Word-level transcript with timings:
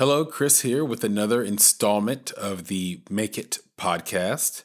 Hello, 0.00 0.24
Chris 0.24 0.62
here 0.62 0.82
with 0.82 1.04
another 1.04 1.44
installment 1.44 2.30
of 2.30 2.68
the 2.68 3.02
Make 3.10 3.36
It 3.36 3.58
podcast. 3.76 4.64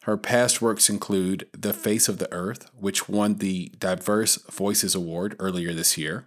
her 0.03 0.17
past 0.17 0.61
works 0.61 0.91
include 0.91 1.49
The 1.53 1.73
Face 1.73 2.09
of 2.09 2.19
the 2.19 2.33
Earth, 2.33 2.71
which 2.75 3.09
won 3.09 3.37
the 3.37 3.71
Diverse 3.79 4.37
Voices 4.51 4.95
Award 4.95 5.37
earlier 5.39 5.73
this 5.73 5.97
year, 5.97 6.27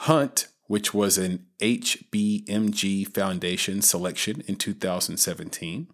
Hunt, 0.00 0.48
which 0.66 0.92
was 0.92 1.16
an 1.16 1.46
HBMG 1.60 3.08
Foundation 3.14 3.80
selection 3.80 4.42
in 4.46 4.56
2017, 4.56 5.88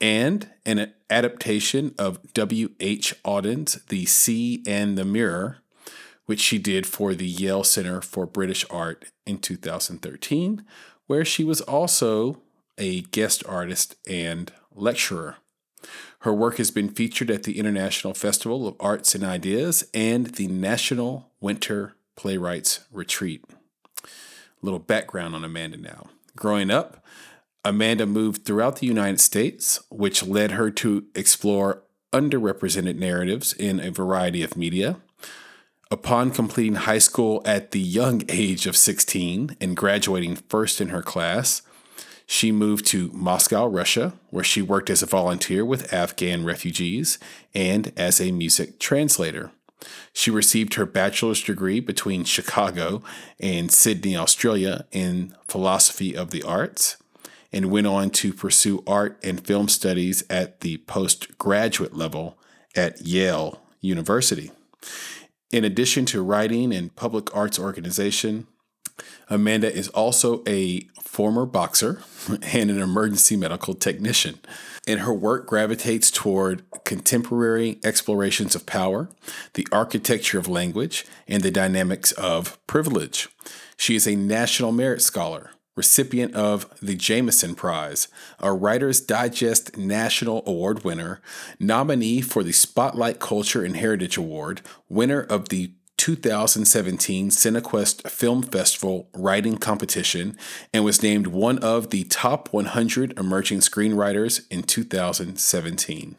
and 0.00 0.50
an 0.66 0.92
adaptation 1.10 1.94
of 1.96 2.32
W.H. 2.32 3.14
Auden's 3.24 3.74
The 3.84 4.04
Sea 4.06 4.64
and 4.66 4.98
the 4.98 5.04
Mirror, 5.04 5.58
which 6.26 6.40
she 6.40 6.58
did 6.58 6.86
for 6.86 7.14
the 7.14 7.26
Yale 7.26 7.64
Center 7.64 8.00
for 8.00 8.26
British 8.26 8.64
Art 8.68 9.04
in 9.26 9.38
2013, 9.38 10.64
where 11.06 11.24
she 11.24 11.44
was 11.44 11.60
also 11.60 12.42
a 12.76 13.02
guest 13.02 13.44
artist 13.46 13.94
and 14.08 14.52
lecturer. 14.74 15.36
Her 16.22 16.34
work 16.34 16.56
has 16.56 16.70
been 16.72 16.88
featured 16.88 17.30
at 17.30 17.44
the 17.44 17.58
International 17.58 18.12
Festival 18.12 18.66
of 18.66 18.74
Arts 18.80 19.14
and 19.14 19.22
Ideas 19.22 19.88
and 19.94 20.26
the 20.26 20.48
National 20.48 21.30
Winter 21.40 21.94
Playwrights 22.16 22.80
Retreat. 22.92 23.44
A 24.02 24.08
little 24.62 24.80
background 24.80 25.36
on 25.36 25.44
Amanda 25.44 25.76
now. 25.76 26.08
Growing 26.34 26.70
up, 26.70 27.04
Amanda 27.64 28.04
moved 28.06 28.44
throughout 28.44 28.76
the 28.76 28.86
United 28.86 29.20
States, 29.20 29.80
which 29.90 30.26
led 30.26 30.52
her 30.52 30.70
to 30.72 31.04
explore 31.14 31.82
underrepresented 32.12 32.96
narratives 32.96 33.52
in 33.52 33.78
a 33.78 33.90
variety 33.90 34.42
of 34.42 34.56
media. 34.56 34.96
Upon 35.90 36.32
completing 36.32 36.74
high 36.74 36.98
school 36.98 37.42
at 37.44 37.70
the 37.70 37.80
young 37.80 38.22
age 38.28 38.66
of 38.66 38.76
16 38.76 39.56
and 39.60 39.76
graduating 39.76 40.36
first 40.36 40.80
in 40.80 40.88
her 40.88 41.02
class, 41.02 41.62
she 42.30 42.52
moved 42.52 42.84
to 42.84 43.10
Moscow, 43.14 43.66
Russia, 43.66 44.12
where 44.28 44.44
she 44.44 44.60
worked 44.60 44.90
as 44.90 45.02
a 45.02 45.06
volunteer 45.06 45.64
with 45.64 45.90
Afghan 45.94 46.44
refugees 46.44 47.18
and 47.54 47.90
as 47.96 48.20
a 48.20 48.32
music 48.32 48.78
translator. 48.78 49.50
She 50.12 50.30
received 50.30 50.74
her 50.74 50.84
bachelor's 50.84 51.42
degree 51.42 51.80
between 51.80 52.24
Chicago 52.24 53.02
and 53.40 53.72
Sydney, 53.72 54.14
Australia, 54.14 54.84
in 54.92 55.34
philosophy 55.48 56.14
of 56.14 56.30
the 56.30 56.42
arts, 56.42 56.98
and 57.50 57.70
went 57.70 57.86
on 57.86 58.10
to 58.10 58.34
pursue 58.34 58.84
art 58.86 59.18
and 59.22 59.46
film 59.46 59.66
studies 59.66 60.22
at 60.28 60.60
the 60.60 60.76
postgraduate 60.78 61.96
level 61.96 62.38
at 62.76 63.00
Yale 63.00 63.62
University. 63.80 64.50
In 65.50 65.64
addition 65.64 66.04
to 66.06 66.22
writing 66.22 66.74
and 66.74 66.94
public 66.94 67.34
arts 67.34 67.58
organization, 67.58 68.46
Amanda 69.30 69.72
is 69.72 69.88
also 69.88 70.42
a 70.46 70.80
former 71.02 71.46
boxer 71.46 72.02
and 72.42 72.70
an 72.70 72.80
emergency 72.80 73.36
medical 73.36 73.74
technician. 73.74 74.38
And 74.86 75.00
her 75.00 75.12
work 75.12 75.46
gravitates 75.46 76.10
toward 76.10 76.62
contemporary 76.84 77.78
explorations 77.84 78.54
of 78.54 78.66
power, 78.66 79.10
the 79.54 79.66
architecture 79.70 80.38
of 80.38 80.48
language, 80.48 81.04
and 81.26 81.42
the 81.42 81.50
dynamics 81.50 82.12
of 82.12 82.58
privilege. 82.66 83.28
She 83.76 83.96
is 83.96 84.06
a 84.06 84.16
National 84.16 84.72
Merit 84.72 85.02
Scholar, 85.02 85.50
recipient 85.76 86.34
of 86.34 86.66
the 86.80 86.96
Jameson 86.96 87.54
Prize, 87.54 88.08
a 88.40 88.52
Writer's 88.52 89.00
Digest 89.00 89.76
National 89.76 90.42
Award 90.46 90.84
winner, 90.84 91.20
nominee 91.60 92.20
for 92.20 92.42
the 92.42 92.52
Spotlight 92.52 93.20
Culture 93.20 93.62
and 93.62 93.76
Heritage 93.76 94.16
Award, 94.16 94.62
winner 94.88 95.20
of 95.20 95.50
the 95.50 95.72
2017 95.98 97.28
Cinequest 97.28 98.08
Film 98.08 98.42
Festival 98.42 99.10
writing 99.12 99.58
competition 99.58 100.38
and 100.72 100.84
was 100.84 101.02
named 101.02 101.26
one 101.26 101.58
of 101.58 101.90
the 101.90 102.04
top 102.04 102.52
100 102.52 103.18
emerging 103.18 103.58
screenwriters 103.58 104.46
in 104.50 104.62
2017. 104.62 106.16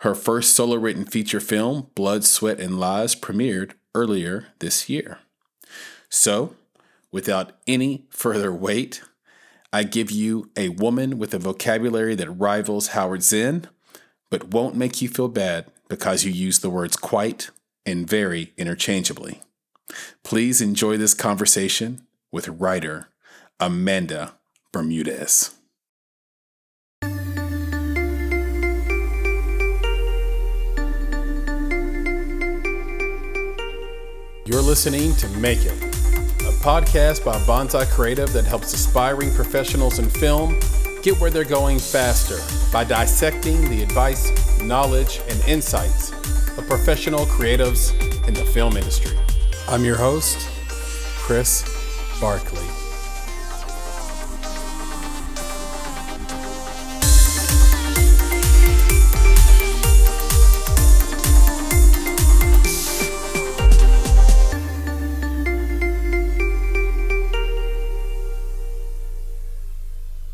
Her 0.00 0.14
first 0.14 0.56
solo 0.56 0.76
written 0.76 1.04
feature 1.04 1.40
film, 1.40 1.90
Blood, 1.94 2.24
Sweat, 2.24 2.58
and 2.58 2.80
Lies, 2.80 3.14
premiered 3.14 3.72
earlier 3.94 4.48
this 4.58 4.88
year. 4.88 5.18
So, 6.08 6.56
without 7.12 7.52
any 7.66 8.06
further 8.10 8.52
wait, 8.52 9.02
I 9.72 9.82
give 9.82 10.10
you 10.10 10.50
a 10.56 10.70
woman 10.70 11.18
with 11.18 11.34
a 11.34 11.38
vocabulary 11.38 12.14
that 12.14 12.30
rivals 12.30 12.88
Howard 12.88 13.22
Zinn, 13.22 13.66
but 14.30 14.48
won't 14.48 14.76
make 14.76 15.02
you 15.02 15.08
feel 15.08 15.28
bad 15.28 15.66
because 15.88 16.24
you 16.24 16.32
use 16.32 16.60
the 16.60 16.70
words 16.70 16.96
quite 16.96 17.50
and 17.88 18.06
very 18.08 18.52
interchangeably. 18.56 19.40
Please 20.22 20.60
enjoy 20.60 20.96
this 20.96 21.14
conversation 21.14 22.06
with 22.30 22.46
writer 22.48 23.08
Amanda 23.58 24.34
Bermudez. 24.72 25.54
You're 34.44 34.62
listening 34.62 35.14
to 35.16 35.28
Make 35.38 35.64
It, 35.64 35.72
a 35.72 36.52
podcast 36.62 37.24
by 37.24 37.38
Bonsai 37.40 37.86
Creative 37.90 38.32
that 38.32 38.44
helps 38.44 38.72
aspiring 38.72 39.30
professionals 39.32 39.98
in 39.98 40.08
film 40.08 40.58
get 41.02 41.18
where 41.20 41.30
they're 41.30 41.44
going 41.44 41.78
faster 41.78 42.38
by 42.72 42.84
dissecting 42.84 43.68
the 43.70 43.82
advice, 43.82 44.32
knowledge, 44.62 45.20
and 45.28 45.40
insights 45.44 46.17
of 46.58 46.66
professional 46.66 47.24
creatives 47.26 47.92
in 48.26 48.34
the 48.34 48.44
film 48.44 48.76
industry. 48.76 49.16
I'm 49.68 49.84
your 49.84 49.96
host, 49.96 50.36
Chris 51.16 51.62
Barkley. 52.20 52.66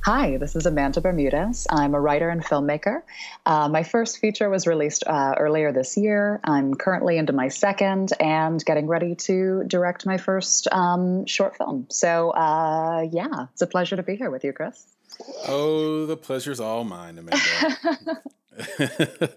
Hi, 0.04 0.38
this 0.38 0.56
is 0.56 0.64
Amanda 0.64 1.00
Bermudez. 1.00 1.66
I'm 1.70 1.94
a 1.94 2.00
writer 2.00 2.30
and 2.30 2.42
filmmaker. 2.42 3.02
Uh, 3.46 3.68
my 3.68 3.82
first 3.82 4.18
feature 4.18 4.48
was 4.48 4.66
released 4.66 5.04
uh, 5.06 5.34
earlier 5.38 5.70
this 5.72 5.96
year. 5.96 6.40
I'm 6.44 6.74
currently 6.74 7.18
into 7.18 7.32
my 7.32 7.48
second 7.48 8.12
and 8.18 8.64
getting 8.64 8.86
ready 8.86 9.14
to 9.16 9.64
direct 9.66 10.06
my 10.06 10.16
first 10.16 10.66
um, 10.72 11.26
short 11.26 11.56
film. 11.56 11.86
So, 11.90 12.30
uh, 12.30 13.06
yeah, 13.12 13.46
it's 13.52 13.62
a 13.62 13.66
pleasure 13.66 13.96
to 13.96 14.02
be 14.02 14.16
here 14.16 14.30
with 14.30 14.44
you, 14.44 14.52
Chris. 14.52 14.86
Oh, 15.46 16.06
the 16.06 16.16
pleasure's 16.16 16.58
all 16.60 16.84
mine, 16.84 17.18
Amanda. 17.18 18.22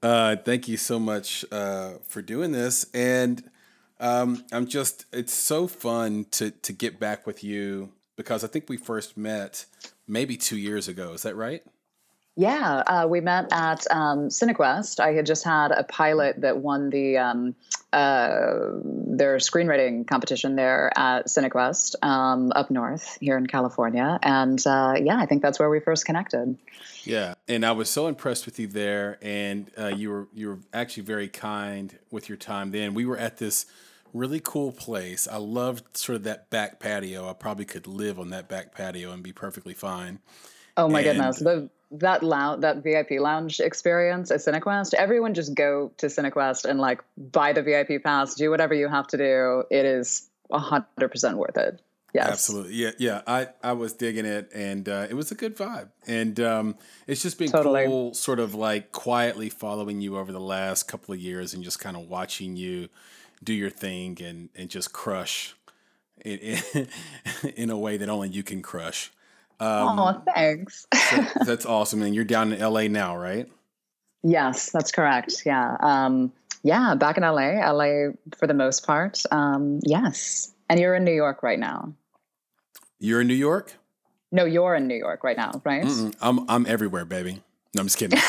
Uh, 0.00 0.36
thank 0.36 0.68
you 0.68 0.76
so 0.76 1.00
much 1.00 1.44
uh, 1.50 1.94
for 2.06 2.22
doing 2.22 2.52
this. 2.52 2.86
And 2.94 3.42
Um, 4.00 4.44
I'm 4.52 4.68
just, 4.68 5.06
it's 5.12 5.34
so 5.34 5.66
fun 5.66 6.26
to, 6.30 6.52
to 6.52 6.72
get 6.72 7.00
back 7.00 7.26
with 7.26 7.42
you 7.42 7.90
because 8.14 8.44
I 8.44 8.46
think 8.46 8.68
we 8.68 8.76
first 8.76 9.16
met 9.16 9.66
maybe 10.06 10.36
two 10.36 10.56
years 10.56 10.86
ago. 10.86 11.14
Is 11.14 11.22
that 11.22 11.34
right? 11.34 11.64
Yeah, 12.38 12.84
uh, 12.86 13.08
we 13.08 13.20
met 13.20 13.48
at 13.50 13.84
um, 13.90 14.28
CineQuest. 14.28 15.00
I 15.00 15.12
had 15.12 15.26
just 15.26 15.42
had 15.42 15.72
a 15.72 15.82
pilot 15.82 16.40
that 16.42 16.58
won 16.58 16.88
the 16.88 17.18
um, 17.18 17.56
uh, 17.92 18.78
their 18.84 19.38
screenwriting 19.38 20.06
competition 20.06 20.54
there 20.54 20.92
at 20.96 21.26
CineQuest 21.26 21.96
um, 22.04 22.52
up 22.54 22.70
north 22.70 23.18
here 23.20 23.36
in 23.36 23.48
California, 23.48 24.20
and 24.22 24.64
uh, 24.68 24.94
yeah, 25.02 25.18
I 25.18 25.26
think 25.26 25.42
that's 25.42 25.58
where 25.58 25.68
we 25.68 25.80
first 25.80 26.06
connected. 26.06 26.56
Yeah, 27.02 27.34
and 27.48 27.66
I 27.66 27.72
was 27.72 27.90
so 27.90 28.06
impressed 28.06 28.46
with 28.46 28.60
you 28.60 28.68
there, 28.68 29.18
and 29.20 29.68
uh, 29.76 29.88
you 29.88 30.08
were 30.10 30.28
you 30.32 30.48
were 30.50 30.58
actually 30.72 31.02
very 31.02 31.26
kind 31.26 31.98
with 32.12 32.28
your 32.28 32.38
time. 32.38 32.70
Then 32.70 32.94
we 32.94 33.04
were 33.04 33.18
at 33.18 33.38
this 33.38 33.66
really 34.14 34.38
cool 34.38 34.70
place. 34.70 35.26
I 35.26 35.38
loved 35.38 35.96
sort 35.96 36.14
of 36.14 36.22
that 36.22 36.50
back 36.50 36.78
patio. 36.78 37.28
I 37.28 37.32
probably 37.32 37.64
could 37.64 37.88
live 37.88 38.20
on 38.20 38.30
that 38.30 38.48
back 38.48 38.76
patio 38.76 39.10
and 39.10 39.24
be 39.24 39.32
perfectly 39.32 39.74
fine. 39.74 40.20
Oh 40.78 40.88
my 40.88 41.00
and, 41.00 41.18
goodness, 41.18 41.38
the 41.40 41.68
that 41.90 42.22
lounge, 42.22 42.60
that 42.60 42.82
VIP 42.82 43.20
lounge 43.20 43.60
experience 43.60 44.30
at 44.30 44.40
CineQuest, 44.40 44.94
everyone 44.94 45.34
just 45.34 45.54
go 45.54 45.90
to 45.98 46.06
CineQuest 46.06 46.64
and 46.64 46.78
like 46.78 47.02
buy 47.16 47.52
the 47.52 47.62
VIP 47.62 48.02
pass, 48.02 48.34
do 48.34 48.50
whatever 48.50 48.74
you 48.74 48.88
have 48.88 49.06
to 49.08 49.16
do. 49.16 49.64
It 49.70 49.84
is 49.84 50.28
hundred 50.50 51.08
percent 51.10 51.36
worth 51.36 51.56
it. 51.56 51.80
Yes. 52.14 52.28
Absolutely. 52.28 52.74
Yeah. 52.74 52.90
Yeah. 52.98 53.22
I, 53.26 53.48
I 53.62 53.72
was 53.72 53.92
digging 53.92 54.24
it 54.24 54.50
and 54.54 54.88
uh, 54.88 55.06
it 55.10 55.14
was 55.14 55.30
a 55.30 55.34
good 55.34 55.56
vibe. 55.56 55.90
And 56.06 56.40
um, 56.40 56.76
it's 57.06 57.22
just 57.22 57.38
been 57.38 57.50
totally. 57.50 57.84
cool, 57.84 58.14
sort 58.14 58.40
of 58.40 58.54
like 58.54 58.92
quietly 58.92 59.50
following 59.50 60.00
you 60.00 60.16
over 60.16 60.32
the 60.32 60.40
last 60.40 60.84
couple 60.88 61.12
of 61.12 61.20
years 61.20 61.52
and 61.52 61.62
just 61.62 61.80
kind 61.80 61.96
of 61.96 62.08
watching 62.08 62.56
you 62.56 62.88
do 63.44 63.52
your 63.52 63.68
thing 63.68 64.18
and, 64.22 64.48
and 64.56 64.70
just 64.70 64.92
crush 64.92 65.54
in, 66.24 66.38
in, 66.38 66.88
in 67.56 67.70
a 67.70 67.78
way 67.78 67.98
that 67.98 68.08
only 68.08 68.30
you 68.30 68.42
can 68.42 68.62
crush. 68.62 69.12
Um, 69.60 69.98
oh, 69.98 70.22
thanks. 70.34 70.86
so 71.10 71.24
that's 71.44 71.66
awesome. 71.66 72.02
And 72.02 72.14
you're 72.14 72.24
down 72.24 72.52
in 72.52 72.60
LA 72.60 72.88
now, 72.88 73.16
right? 73.16 73.48
Yes, 74.22 74.70
that's 74.70 74.92
correct. 74.92 75.42
Yeah. 75.44 75.76
Um, 75.80 76.32
yeah, 76.62 76.94
back 76.94 77.16
in 77.16 77.22
LA, 77.22 77.70
LA 77.70 78.12
for 78.36 78.46
the 78.46 78.54
most 78.54 78.86
part. 78.86 79.22
Um, 79.30 79.80
yes. 79.84 80.52
And 80.68 80.78
you're 80.78 80.94
in 80.94 81.04
New 81.04 81.14
York 81.14 81.42
right 81.42 81.58
now. 81.58 81.94
You're 82.98 83.20
in 83.20 83.26
New 83.26 83.34
York? 83.34 83.74
No, 84.30 84.44
you're 84.44 84.74
in 84.74 84.86
New 84.86 84.96
York 84.96 85.24
right 85.24 85.36
now, 85.36 85.62
right? 85.64 85.84
Mm-mm. 85.84 86.14
I'm 86.20 86.48
I'm 86.50 86.66
everywhere, 86.66 87.04
baby. 87.04 87.42
No, 87.74 87.80
I'm 87.80 87.86
just 87.86 87.98
kidding. 87.98 88.18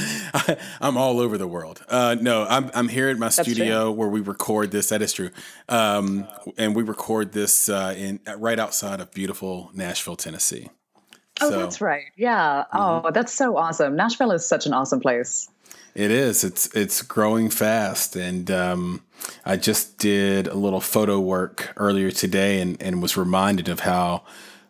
I, 0.00 0.56
am 0.80 0.96
all 0.96 1.18
over 1.18 1.38
the 1.38 1.48
world. 1.48 1.82
Uh, 1.88 2.16
no, 2.20 2.44
I'm 2.48 2.70
I'm 2.74 2.88
here 2.88 3.08
at 3.08 3.18
my 3.18 3.26
That's 3.26 3.40
studio 3.40 3.84
true. 3.84 3.92
where 3.92 4.08
we 4.08 4.20
record 4.20 4.70
this. 4.70 4.90
That 4.90 5.00
is 5.00 5.12
true, 5.12 5.30
um, 5.68 6.28
and 6.56 6.76
we 6.76 6.82
record 6.82 7.32
this 7.32 7.68
uh, 7.68 7.94
in 7.96 8.20
right 8.36 8.58
outside 8.58 9.00
of 9.00 9.10
beautiful 9.12 9.70
Nashville, 9.74 10.16
Tennessee. 10.16 10.68
Oh, 11.40 11.50
so, 11.50 11.58
that's 11.58 11.80
right. 11.80 12.04
Yeah. 12.16 12.64
Mm-hmm. 12.72 13.06
Oh, 13.06 13.10
that's 13.12 13.32
so 13.32 13.56
awesome. 13.56 13.96
Nashville 13.96 14.32
is 14.32 14.44
such 14.44 14.66
an 14.66 14.74
awesome 14.74 15.00
place. 15.00 15.48
It 15.94 16.10
is. 16.10 16.44
It's 16.44 16.66
it's 16.74 17.02
growing 17.02 17.50
fast, 17.50 18.14
and 18.14 18.50
um, 18.50 19.02
I 19.44 19.56
just 19.56 19.98
did 19.98 20.46
a 20.46 20.54
little 20.54 20.80
photo 20.80 21.18
work 21.18 21.72
earlier 21.76 22.10
today, 22.10 22.60
and 22.60 22.80
and 22.82 23.02
was 23.02 23.16
reminded 23.16 23.68
of 23.68 23.80
how 23.80 24.24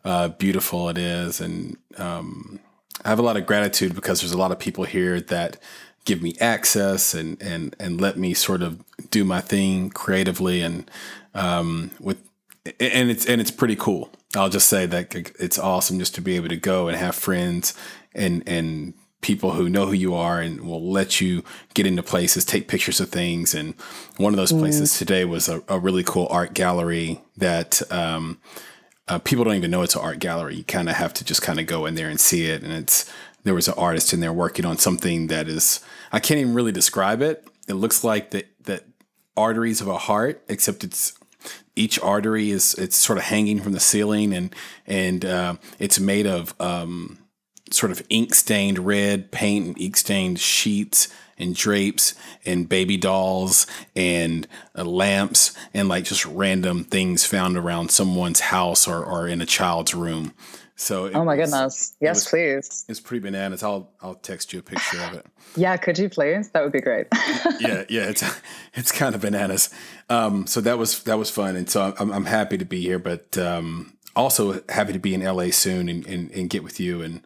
uh, 0.04 0.28
beautiful 0.28 0.88
it 0.88 0.96
is, 0.96 1.40
and 1.40 1.76
um, 1.98 2.60
I 3.04 3.08
have 3.08 3.18
a 3.18 3.22
lot 3.22 3.36
of 3.36 3.46
gratitude 3.46 3.94
because 3.94 4.20
there's 4.20 4.32
a 4.32 4.38
lot 4.38 4.52
of 4.52 4.58
people 4.58 4.84
here 4.84 5.20
that 5.20 5.56
give 6.04 6.22
me 6.22 6.34
access 6.40 7.14
and 7.14 7.40
and 7.42 7.76
and 7.78 8.00
let 8.00 8.16
me 8.16 8.34
sort 8.34 8.62
of 8.62 8.82
do 9.10 9.24
my 9.24 9.40
thing 9.40 9.90
creatively 9.90 10.62
and 10.62 10.90
um, 11.34 11.90
with 12.00 12.22
and 12.80 13.10
it's 13.10 13.26
and 13.26 13.40
it's 13.40 13.50
pretty 13.50 13.76
cool. 13.76 14.10
I'll 14.36 14.50
just 14.50 14.68
say 14.68 14.86
that 14.86 15.14
it's 15.38 15.58
awesome 15.58 15.98
just 15.98 16.14
to 16.16 16.20
be 16.20 16.36
able 16.36 16.48
to 16.48 16.56
go 16.56 16.88
and 16.88 16.96
have 16.96 17.14
friends 17.14 17.74
and 18.14 18.42
and 18.46 18.94
people 19.20 19.52
who 19.52 19.68
know 19.68 19.86
who 19.86 19.92
you 19.92 20.14
are 20.14 20.40
and 20.40 20.60
will 20.60 20.90
let 20.90 21.20
you 21.20 21.42
get 21.74 21.86
into 21.86 22.02
places, 22.02 22.44
take 22.44 22.68
pictures 22.68 23.00
of 23.00 23.08
things. 23.08 23.54
And 23.54 23.74
one 24.16 24.32
of 24.32 24.36
those 24.36 24.52
places 24.52 24.92
mm. 24.92 24.98
today 24.98 25.24
was 25.24 25.48
a, 25.48 25.60
a, 25.68 25.78
really 25.78 26.04
cool 26.04 26.28
art 26.30 26.54
gallery 26.54 27.20
that 27.36 27.82
um, 27.90 28.38
uh, 29.08 29.18
people 29.18 29.44
don't 29.44 29.54
even 29.54 29.70
know 29.70 29.82
it's 29.82 29.94
an 29.94 30.02
art 30.02 30.18
gallery. 30.18 30.56
You 30.56 30.64
kind 30.64 30.88
of 30.88 30.96
have 30.96 31.14
to 31.14 31.24
just 31.24 31.42
kind 31.42 31.58
of 31.58 31.66
go 31.66 31.86
in 31.86 31.94
there 31.94 32.08
and 32.08 32.20
see 32.20 32.46
it. 32.46 32.62
And 32.62 32.72
it's 32.72 33.10
there 33.44 33.54
was 33.54 33.68
an 33.68 33.74
artist 33.76 34.12
in 34.12 34.20
there 34.20 34.32
working 34.32 34.64
on 34.64 34.78
something 34.78 35.28
that 35.28 35.48
is 35.48 35.80
I 36.12 36.20
can't 36.20 36.40
even 36.40 36.54
really 36.54 36.72
describe 36.72 37.22
it. 37.22 37.46
It 37.68 37.74
looks 37.74 38.04
like 38.04 38.30
the 38.30 38.44
the 38.62 38.82
arteries 39.36 39.80
of 39.80 39.88
a 39.88 39.98
heart, 39.98 40.42
except 40.48 40.84
it's 40.84 41.14
each 41.76 41.98
artery 42.00 42.50
is 42.50 42.74
it's 42.74 42.96
sort 42.96 43.18
of 43.18 43.24
hanging 43.24 43.60
from 43.60 43.72
the 43.72 43.80
ceiling 43.80 44.34
and 44.34 44.54
and 44.86 45.24
uh, 45.24 45.56
it's 45.78 46.00
made 46.00 46.26
of 46.26 46.54
um, 46.60 47.18
sort 47.70 47.92
of 47.92 48.02
ink 48.08 48.34
stained 48.34 48.78
red 48.80 49.30
paint 49.30 49.66
and 49.66 49.80
ink 49.80 49.96
stained 49.96 50.40
sheets 50.40 51.08
and 51.38 51.54
drapes 51.54 52.14
and 52.44 52.68
baby 52.68 52.96
dolls 52.96 53.66
and 53.94 54.46
uh, 54.76 54.84
lamps 54.84 55.56
and 55.72 55.88
like 55.88 56.04
just 56.04 56.24
random 56.26 56.84
things 56.84 57.24
found 57.24 57.56
around 57.56 57.90
someone's 57.90 58.40
house 58.40 58.86
or, 58.86 59.04
or 59.04 59.28
in 59.28 59.40
a 59.40 59.46
child's 59.46 59.94
room. 59.94 60.34
So 60.76 61.10
oh 61.12 61.24
my 61.24 61.36
was, 61.36 61.50
goodness, 61.50 61.96
yes, 62.00 62.08
it 62.08 62.10
was, 62.10 62.26
please. 62.28 62.84
It's 62.88 63.00
pretty 63.00 63.20
bananas. 63.20 63.64
I'll 63.64 63.90
I'll 64.00 64.14
text 64.14 64.52
you 64.52 64.60
a 64.60 64.62
picture 64.62 65.00
of 65.02 65.14
it. 65.14 65.26
yeah, 65.56 65.76
could 65.76 65.98
you 65.98 66.08
please? 66.08 66.50
That 66.50 66.62
would 66.62 66.70
be 66.70 66.80
great. 66.80 67.08
yeah, 67.58 67.82
yeah, 67.88 68.08
it's 68.08 68.22
it's 68.74 68.92
kind 68.92 69.16
of 69.16 69.22
bananas. 69.22 69.70
Um, 70.08 70.46
so 70.46 70.60
that 70.60 70.78
was 70.78 71.02
that 71.02 71.18
was 71.18 71.30
fun, 71.30 71.56
and 71.56 71.68
so 71.68 71.94
I'm 71.98 72.12
I'm 72.12 72.26
happy 72.26 72.58
to 72.58 72.64
be 72.64 72.80
here, 72.80 73.00
but 73.00 73.36
um, 73.36 73.98
also 74.18 74.60
happy 74.68 74.92
to 74.92 74.98
be 74.98 75.14
in 75.14 75.22
LA 75.22 75.50
soon 75.50 75.88
and, 75.88 76.06
and, 76.06 76.30
and 76.32 76.50
get 76.50 76.64
with 76.64 76.80
you 76.80 77.02
and 77.02 77.22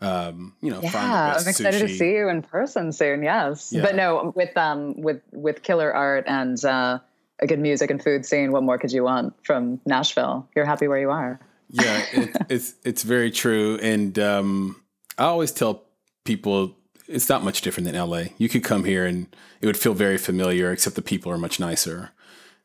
um, 0.00 0.54
you 0.62 0.70
know, 0.70 0.80
yeah, 0.82 1.36
I'm 1.38 1.46
excited 1.46 1.82
sushi. 1.82 1.88
to 1.88 1.96
see 1.96 2.12
you 2.12 2.28
in 2.28 2.42
person 2.42 2.92
soon. 2.92 3.22
Yes, 3.22 3.70
yeah. 3.72 3.82
but 3.82 3.94
no, 3.94 4.32
with 4.34 4.56
um, 4.56 5.00
with 5.00 5.20
with 5.32 5.62
killer 5.62 5.92
art 5.92 6.24
and 6.26 6.62
uh, 6.64 6.98
a 7.40 7.46
good 7.46 7.58
music 7.58 7.90
and 7.90 8.02
food 8.02 8.24
scene, 8.24 8.52
what 8.52 8.62
more 8.62 8.78
could 8.78 8.92
you 8.92 9.04
want 9.04 9.34
from 9.44 9.80
Nashville? 9.84 10.48
You're 10.54 10.64
happy 10.64 10.88
where 10.88 11.00
you 11.00 11.10
are. 11.10 11.38
Yeah, 11.68 12.04
it, 12.12 12.36
it's 12.48 12.74
it's 12.84 13.02
very 13.02 13.30
true, 13.30 13.78
and 13.82 14.18
um, 14.18 14.82
I 15.18 15.24
always 15.24 15.52
tell 15.52 15.84
people 16.24 16.76
it's 17.06 17.28
not 17.28 17.42
much 17.42 17.60
different 17.60 17.90
than 17.90 18.08
LA. 18.08 18.24
You 18.38 18.48
could 18.48 18.64
come 18.64 18.84
here 18.84 19.04
and 19.04 19.26
it 19.60 19.66
would 19.66 19.76
feel 19.76 19.94
very 19.94 20.16
familiar, 20.16 20.72
except 20.72 20.96
the 20.96 21.02
people 21.02 21.30
are 21.32 21.38
much 21.38 21.60
nicer. 21.60 22.10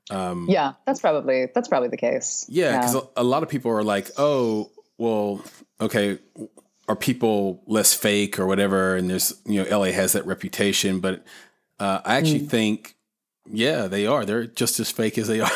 Um, 0.10 0.46
yeah, 0.48 0.74
that's 0.86 1.02
probably 1.02 1.50
that's 1.54 1.68
probably 1.68 1.90
the 1.90 1.98
case. 1.98 2.46
Yeah, 2.48 2.78
because 2.78 2.96
yeah. 2.96 3.02
a, 3.18 3.22
a 3.22 3.26
lot 3.26 3.44
of 3.44 3.50
people 3.50 3.72
are 3.72 3.84
like, 3.84 4.12
"Oh, 4.18 4.72
well, 4.98 5.44
okay, 5.82 6.20
are 6.88 6.96
people 6.96 7.62
less 7.66 7.94
fake 7.94 8.40
or 8.40 8.46
whatever? 8.46 8.96
And 8.96 9.10
there's 9.10 9.34
you 9.46 9.64
know 9.64 9.80
LA 9.80 9.92
has 9.92 10.14
that 10.14 10.26
reputation 10.26 11.00
but 11.00 11.24
uh, 11.80 12.02
I 12.06 12.16
actually 12.16 12.42
mm. 12.42 12.50
think 12.50 12.96
yeah 13.52 13.88
they 13.88 14.08
are. 14.08 14.26
They're 14.26 14.48
just 14.48 14.80
as 14.80 14.90
fake 14.92 15.18
as 15.18 15.28
they 15.28 15.42
are 15.42 15.52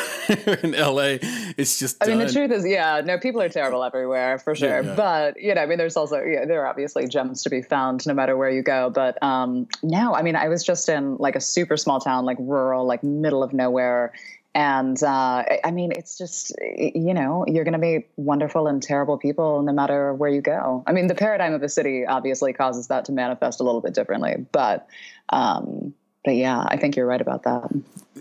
in 0.62 0.72
LA 0.72 1.18
it's 1.56 1.78
just 1.78 1.96
I 2.02 2.06
mean 2.06 2.18
the 2.18 2.32
truth 2.32 2.50
is 2.50 2.66
yeah 2.66 3.00
no 3.04 3.18
people 3.18 3.40
are 3.40 3.48
terrible 3.48 3.82
everywhere 3.82 4.38
for 4.38 4.54
sure 4.54 4.82
yeah, 4.82 4.82
yeah. 4.82 4.94
but 4.94 5.40
you 5.40 5.54
know 5.54 5.62
I 5.62 5.66
mean 5.66 5.78
there's 5.78 5.96
also 5.96 6.22
yeah, 6.22 6.44
there 6.44 6.62
are 6.62 6.66
obviously 6.66 7.08
gems 7.08 7.42
to 7.42 7.50
be 7.50 7.62
found 7.62 8.06
no 8.06 8.14
matter 8.14 8.36
where 8.36 8.50
you 8.50 8.62
go. 8.62 8.90
But 8.90 9.20
um 9.22 9.66
no 9.82 10.14
I 10.14 10.22
mean 10.22 10.36
I 10.36 10.48
was 10.48 10.62
just 10.64 10.88
in 10.88 11.16
like 11.16 11.36
a 11.36 11.40
super 11.40 11.76
small 11.76 12.00
town 12.00 12.24
like 12.24 12.36
rural 12.40 12.86
like 12.86 13.02
middle 13.02 13.42
of 13.42 13.52
nowhere 13.52 14.12
and 14.54 15.00
uh, 15.02 15.44
I 15.64 15.70
mean, 15.70 15.92
it's 15.92 16.18
just, 16.18 16.52
you 16.76 17.14
know, 17.14 17.44
you're 17.46 17.64
going 17.64 17.72
to 17.72 17.78
meet 17.78 18.08
wonderful 18.16 18.66
and 18.66 18.82
terrible 18.82 19.16
people 19.16 19.62
no 19.62 19.72
matter 19.72 20.12
where 20.12 20.30
you 20.30 20.40
go. 20.40 20.82
I 20.86 20.92
mean, 20.92 21.06
the 21.06 21.14
paradigm 21.14 21.54
of 21.54 21.62
a 21.62 21.68
city 21.68 22.04
obviously 22.04 22.52
causes 22.52 22.88
that 22.88 23.04
to 23.04 23.12
manifest 23.12 23.60
a 23.60 23.62
little 23.62 23.80
bit 23.80 23.94
differently, 23.94 24.46
but, 24.50 24.88
um, 25.28 25.94
but 26.24 26.34
yeah, 26.34 26.64
I 26.66 26.76
think 26.76 26.96
you're 26.96 27.06
right 27.06 27.20
about 27.20 27.44
that. 27.44 27.70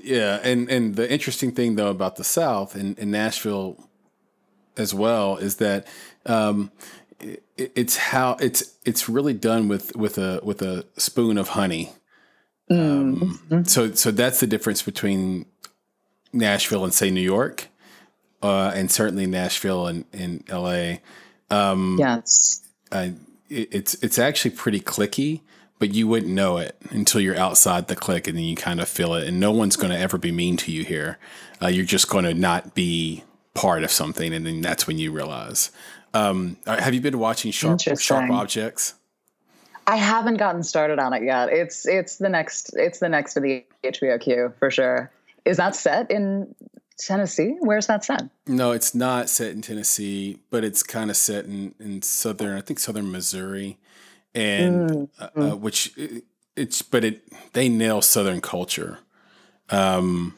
Yeah, 0.01 0.39
and 0.43 0.69
and 0.69 0.95
the 0.95 1.11
interesting 1.11 1.51
thing 1.51 1.75
though 1.75 1.89
about 1.89 2.15
the 2.15 2.23
South 2.23 2.75
and, 2.75 2.97
and 2.97 3.11
Nashville 3.11 3.89
as 4.77 4.93
well 4.93 5.35
is 5.37 5.57
that 5.57 5.85
um, 6.25 6.71
it, 7.19 7.43
it's 7.57 7.97
how 7.97 8.37
it's 8.39 8.77
it's 8.85 9.09
really 9.09 9.33
done 9.33 9.67
with 9.67 9.95
with 9.95 10.17
a 10.17 10.39
with 10.43 10.61
a 10.61 10.85
spoon 10.97 11.37
of 11.37 11.49
honey. 11.49 11.91
Um, 12.71 13.39
mm-hmm. 13.49 13.63
So 13.63 13.91
so 13.93 14.11
that's 14.11 14.39
the 14.39 14.47
difference 14.47 14.81
between 14.81 15.45
Nashville 16.33 16.83
and 16.83 16.93
say 16.93 17.09
New 17.09 17.21
York, 17.21 17.67
uh, 18.41 18.71
and 18.75 18.91
certainly 18.91 19.25
Nashville 19.25 19.87
and 19.87 20.05
in 20.13 20.43
L.A. 20.47 21.01
Um, 21.49 21.97
yes, 21.99 22.61
uh, 22.91 23.09
it, 23.49 23.69
it's 23.71 23.95
it's 24.03 24.19
actually 24.19 24.51
pretty 24.51 24.79
clicky, 24.79 25.41
but 25.79 25.93
you 25.93 26.07
wouldn't 26.07 26.31
know 26.31 26.57
it 26.57 26.75
until 26.91 27.21
you're 27.21 27.37
outside 27.37 27.87
the 27.87 27.95
click, 27.95 28.27
and 28.27 28.37
then 28.37 28.45
you 28.45 28.55
kind 28.55 28.79
of 28.79 28.87
feel 28.87 29.13
it. 29.13 29.27
And 29.27 29.39
no 29.39 29.51
one's 29.51 29.75
going 29.75 29.91
to 29.91 29.97
ever 29.97 30.17
be 30.17 30.31
mean 30.31 30.57
to 30.57 30.71
you 30.71 30.83
here. 30.83 31.17
Uh, 31.61 31.67
you're 31.67 31.85
just 31.85 32.09
going 32.09 32.25
to 32.25 32.33
not 32.33 32.75
be 32.75 33.23
part 33.53 33.83
of 33.83 33.91
something, 33.91 34.33
and 34.33 34.45
then 34.45 34.61
that's 34.61 34.87
when 34.87 34.97
you 34.97 35.11
realize. 35.11 35.71
Um, 36.13 36.57
have 36.65 36.93
you 36.93 37.01
been 37.01 37.19
watching 37.19 37.51
Sharp 37.51 37.79
Sharp 37.79 38.31
Objects? 38.31 38.95
I 39.89 39.95
haven't 39.95 40.37
gotten 40.37 40.61
started 40.61 40.99
on 40.99 41.13
it 41.13 41.23
yet. 41.23 41.49
It's 41.49 41.87
it's 41.87 42.17
the 42.17 42.29
next 42.29 42.75
it's 42.75 42.99
the 42.99 43.09
next 43.09 43.35
of 43.37 43.43
the 43.43 43.65
HBO 43.83 44.21
queue 44.21 44.53
for 44.59 44.69
sure. 44.69 45.11
Is 45.49 45.57
that 45.57 45.75
set 45.75 46.11
in 46.11 46.53
Tennessee? 46.99 47.55
Where's 47.59 47.87
that 47.87 48.05
set? 48.05 48.29
No, 48.45 48.71
it's 48.71 48.93
not 48.93 49.29
set 49.29 49.51
in 49.51 49.63
Tennessee, 49.63 50.37
but 50.51 50.63
it's 50.63 50.83
kind 50.83 51.09
of 51.09 51.17
set 51.17 51.45
in, 51.45 51.73
in 51.79 52.03
southern, 52.03 52.55
I 52.55 52.61
think 52.61 52.77
southern 52.77 53.11
Missouri, 53.11 53.77
and 54.35 54.89
mm. 54.89 55.09
uh, 55.19 55.29
uh, 55.35 55.55
which 55.55 55.93
it's 56.55 56.83
but 56.83 57.03
it 57.03 57.23
they 57.53 57.67
nail 57.67 58.01
southern 58.01 58.41
culture. 58.41 58.99
Um, 59.69 60.35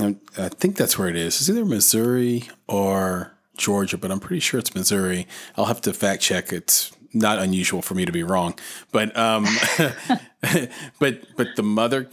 I 0.00 0.48
think 0.48 0.76
that's 0.76 0.98
where 0.98 1.08
it 1.08 1.16
is. 1.16 1.40
It's 1.40 1.50
either 1.50 1.64
Missouri 1.64 2.48
or 2.68 3.32
Georgia, 3.56 3.98
but 3.98 4.10
I'm 4.10 4.20
pretty 4.20 4.40
sure 4.40 4.58
it's 4.58 4.74
Missouri. 4.74 5.26
I'll 5.56 5.66
have 5.66 5.80
to 5.82 5.92
fact 5.92 6.22
check. 6.22 6.52
It's 6.52 6.90
not 7.12 7.38
unusual 7.38 7.82
for 7.82 7.94
me 7.94 8.04
to 8.04 8.12
be 8.12 8.22
wrong, 8.22 8.54
but 8.92 9.16
um, 9.16 9.46
but 10.98 11.26
but 11.36 11.48
the 11.56 11.62
mother, 11.62 12.08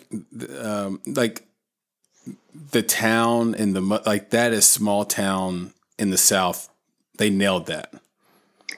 um, 0.59 1.01
like 1.07 1.47
the 2.71 2.83
town 2.83 3.55
and 3.55 3.75
the 3.75 3.81
like, 4.05 4.29
that 4.31 4.53
is 4.53 4.67
small 4.67 5.05
town 5.05 5.73
in 5.97 6.09
the 6.09 6.17
South. 6.17 6.69
They 7.17 7.29
nailed 7.29 7.67
that, 7.67 7.93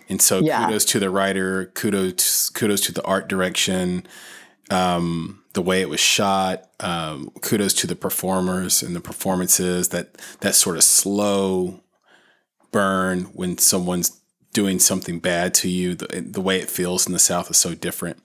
and 0.10 0.22
so 0.22 0.40
yeah. 0.40 0.66
kudos 0.66 0.86
to 0.86 1.00
the 1.00 1.10
writer. 1.10 1.68
Kudos 1.74 2.50
kudos 2.50 2.82
to 2.82 2.92
the 2.92 3.04
art 3.04 3.28
direction. 3.28 4.06
Um, 4.70 5.44
the 5.54 5.62
way 5.62 5.82
it 5.82 5.90
was 5.90 6.00
shot. 6.00 6.70
Um, 6.80 7.30
kudos 7.42 7.74
to 7.76 7.88
the 7.88 7.96
performers 7.96 8.84
and 8.84 8.96
the 8.96 9.00
performances. 9.00 9.90
That 9.90 10.18
that 10.42 10.56
sort 10.56 10.78
of 10.78 10.84
slow 10.84 11.82
burn 12.72 13.26
when 13.34 13.58
someone's 13.58 14.20
doing 14.52 14.80
something 14.80 15.20
bad 15.20 15.54
to 15.54 15.70
you. 15.70 15.96
The, 15.96 16.22
the 16.22 16.42
way 16.42 16.60
it 16.60 16.70
feels 16.70 17.08
in 17.08 17.14
the 17.14 17.20
South 17.20 17.50
is 17.50 17.58
so 17.58 17.74
different. 17.74 18.18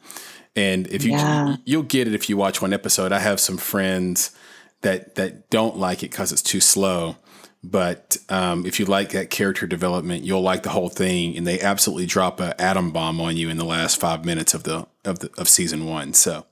And 0.56 0.88
if 0.88 1.04
you 1.04 1.12
yeah. 1.12 1.56
you'll 1.64 1.82
get 1.82 2.08
it 2.08 2.14
if 2.14 2.28
you 2.28 2.36
watch 2.36 2.60
one 2.60 2.72
episode. 2.72 3.12
I 3.12 3.20
have 3.20 3.38
some 3.38 3.58
friends 3.58 4.36
that 4.82 5.14
that 5.16 5.50
don't 5.50 5.76
like 5.76 6.02
it 6.02 6.10
because 6.10 6.32
it's 6.32 6.42
too 6.42 6.60
slow. 6.60 7.16
But 7.64 8.18
um, 8.28 8.64
if 8.66 8.78
you 8.78 8.86
like 8.86 9.10
that 9.10 9.30
character 9.30 9.66
development, 9.66 10.22
you'll 10.22 10.42
like 10.42 10.62
the 10.62 10.70
whole 10.70 10.88
thing. 10.88 11.36
And 11.36 11.46
they 11.46 11.60
absolutely 11.60 12.06
drop 12.06 12.38
an 12.38 12.54
atom 12.58 12.92
bomb 12.92 13.20
on 13.20 13.36
you 13.36 13.48
in 13.50 13.56
the 13.56 13.64
last 13.64 14.00
five 14.00 14.24
minutes 14.24 14.54
of 14.54 14.62
the 14.62 14.86
of 15.04 15.18
the 15.18 15.30
of 15.38 15.48
season 15.48 15.86
one. 15.86 16.12
So. 16.14 16.46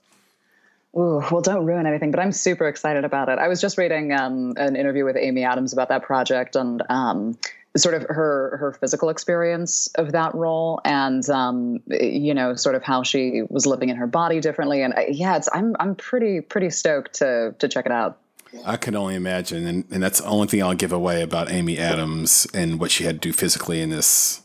Ooh, 0.96 1.22
well, 1.30 1.42
don't 1.42 1.66
ruin 1.66 1.86
anything, 1.86 2.10
but 2.10 2.20
I'm 2.20 2.32
super 2.32 2.66
excited 2.66 3.04
about 3.04 3.28
it. 3.28 3.38
I 3.38 3.48
was 3.48 3.60
just 3.60 3.76
reading 3.76 4.12
um, 4.12 4.54
an 4.56 4.76
interview 4.76 5.04
with 5.04 5.18
Amy 5.18 5.44
Adams 5.44 5.74
about 5.74 5.90
that 5.90 6.02
project, 6.02 6.56
and 6.56 6.82
um, 6.88 7.36
sort 7.76 7.94
of 7.94 8.02
her 8.02 8.56
her 8.58 8.72
physical 8.72 9.08
experience 9.08 9.88
of 9.96 10.12
that 10.12 10.34
role 10.34 10.80
and 10.84 11.28
um, 11.30 11.80
you 11.88 12.34
know 12.34 12.54
sort 12.54 12.74
of 12.74 12.82
how 12.82 13.02
she 13.02 13.42
was 13.48 13.66
living 13.66 13.88
in 13.88 13.96
her 13.96 14.06
body 14.06 14.40
differently 14.40 14.82
and 14.82 14.94
uh, 14.94 15.02
yeah 15.08 15.36
it's 15.36 15.48
i'm 15.52 15.76
i'm 15.80 15.94
pretty 15.94 16.40
pretty 16.40 16.70
stoked 16.70 17.14
to 17.14 17.54
to 17.58 17.68
check 17.68 17.86
it 17.86 17.92
out 17.92 18.18
I 18.64 18.76
can 18.76 18.94
only 18.94 19.16
imagine, 19.16 19.66
and, 19.66 19.84
and 19.90 20.02
that's 20.02 20.20
the 20.20 20.26
only 20.28 20.46
thing 20.46 20.62
I'll 20.62 20.72
give 20.72 20.92
away 20.92 21.20
about 21.20 21.50
Amy 21.50 21.78
Adams 21.78 22.46
and 22.54 22.80
what 22.80 22.90
she 22.90 23.04
had 23.04 23.20
to 23.20 23.28
do 23.28 23.32
physically 23.32 23.82
in 23.82 23.90
this 23.90 24.42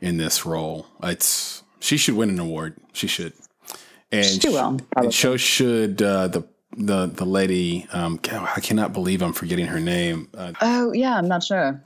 in 0.00 0.18
this 0.18 0.46
role. 0.46 0.86
It's 1.02 1.62
she 1.80 1.96
should 1.96 2.14
win 2.14 2.30
an 2.30 2.38
award. 2.38 2.76
She 2.92 3.06
should, 3.06 3.32
and 4.12 4.24
she 4.24 4.48
will. 4.48 4.78
And 4.96 5.12
so 5.12 5.36
should 5.36 6.00
uh, 6.02 6.28
the 6.28 6.44
the 6.76 7.06
the 7.06 7.24
lady. 7.24 7.86
Um, 7.92 8.20
I 8.30 8.60
cannot 8.60 8.92
believe 8.92 9.22
I'm 9.22 9.32
forgetting 9.32 9.66
her 9.66 9.80
name. 9.80 10.28
Uh, 10.36 10.52
oh 10.60 10.92
yeah, 10.92 11.16
I'm 11.16 11.26
not 11.28 11.42
sure. 11.42 11.82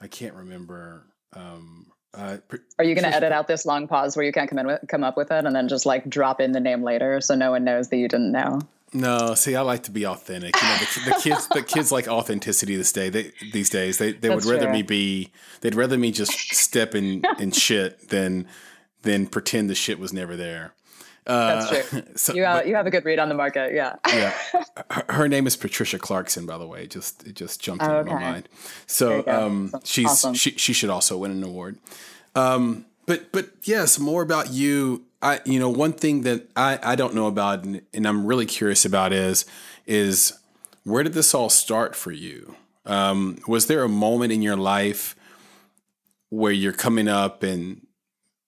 I 0.00 0.06
can't 0.06 0.34
remember. 0.34 1.04
Um, 1.32 1.86
uh, 2.14 2.38
Are 2.78 2.84
you 2.84 2.94
going 2.94 3.04
to 3.04 3.14
edit 3.14 3.32
out 3.32 3.48
this 3.48 3.66
long 3.66 3.86
pause 3.86 4.16
where 4.16 4.24
you 4.24 4.32
can't 4.32 4.48
come 4.48 4.58
in 4.58 4.66
with, 4.66 4.80
come 4.88 5.04
up 5.04 5.16
with 5.16 5.30
it 5.30 5.44
and 5.44 5.54
then 5.54 5.68
just 5.68 5.86
like 5.86 6.08
drop 6.08 6.40
in 6.40 6.52
the 6.52 6.60
name 6.60 6.82
later 6.82 7.20
so 7.20 7.34
no 7.34 7.50
one 7.50 7.64
knows 7.64 7.88
that 7.88 7.96
you 7.96 8.08
didn't 8.08 8.32
know? 8.32 8.60
No, 8.94 9.34
see, 9.34 9.54
I 9.54 9.60
like 9.60 9.82
to 9.82 9.90
be 9.90 10.06
authentic. 10.06 10.54
You 10.60 10.68
know, 10.68 10.76
the, 10.78 11.10
the 11.10 11.20
kids, 11.20 11.48
the 11.48 11.62
kids 11.62 11.92
like 11.92 12.08
authenticity 12.08 12.74
this 12.76 12.90
day. 12.90 13.10
They, 13.10 13.32
these 13.52 13.68
days, 13.68 13.98
they, 13.98 14.12
they 14.12 14.30
would 14.30 14.46
rather 14.46 14.64
true. 14.64 14.72
me 14.72 14.82
be. 14.82 15.30
They'd 15.60 15.74
rather 15.74 15.98
me 15.98 16.10
just 16.10 16.32
step 16.54 16.94
in 16.94 17.22
in 17.38 17.50
shit 17.52 18.08
than 18.08 18.46
than 19.02 19.26
pretend 19.26 19.68
the 19.68 19.74
shit 19.74 19.98
was 19.98 20.14
never 20.14 20.36
there. 20.36 20.72
That's 21.28 21.70
uh, 21.70 21.82
true. 21.82 22.02
So, 22.16 22.34
you 22.34 22.44
have, 22.44 22.60
but, 22.60 22.68
you 22.68 22.74
have 22.74 22.86
a 22.86 22.90
good 22.90 23.04
read 23.04 23.18
on 23.18 23.28
the 23.28 23.34
market, 23.34 23.74
yeah. 23.74 23.96
yeah. 24.08 24.34
Her, 24.90 25.04
her, 25.08 25.28
name 25.28 25.46
is 25.46 25.56
Patricia 25.56 25.98
Clarkson, 25.98 26.46
by 26.46 26.56
the 26.56 26.66
way. 26.66 26.86
Just 26.86 27.26
it 27.26 27.34
just 27.34 27.60
jumped 27.60 27.84
oh, 27.84 28.00
into 28.00 28.12
okay. 28.12 28.14
my 28.14 28.30
mind. 28.32 28.48
So 28.86 29.26
um, 29.26 29.72
she's 29.84 30.06
awesome. 30.06 30.34
she 30.34 30.52
she 30.52 30.72
should 30.72 30.88
also 30.88 31.18
win 31.18 31.30
an 31.30 31.44
award. 31.44 31.78
Um, 32.34 32.86
but 33.06 33.30
but 33.32 33.50
yes, 33.64 33.98
more 33.98 34.22
about 34.22 34.50
you. 34.50 35.04
I 35.20 35.40
you 35.44 35.60
know 35.60 35.68
one 35.68 35.92
thing 35.92 36.22
that 36.22 36.48
I 36.56 36.78
I 36.82 36.94
don't 36.96 37.14
know 37.14 37.26
about 37.26 37.64
and, 37.64 37.82
and 37.92 38.06
I'm 38.06 38.24
really 38.24 38.46
curious 38.46 38.84
about 38.84 39.12
is 39.12 39.44
is 39.86 40.32
where 40.84 41.02
did 41.02 41.12
this 41.12 41.34
all 41.34 41.50
start 41.50 41.94
for 41.94 42.10
you? 42.10 42.54
Um, 42.86 43.38
was 43.46 43.66
there 43.66 43.84
a 43.84 43.88
moment 43.88 44.32
in 44.32 44.40
your 44.40 44.56
life 44.56 45.14
where 46.30 46.52
you're 46.52 46.72
coming 46.72 47.08
up 47.08 47.42
and 47.42 47.86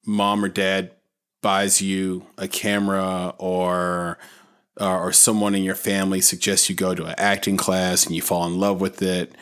mom 0.06 0.44
or 0.44 0.48
dad 0.48 0.92
buys 1.42 1.80
you 1.80 2.26
a 2.38 2.48
camera 2.48 3.34
or 3.38 4.18
uh, 4.80 4.98
or 4.98 5.12
someone 5.12 5.54
in 5.54 5.62
your 5.62 5.74
family 5.74 6.20
suggests 6.20 6.70
you 6.70 6.76
go 6.76 6.94
to 6.94 7.04
an 7.04 7.14
acting 7.18 7.56
class 7.56 8.06
and 8.06 8.14
you 8.14 8.22
fall 8.22 8.46
in 8.46 8.58
love 8.58 8.80
with 8.80 9.02
it 9.02 9.34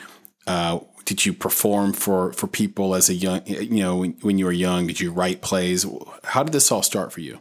uh, 0.47 0.79
did 1.05 1.25
you 1.25 1.33
perform 1.33 1.93
for 1.93 2.33
for 2.33 2.47
people 2.47 2.95
as 2.95 3.09
a 3.09 3.13
young 3.13 3.41
you 3.45 3.83
know 3.83 3.97
when, 3.97 4.11
when 4.21 4.37
you 4.37 4.45
were 4.45 4.51
young 4.51 4.87
did 4.87 4.99
you 4.99 5.11
write 5.11 5.41
plays 5.41 5.85
how 6.23 6.43
did 6.43 6.53
this 6.53 6.71
all 6.71 6.83
start 6.83 7.11
for 7.11 7.21
you 7.21 7.39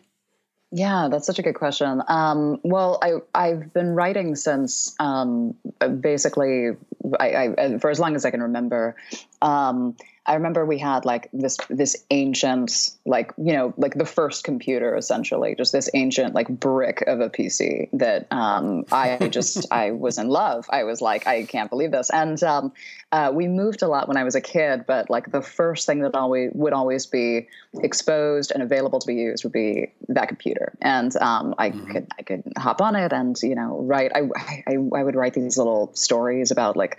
yeah, 0.71 1.09
that's 1.11 1.27
such 1.27 1.39
a 1.39 1.43
good 1.43 1.55
question. 1.55 2.03
Um, 2.09 2.61
well, 2.63 2.99
I 3.03 3.13
I've 3.35 3.73
been 3.73 3.95
writing 3.95 4.37
since 4.37 4.95
um, 5.01 5.55
basically 6.01 6.77
I, 7.19 7.55
I, 7.59 7.79
for 7.79 7.89
as 7.89 7.99
long 7.99 8.15
as 8.15 8.27
I 8.27 8.31
can 8.31 8.43
remember. 8.43 8.95
Um, 9.41 9.97
I 10.29 10.35
remember 10.35 10.67
we 10.67 10.79
had 10.79 11.07
like 11.07 11.31
this 11.33 11.57
this 11.71 12.05
ancient 12.11 12.91
like 13.07 13.33
you 13.39 13.55
know 13.55 13.73
like 13.79 13.95
the 13.95 14.05
first 14.05 14.45
computer 14.45 14.95
essentially 14.95 15.55
just 15.57 15.73
this 15.73 15.89
ancient 15.95 16.35
like 16.35 16.49
brick 16.49 17.01
of 17.07 17.21
a 17.21 17.31
PC 17.31 17.89
that 17.95 18.27
um, 18.31 18.85
I 18.93 19.29
just 19.29 19.67
I 19.73 19.93
was 19.93 20.19
in 20.19 20.29
love. 20.29 20.67
I 20.69 20.85
was 20.85 21.01
like 21.01 21.27
I 21.27 21.45
can't 21.45 21.71
believe 21.71 21.93
this. 21.93 22.11
And 22.11 22.41
um, 22.43 22.73
uh, 23.11 23.33
we 23.35 23.49
moved 23.49 23.81
a 23.81 23.89
lot 23.89 24.07
when 24.07 24.19
I 24.19 24.25
was 24.25 24.35
a 24.35 24.41
kid, 24.43 24.85
but 24.87 25.09
like 25.09 25.33
the 25.33 25.41
first 25.41 25.87
thing 25.87 26.01
that 26.01 26.15
always 26.15 26.51
would 26.53 26.75
always 26.75 27.07
be 27.07 27.49
exposed 27.81 28.53
and 28.53 28.63
available 28.63 28.99
to 28.99 29.07
be 29.07 29.15
used 29.15 29.45
would 29.45 29.53
be 29.55 29.91
that 30.09 30.29
computer. 30.29 30.77
And 30.83 31.17
um, 31.17 31.55
I 31.57 31.71
mm-hmm. 31.71 31.91
could 31.91 32.07
I 32.19 32.23
could 32.23 32.43
hop 32.59 32.83
on 32.83 32.97
it 32.97 33.15
and 33.15 33.35
you 33.43 33.55
know 33.55 33.79
write. 33.81 34.13
I, 34.15 34.29
I 34.37 34.75
I 34.75 35.03
would 35.03 35.17
write 35.17 35.33
these 35.33 35.57
little 35.57 35.91
stories 35.95 36.51
about 36.51 36.77
like 36.77 36.99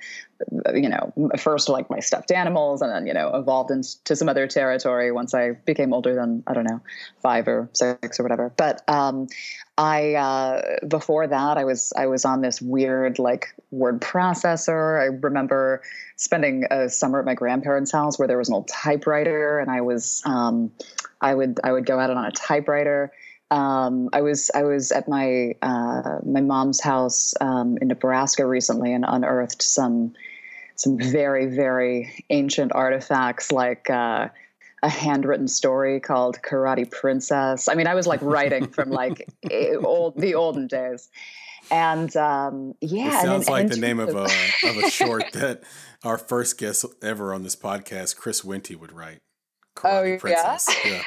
you 0.74 0.90
know, 0.90 1.12
first 1.38 1.70
like 1.70 1.90
my 1.90 2.00
stuffed 2.00 2.32
animals 2.32 2.82
and 2.82 2.92
then, 2.92 3.06
you 3.06 3.14
know, 3.14 3.34
evolved 3.36 3.72
into 3.72 4.16
some 4.16 4.30
other 4.30 4.48
territory 4.48 5.12
once 5.12 5.34
I 5.34 5.52
became 5.52 5.94
older 5.94 6.16
than, 6.16 6.44
I 6.48 6.54
don't 6.54 6.64
know, 6.64 6.82
five 7.22 7.48
or 7.48 7.70
six 7.74 8.20
or 8.20 8.24
whatever. 8.24 8.54
But 8.56 8.82
um, 8.88 9.28
I, 9.78 10.14
uh, 10.16 10.86
before 10.88 11.28
that, 11.28 11.58
I 11.58 11.66
was, 11.66 11.92
I 11.98 12.08
was 12.08 12.26
on 12.26 12.42
this 12.42 12.62
weird 12.62 13.20
like 13.20 13.54
word 13.72 14.02
processor. 14.02 15.02
I 15.02 15.06
remember 15.06 15.82
spending 16.16 16.66
a 16.72 16.90
summer 16.90 17.20
at 17.20 17.26
my 17.26 17.36
grandparents' 17.36 17.92
house 17.92 18.18
where 18.18 18.28
there 18.28 18.38
was 18.38 18.48
an 18.48 18.56
old 18.56 18.70
typewriter 18.70 19.60
and 19.60 19.70
I 19.70 19.82
was, 19.82 20.22
um, 20.26 20.72
I 21.22 21.36
would, 21.36 21.60
I 21.64 21.72
would 21.72 21.86
go 21.86 22.00
at 22.00 22.10
it 22.10 22.18
on 22.18 22.26
a 22.26 22.32
typewriter 22.32 23.12
um, 23.52 24.10
I 24.14 24.22
was 24.22 24.52
I 24.54 24.64
was 24.64 24.92
at 24.92 25.08
my 25.08 25.56
uh, 25.62 26.20
my 26.24 26.42
mom's 26.42 26.80
house 26.80 27.34
um, 27.42 27.78
in 27.82 27.88
Nebraska 27.88 28.46
recently 28.46 28.94
and 28.94 29.04
unearthed 29.08 29.64
some 29.64 30.14
some 30.80 30.98
very 30.98 31.46
very 31.46 32.26
ancient 32.30 32.72
artifacts 32.74 33.52
like 33.52 33.90
uh, 33.90 34.30
a 34.82 34.90
handwritten 34.90 35.48
story 35.48 36.00
called 36.00 36.40
Karate 36.42 36.90
Princess. 36.90 37.68
I 37.68 37.76
mean, 37.76 37.86
I 37.86 37.96
was 37.96 38.08
like 38.08 38.22
writing 38.22 38.68
from 38.68 38.90
like 39.02 39.28
old 39.84 40.18
the 40.18 40.36
olden 40.36 40.68
days, 40.68 41.10
and 41.70 42.16
um, 42.16 42.76
yeah, 42.80 43.20
it 43.20 43.24
sounds 43.24 43.48
and, 43.48 43.50
like 43.50 43.64
and 43.64 43.72
the 43.74 43.78
name 43.78 44.00
of, 44.00 44.10
of 44.10 44.16
a 44.16 44.24
of 44.70 44.78
a 44.78 44.90
short 44.90 45.32
that 45.34 45.64
our 46.04 46.18
first 46.18 46.58
guest 46.58 46.86
ever 47.02 47.34
on 47.34 47.44
this 47.44 47.58
podcast, 47.58 48.16
Chris 48.16 48.42
Wente, 48.42 48.76
would 48.76 48.94
write. 48.94 49.20
Karate 49.76 50.16
oh 50.16 50.20
Princess. 50.20 50.68
yeah. 50.86 50.92
yeah. 50.92 51.02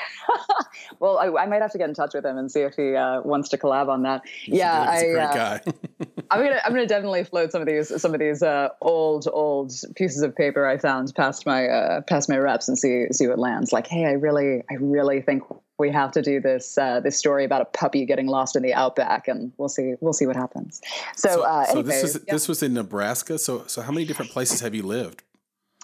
well, 1.01 1.19
I, 1.19 1.43
I, 1.43 1.47
might 1.47 1.61
have 1.61 1.73
to 1.73 1.79
get 1.79 1.89
in 1.89 1.95
touch 1.95 2.15
with 2.15 2.25
him 2.25 2.39
and 2.39 2.51
see 2.51 2.61
if 2.61 2.75
he 2.75 2.95
uh, 2.95 3.21
wants 3.23 3.51
to 3.51 3.59
collab 3.59 3.89
on 3.89 4.03
that. 4.03 4.23
You 4.45 4.59
yeah, 4.59 4.87
I, 4.89 4.97
a 4.97 5.13
great 5.13 5.23
uh, 5.23 5.35
guy. 5.35 5.61
I'm 6.31 6.43
gonna 6.43 6.61
I'm 6.65 6.73
gonna 6.73 6.87
definitely 6.87 7.25
float 7.25 7.53
some 7.53 7.61
of 7.61 7.69
these 7.69 8.01
some 8.01 8.15
of 8.15 8.21
these 8.21 8.43
uh, 8.43 8.69
old 8.81 9.29
old 9.33 9.73
pieces 9.97 10.23
of 10.23 10.35
paper 10.35 10.67
I 10.67 10.79
found 10.79 11.15
past 11.15 11.47
my 11.47 11.67
uh, 11.67 12.01
past 12.03 12.29
my 12.29 12.37
reps 12.37 12.69
and 12.69 12.79
see 12.79 13.07
see 13.13 13.27
what 13.27 13.39
lands. 13.39 13.73
Like, 13.73 13.87
hey, 13.87 14.07
I 14.07 14.13
really 14.13 14.63
I 14.71 14.75
really 14.75 15.21
think 15.21 15.43
we 15.79 15.91
have 15.91 16.13
to 16.13 16.23
do 16.23 16.41
this 16.41 16.79
uh, 16.79 17.01
this 17.01 17.19
story 17.19 17.45
about 17.45 17.63
a 17.63 17.65
puppy 17.67 18.07
getting 18.07 18.27
lost 18.27 18.57
in 18.57 18.63
the 18.63 18.75
outback, 18.75 19.29
and 19.29 19.53
we'll 19.59 19.69
see 19.69 19.95
we'll 20.01 20.13
see 20.13 20.27
what 20.27 20.37
happens. 20.37 20.81
So, 21.17 21.29
so, 21.29 21.43
uh, 21.43 21.65
so 21.67 21.83
this 21.83 22.03
is 22.03 22.21
yeah. 22.27 22.35
this 22.35 22.49
was 22.49 22.63
in 22.63 22.75
Nebraska. 22.75 23.39
So 23.39 23.65
so 23.67 23.83
how 23.83 23.93
many 23.93 24.07
different 24.07 24.31
places 24.31 24.61
have 24.61 24.75
you 24.75 24.83
lived? 24.83 25.23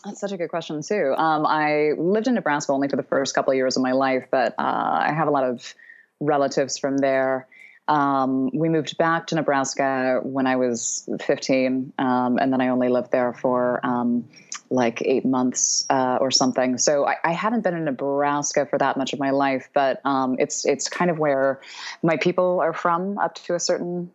That's 0.04 0.20
such 0.20 0.32
a 0.32 0.36
good 0.36 0.50
question 0.50 0.80
too. 0.82 1.14
Um, 1.16 1.44
I 1.44 1.92
lived 1.98 2.28
in 2.28 2.34
Nebraska 2.34 2.72
only 2.72 2.88
for 2.88 2.96
the 2.96 3.02
first 3.02 3.34
couple 3.34 3.50
of 3.50 3.56
years 3.56 3.76
of 3.76 3.82
my 3.82 3.92
life, 3.92 4.26
but 4.30 4.54
uh, 4.58 5.00
I 5.02 5.12
have 5.12 5.26
a 5.26 5.30
lot 5.30 5.44
of 5.44 5.74
relatives 6.20 6.78
from 6.78 6.98
there. 6.98 7.46
Um, 7.88 8.50
we 8.52 8.68
moved 8.68 8.98
back 8.98 9.28
to 9.28 9.34
Nebraska 9.34 10.20
when 10.22 10.46
I 10.46 10.56
was 10.56 11.08
15, 11.20 11.94
um, 11.98 12.38
and 12.38 12.52
then 12.52 12.60
I 12.60 12.68
only 12.68 12.88
lived 12.88 13.10
there 13.10 13.32
for 13.32 13.84
um, 13.84 14.28
like 14.70 15.00
eight 15.06 15.24
months 15.24 15.86
uh, 15.88 16.18
or 16.20 16.30
something. 16.30 16.76
So 16.76 17.06
I, 17.06 17.16
I, 17.24 17.32
haven't 17.32 17.62
been 17.62 17.74
in 17.74 17.84
Nebraska 17.84 18.66
for 18.66 18.78
that 18.78 18.98
much 18.98 19.14
of 19.14 19.18
my 19.18 19.30
life, 19.30 19.70
but 19.72 20.04
um, 20.04 20.36
it's 20.38 20.66
it's 20.66 20.88
kind 20.88 21.10
of 21.10 21.18
where 21.18 21.60
my 22.02 22.18
people 22.18 22.60
are 22.60 22.74
from 22.74 23.18
up 23.18 23.36
to 23.46 23.54
a 23.54 23.60
certain 23.60 24.10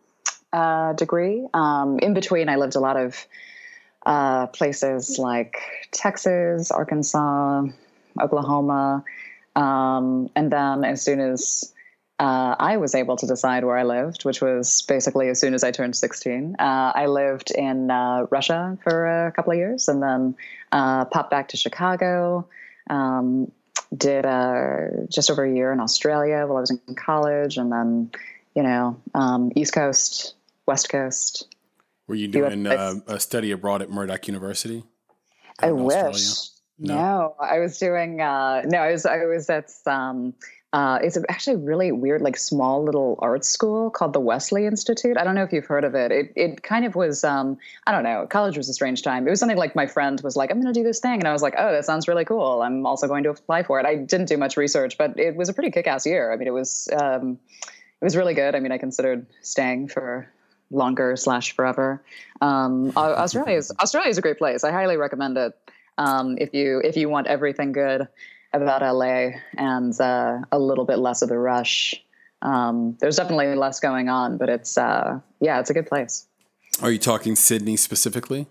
uh, 0.51 0.93
degree. 0.93 1.47
Um, 1.55 1.97
in 1.99 2.13
between, 2.13 2.49
I 2.49 2.57
lived 2.57 2.75
a 2.75 2.79
lot 2.79 2.97
of 2.97 3.25
uh, 4.05 4.47
places 4.47 5.17
like 5.17 5.55
Texas, 5.91 6.69
Arkansas, 6.69 7.63
Oklahoma, 8.21 9.03
um, 9.55 10.29
and 10.35 10.51
then 10.51 10.83
as 10.83 11.01
soon 11.01 11.19
as 11.19 11.73
uh, 12.23 12.55
I 12.57 12.77
was 12.77 12.95
able 12.95 13.17
to 13.17 13.27
decide 13.27 13.65
where 13.65 13.75
I 13.75 13.83
lived, 13.83 14.23
which 14.23 14.39
was 14.41 14.83
basically 14.83 15.27
as 15.27 15.41
soon 15.41 15.53
as 15.53 15.61
I 15.61 15.71
turned 15.71 15.97
16. 15.97 16.55
Uh, 16.57 16.91
I 16.95 17.07
lived 17.07 17.51
in 17.51 17.91
uh, 17.91 18.27
Russia 18.31 18.77
for 18.81 19.27
a 19.27 19.31
couple 19.33 19.51
of 19.51 19.57
years 19.57 19.89
and 19.89 20.01
then 20.01 20.33
uh, 20.71 21.03
popped 21.03 21.31
back 21.31 21.49
to 21.49 21.57
Chicago. 21.57 22.47
Um, 22.89 23.51
did 23.97 24.25
uh, 24.25 25.05
just 25.09 25.29
over 25.29 25.43
a 25.43 25.53
year 25.53 25.73
in 25.73 25.81
Australia 25.81 26.47
while 26.47 26.57
I 26.57 26.61
was 26.61 26.71
in 26.71 26.95
college, 26.95 27.57
and 27.57 27.69
then, 27.69 28.09
you 28.55 28.63
know, 28.63 28.97
um, 29.13 29.51
East 29.57 29.73
Coast, 29.73 30.35
West 30.65 30.87
Coast. 30.87 31.53
Were 32.07 32.15
you 32.15 32.29
doing 32.29 32.65
uh, 32.65 32.95
a 33.05 33.19
study 33.19 33.51
abroad 33.51 33.81
at 33.81 33.89
Murdoch 33.89 34.27
University? 34.27 34.85
I 35.59 35.73
wish. 35.73 36.23
No. 36.79 36.95
no. 36.95 37.35
I 37.39 37.59
was 37.59 37.77
doing. 37.77 38.17
no, 38.17 38.23
I 38.25 38.91
was. 38.93 39.05
I 39.05 39.25
was 39.25 39.49
at. 39.49 39.71
Um, 39.85 40.33
uh, 40.73 40.97
it's 41.03 41.19
actually 41.29 41.53
a 41.53 41.57
really 41.59 41.91
weird, 41.91 42.19
like 42.23 42.35
small 42.35 42.83
little 42.83 43.15
art 43.19 43.45
school 43.45 43.91
called 43.91 44.11
the 44.11 44.19
Wesley 44.19 44.65
Institute. 44.65 45.17
I 45.17 45.23
don't 45.23 45.35
know 45.35 45.43
if 45.43 45.53
you've 45.53 45.67
heard 45.67 45.83
of 45.83 45.93
it. 45.93 46.11
It 46.11 46.33
it 46.35 46.63
kind 46.63 46.83
of 46.83 46.95
was, 46.95 47.23
um, 47.23 47.59
I 47.85 47.91
don't 47.91 48.01
know. 48.01 48.25
College 48.27 48.57
was 48.57 48.67
a 48.69 48.73
strange 48.73 49.03
time. 49.03 49.27
It 49.27 49.29
was 49.29 49.39
something 49.39 49.57
like 49.57 49.75
my 49.75 49.85
friend 49.85 50.19
was 50.23 50.35
like, 50.35 50.49
"I'm 50.49 50.59
going 50.59 50.73
to 50.73 50.79
do 50.79 50.83
this 50.83 50.99
thing," 50.99 51.19
and 51.19 51.27
I 51.27 51.31
was 51.31 51.43
like, 51.43 51.53
"Oh, 51.59 51.71
that 51.71 51.85
sounds 51.85 52.07
really 52.07 52.25
cool. 52.25 52.63
I'm 52.63 52.87
also 52.87 53.07
going 53.07 53.21
to 53.23 53.29
apply 53.29 53.61
for 53.61 53.79
it." 53.79 53.85
I 53.85 53.95
didn't 53.97 54.25
do 54.25 54.35
much 54.35 54.57
research, 54.57 54.97
but 54.97 55.17
it 55.19 55.35
was 55.35 55.47
a 55.47 55.53
pretty 55.53 55.69
kick-ass 55.69 56.07
year. 56.07 56.33
I 56.33 56.37
mean, 56.37 56.47
it 56.47 56.53
was 56.53 56.89
um, 56.99 57.37
it 57.61 58.03
was 58.03 58.17
really 58.17 58.33
good. 58.33 58.55
I 58.55 58.59
mean, 58.59 58.71
I 58.71 58.79
considered 58.79 59.27
staying 59.43 59.89
for 59.89 60.27
longer 60.71 61.15
slash 61.15 61.51
forever. 61.51 62.03
Um, 62.41 62.91
Australia 62.97 63.57
is 63.57 63.71
Australia 63.79 64.09
is 64.09 64.17
a 64.17 64.21
great 64.21 64.39
place. 64.39 64.63
I 64.63 64.71
highly 64.71 64.97
recommend 64.97 65.37
it 65.37 65.53
um, 65.99 66.35
if 66.39 66.51
you 66.51 66.81
if 66.83 66.97
you 66.97 67.09
want 67.09 67.27
everything 67.27 67.73
good 67.73 68.07
about 68.53 68.81
LA 68.81 69.31
and 69.57 69.99
uh, 69.99 70.39
a 70.51 70.59
little 70.59 70.85
bit 70.85 70.99
less 70.99 71.21
of 71.21 71.29
the 71.29 71.37
rush. 71.37 71.95
Um, 72.41 72.97
there's 72.99 73.15
definitely 73.15 73.53
less 73.55 73.79
going 73.79 74.09
on, 74.09 74.37
but 74.37 74.49
it's 74.49 74.77
uh, 74.77 75.19
yeah, 75.39 75.59
it's 75.59 75.69
a 75.69 75.73
good 75.73 75.87
place. 75.87 76.27
Are 76.81 76.91
you 76.91 76.99
talking 76.99 77.35
Sydney 77.35 77.77
specifically? 77.77 78.47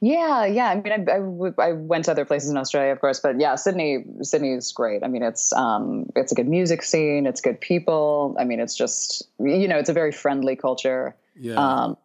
Yeah, 0.00 0.44
yeah. 0.44 0.68
I 0.70 0.74
mean, 0.74 0.92
I, 0.92 1.12
I, 1.12 1.68
I, 1.68 1.72
went 1.72 2.04
to 2.06 2.10
other 2.10 2.26
places 2.26 2.50
in 2.50 2.56
Australia, 2.58 2.92
of 2.92 3.00
course, 3.00 3.20
but 3.20 3.40
yeah, 3.40 3.54
Sydney, 3.54 4.04
Sydney 4.20 4.52
is 4.52 4.70
great. 4.72 5.02
I 5.02 5.08
mean, 5.08 5.22
it's 5.22 5.52
um, 5.52 6.06
it's 6.16 6.32
a 6.32 6.34
good 6.34 6.48
music 6.48 6.82
scene. 6.82 7.26
It's 7.26 7.40
good 7.40 7.60
people. 7.60 8.36
I 8.38 8.44
mean, 8.44 8.60
it's 8.60 8.76
just 8.76 9.22
you 9.38 9.68
know, 9.68 9.78
it's 9.78 9.88
a 9.88 9.94
very 9.94 10.12
friendly 10.12 10.56
culture. 10.56 11.14
Yeah. 11.36 11.54
Um, 11.54 11.96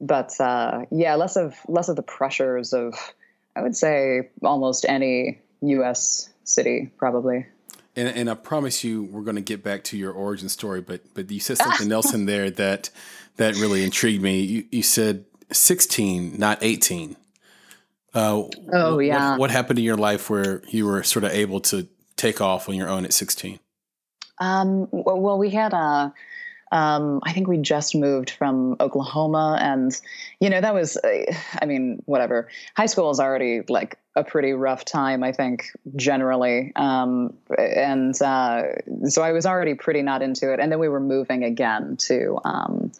but 0.00 0.38
uh, 0.40 0.82
yeah, 0.90 1.14
less 1.14 1.36
of 1.36 1.54
less 1.68 1.88
of 1.88 1.96
the 1.96 2.02
pressures 2.02 2.72
of, 2.72 2.94
I 3.54 3.62
would 3.62 3.76
say, 3.76 4.28
almost 4.42 4.84
any 4.88 5.40
U.S 5.62 6.30
city, 6.46 6.90
probably. 6.96 7.46
And, 7.94 8.08
and 8.08 8.30
I 8.30 8.34
promise 8.34 8.84
you, 8.84 9.04
we're 9.04 9.22
going 9.22 9.36
to 9.36 9.42
get 9.42 9.62
back 9.62 9.84
to 9.84 9.96
your 9.96 10.12
origin 10.12 10.48
story. 10.48 10.80
But 10.80 11.02
but 11.14 11.30
you 11.30 11.40
said 11.40 11.58
something 11.58 11.90
else 11.90 12.12
in 12.12 12.26
there 12.26 12.50
that 12.62 12.90
that 13.36 13.54
really 13.56 13.84
intrigued 13.84 14.22
me. 14.22 14.40
You, 14.40 14.64
you 14.70 14.82
said 14.82 15.24
sixteen, 15.52 16.38
not 16.38 16.58
eighteen. 16.62 17.16
Uh, 18.14 18.44
oh 18.72 18.98
yeah. 18.98 19.32
What, 19.32 19.40
what, 19.40 19.50
happened 19.50 19.78
in 19.78 19.84
your 19.84 19.96
life 19.96 20.30
where 20.30 20.62
you 20.68 20.86
were 20.86 21.02
sort 21.02 21.24
of 21.24 21.32
able 21.32 21.60
to 21.60 21.86
take 22.16 22.40
off 22.40 22.68
on 22.68 22.74
your 22.74 22.88
own 22.88 23.04
at 23.04 23.12
sixteen? 23.12 23.58
Um, 24.38 24.88
well, 24.90 25.38
we 25.38 25.50
had 25.50 25.72
a 25.72 26.12
um, 26.72 27.20
I 27.24 27.32
think 27.32 27.46
we 27.46 27.58
just 27.58 27.94
moved 27.94 28.30
from 28.30 28.76
Oklahoma, 28.80 29.58
and 29.60 29.98
you 30.40 30.50
know 30.50 30.60
that 30.60 30.74
was, 30.74 30.96
uh, 30.96 31.32
I 31.60 31.66
mean, 31.66 32.02
whatever. 32.06 32.48
High 32.76 32.86
school 32.86 33.10
is 33.10 33.20
already 33.20 33.62
like 33.68 33.98
a 34.16 34.24
pretty 34.24 34.52
rough 34.52 34.84
time, 34.84 35.22
I 35.22 35.32
think, 35.32 35.66
generally, 35.94 36.72
um, 36.74 37.34
and 37.56 38.20
uh, 38.20 38.62
so 39.04 39.22
I 39.22 39.32
was 39.32 39.46
already 39.46 39.74
pretty 39.74 40.02
not 40.02 40.22
into 40.22 40.52
it. 40.52 40.58
And 40.58 40.72
then 40.72 40.78
we 40.78 40.88
were 40.88 41.00
moving 41.00 41.44
again 41.44 41.96
to 41.98 42.38
um, 42.44 42.90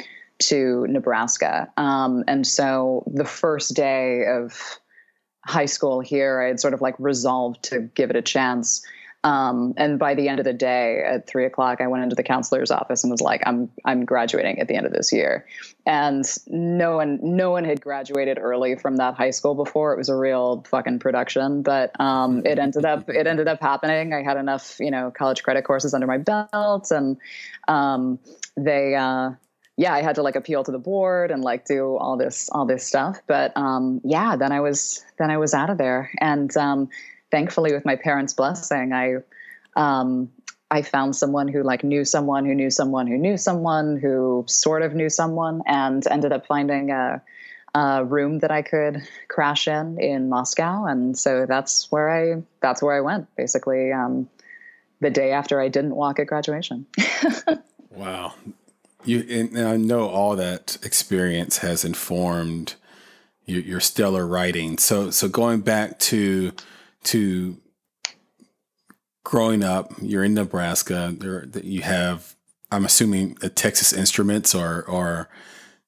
to 0.40 0.86
Nebraska, 0.88 1.68
um, 1.76 2.22
and 2.28 2.46
so 2.46 3.02
the 3.12 3.24
first 3.24 3.74
day 3.74 4.26
of 4.26 4.78
high 5.44 5.66
school 5.66 6.00
here, 6.00 6.40
I 6.40 6.48
had 6.48 6.60
sort 6.60 6.74
of 6.74 6.80
like 6.80 6.94
resolved 6.98 7.62
to 7.64 7.80
give 7.80 8.10
it 8.10 8.16
a 8.16 8.22
chance. 8.22 8.84
Um, 9.26 9.74
and 9.76 9.98
by 9.98 10.14
the 10.14 10.28
end 10.28 10.38
of 10.38 10.44
the 10.44 10.52
day 10.52 11.02
at 11.04 11.26
three 11.26 11.46
o'clock, 11.46 11.80
I 11.80 11.88
went 11.88 12.04
into 12.04 12.14
the 12.14 12.22
counselor's 12.22 12.70
office 12.70 13.02
and 13.02 13.10
was 13.10 13.20
like, 13.20 13.42
I'm, 13.44 13.68
I'm 13.84 14.04
graduating 14.04 14.60
at 14.60 14.68
the 14.68 14.76
end 14.76 14.86
of 14.86 14.92
this 14.92 15.12
year. 15.12 15.44
And 15.84 16.24
no 16.46 16.94
one, 16.94 17.18
no 17.20 17.50
one 17.50 17.64
had 17.64 17.80
graduated 17.80 18.38
early 18.40 18.76
from 18.76 18.98
that 18.98 19.14
high 19.14 19.32
school 19.32 19.56
before. 19.56 19.92
It 19.92 19.98
was 19.98 20.08
a 20.08 20.14
real 20.14 20.64
fucking 20.70 21.00
production, 21.00 21.62
but, 21.62 21.98
um, 22.00 22.46
it 22.46 22.60
ended 22.60 22.84
up, 22.84 23.08
it 23.08 23.26
ended 23.26 23.48
up 23.48 23.60
happening. 23.60 24.14
I 24.14 24.22
had 24.22 24.36
enough, 24.36 24.76
you 24.78 24.92
know, 24.92 25.10
college 25.10 25.42
credit 25.42 25.64
courses 25.64 25.92
under 25.92 26.06
my 26.06 26.18
belt 26.18 26.92
and, 26.92 27.16
um, 27.66 28.20
they, 28.56 28.94
uh, 28.94 29.32
yeah, 29.76 29.92
I 29.92 30.02
had 30.02 30.14
to 30.14 30.22
like 30.22 30.36
appeal 30.36 30.62
to 30.62 30.70
the 30.70 30.78
board 30.78 31.32
and 31.32 31.42
like 31.42 31.66
do 31.66 31.96
all 31.96 32.16
this 32.16 32.48
all 32.50 32.64
this 32.64 32.86
stuff. 32.86 33.20
But 33.26 33.54
um, 33.56 34.00
yeah, 34.04 34.36
then 34.36 34.50
I 34.50 34.60
was 34.60 35.04
then 35.18 35.30
I 35.30 35.36
was 35.36 35.52
out 35.52 35.68
of 35.68 35.76
there, 35.76 36.10
and 36.18 36.56
um, 36.56 36.88
thankfully, 37.36 37.74
with 37.74 37.84
my 37.84 37.96
parents' 37.96 38.32
blessing, 38.32 38.94
I 38.94 39.16
um, 39.76 40.30
I 40.70 40.80
found 40.80 41.14
someone 41.14 41.48
who 41.48 41.62
like 41.62 41.84
knew 41.84 42.02
someone 42.06 42.46
who 42.46 42.54
knew 42.54 42.70
someone 42.70 43.06
who 43.06 43.18
knew 43.18 43.36
someone 43.36 43.98
who 43.98 44.44
sort 44.48 44.80
of 44.80 44.94
knew 44.94 45.10
someone, 45.10 45.60
and 45.66 46.02
ended 46.06 46.32
up 46.32 46.46
finding 46.46 46.90
a, 46.90 47.22
a 47.74 48.04
room 48.06 48.38
that 48.38 48.50
I 48.50 48.62
could 48.62 49.02
crash 49.28 49.68
in 49.68 50.00
in 50.00 50.30
Moscow, 50.30 50.86
and 50.86 51.16
so 51.18 51.44
that's 51.44 51.92
where 51.92 52.08
I 52.08 52.42
that's 52.62 52.82
where 52.82 52.96
I 52.96 53.02
went 53.02 53.28
basically. 53.36 53.92
Um, 53.92 54.30
the 55.02 55.10
day 55.10 55.32
after 55.32 55.60
I 55.60 55.68
didn't 55.68 55.94
walk 55.94 56.18
at 56.18 56.26
graduation. 56.26 56.86
wow, 57.90 58.32
you 59.04 59.26
and 59.28 59.58
I 59.58 59.76
know 59.76 60.08
all 60.08 60.36
that 60.36 60.78
experience 60.82 61.58
has 61.58 61.84
informed 61.84 62.76
your, 63.44 63.60
your 63.60 63.80
stellar 63.80 64.26
writing. 64.26 64.78
So 64.78 65.10
so 65.10 65.28
going 65.28 65.60
back 65.60 65.98
to 66.10 66.52
to 67.06 67.58
growing 69.24 69.64
up, 69.64 69.92
you're 70.00 70.22
in 70.22 70.34
Nebraska. 70.34 71.12
There, 71.18 71.48
you 71.62 71.82
have, 71.82 72.36
I'm 72.70 72.84
assuming, 72.84 73.36
a 73.42 73.48
Texas 73.48 73.92
Instruments 73.92 74.54
or 74.54 74.84
or 74.84 75.28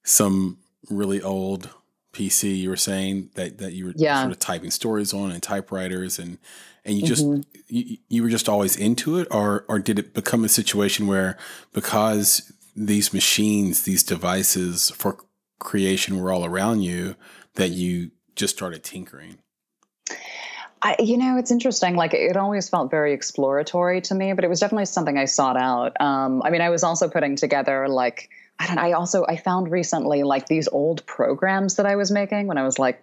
some 0.02 0.59
really 0.90 1.22
old 1.22 1.70
PC. 2.12 2.59
You 2.59 2.70
were 2.70 2.76
saying 2.76 3.31
that 3.35 3.59
that 3.59 3.74
you 3.74 3.87
were 3.87 3.92
yeah. 3.96 4.20
sort 4.20 4.33
of 4.33 4.38
typing 4.40 4.72
stories 4.72 5.14
on 5.14 5.31
and 5.31 5.42
typewriters, 5.42 6.18
and 6.18 6.38
and 6.85 6.96
you 6.96 7.07
just 7.07 7.24
mm-hmm. 7.24 7.42
you, 7.68 7.98
you 8.09 8.22
were 8.24 8.28
just 8.28 8.48
always 8.48 8.76
into 8.76 9.18
it, 9.18 9.28
or 9.31 9.64
or 9.68 9.78
did 9.78 9.98
it 9.98 10.14
become 10.14 10.44
a 10.44 10.48
situation 10.48 11.07
where 11.07 11.38
because 11.72 12.52
these 12.74 13.12
machines, 13.12 13.83
these 13.85 14.02
devices 14.02 14.90
for 14.90 15.18
creation 15.61 16.20
were 16.20 16.33
all 16.33 16.44
around 16.44 16.83
you, 16.83 17.14
that 17.54 17.70
you 17.70 18.11
just 18.35 18.57
started 18.57 18.83
tinkering? 18.83 19.38
I, 20.82 20.96
you 20.98 21.16
know, 21.16 21.36
it's 21.38 21.50
interesting. 21.50 21.96
Like 21.96 22.14
it 22.14 22.36
always 22.36 22.68
felt 22.68 22.90
very 22.90 23.12
exploratory 23.12 24.00
to 24.02 24.14
me, 24.14 24.32
but 24.32 24.44
it 24.44 24.48
was 24.48 24.60
definitely 24.60 24.86
something 24.86 25.18
I 25.18 25.24
sought 25.24 25.56
out. 25.56 26.00
Um, 26.00 26.42
I 26.44 26.50
mean, 26.50 26.60
I 26.60 26.70
was 26.70 26.82
also 26.84 27.08
putting 27.08 27.36
together 27.36 27.88
like 27.88 28.30
I 28.58 28.66
don't. 28.66 28.78
I 28.78 28.92
also 28.92 29.24
I 29.26 29.36
found 29.36 29.70
recently 29.70 30.22
like 30.22 30.46
these 30.46 30.68
old 30.68 31.04
programs 31.06 31.76
that 31.76 31.86
I 31.86 31.96
was 31.96 32.10
making 32.10 32.46
when 32.46 32.58
I 32.58 32.64
was 32.64 32.78
like 32.78 33.02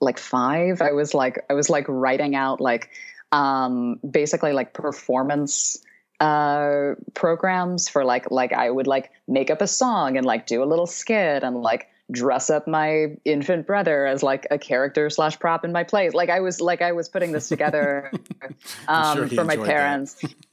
like 0.00 0.18
five. 0.18 0.82
I 0.82 0.92
was 0.92 1.14
like 1.14 1.44
I 1.48 1.54
was 1.54 1.70
like 1.70 1.86
writing 1.88 2.34
out 2.34 2.60
like 2.60 2.90
um, 3.32 4.00
basically 4.08 4.52
like 4.52 4.72
performance 4.72 5.78
uh, 6.20 6.94
programs 7.14 7.88
for 7.88 8.04
like 8.04 8.30
like 8.30 8.52
I 8.52 8.70
would 8.70 8.86
like 8.86 9.10
make 9.26 9.50
up 9.50 9.62
a 9.62 9.66
song 9.66 10.16
and 10.16 10.26
like 10.26 10.46
do 10.46 10.62
a 10.62 10.66
little 10.66 10.86
skit 10.86 11.42
and 11.42 11.56
like 11.56 11.88
dress 12.10 12.50
up 12.50 12.66
my 12.66 13.16
infant 13.24 13.66
brother 13.66 14.06
as 14.06 14.22
like 14.22 14.46
a 14.50 14.58
character 14.58 15.10
slash 15.10 15.38
prop 15.38 15.64
in 15.64 15.72
my 15.72 15.84
plays. 15.84 16.14
Like 16.14 16.30
I 16.30 16.40
was 16.40 16.60
like 16.60 16.82
I 16.82 16.92
was 16.92 17.08
putting 17.08 17.32
this 17.32 17.48
together 17.48 18.10
um, 18.88 19.16
sure 19.16 19.28
for 19.28 19.44
my 19.44 19.56
parents. 19.56 20.22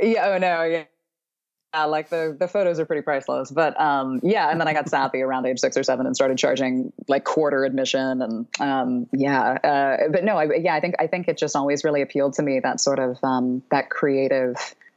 yeah. 0.00 0.26
Oh 0.26 0.38
no. 0.38 0.62
Yeah. 0.62 0.84
Yeah, 1.74 1.86
like 1.86 2.08
the 2.08 2.36
the 2.38 2.46
photos 2.46 2.78
are 2.78 2.84
pretty 2.84 3.02
priceless, 3.02 3.50
but 3.50 3.78
um, 3.80 4.20
yeah. 4.22 4.48
And 4.48 4.60
then 4.60 4.68
I 4.68 4.72
got 4.72 4.88
sappy 4.88 5.22
around 5.22 5.44
age 5.44 5.58
six 5.58 5.76
or 5.76 5.82
seven 5.82 6.06
and 6.06 6.14
started 6.14 6.38
charging 6.38 6.92
like 7.08 7.24
quarter 7.24 7.64
admission, 7.64 8.22
and 8.22 8.46
um, 8.60 9.08
yeah. 9.12 9.54
Uh, 9.54 10.08
but 10.08 10.22
no, 10.22 10.36
I, 10.36 10.54
yeah, 10.54 10.76
I 10.76 10.80
think 10.80 10.94
I 11.00 11.08
think 11.08 11.26
it 11.26 11.36
just 11.36 11.56
always 11.56 11.82
really 11.82 12.00
appealed 12.00 12.34
to 12.34 12.42
me 12.42 12.60
that 12.60 12.78
sort 12.78 13.00
of 13.00 13.18
um, 13.24 13.60
that 13.72 13.90
creative 13.90 14.54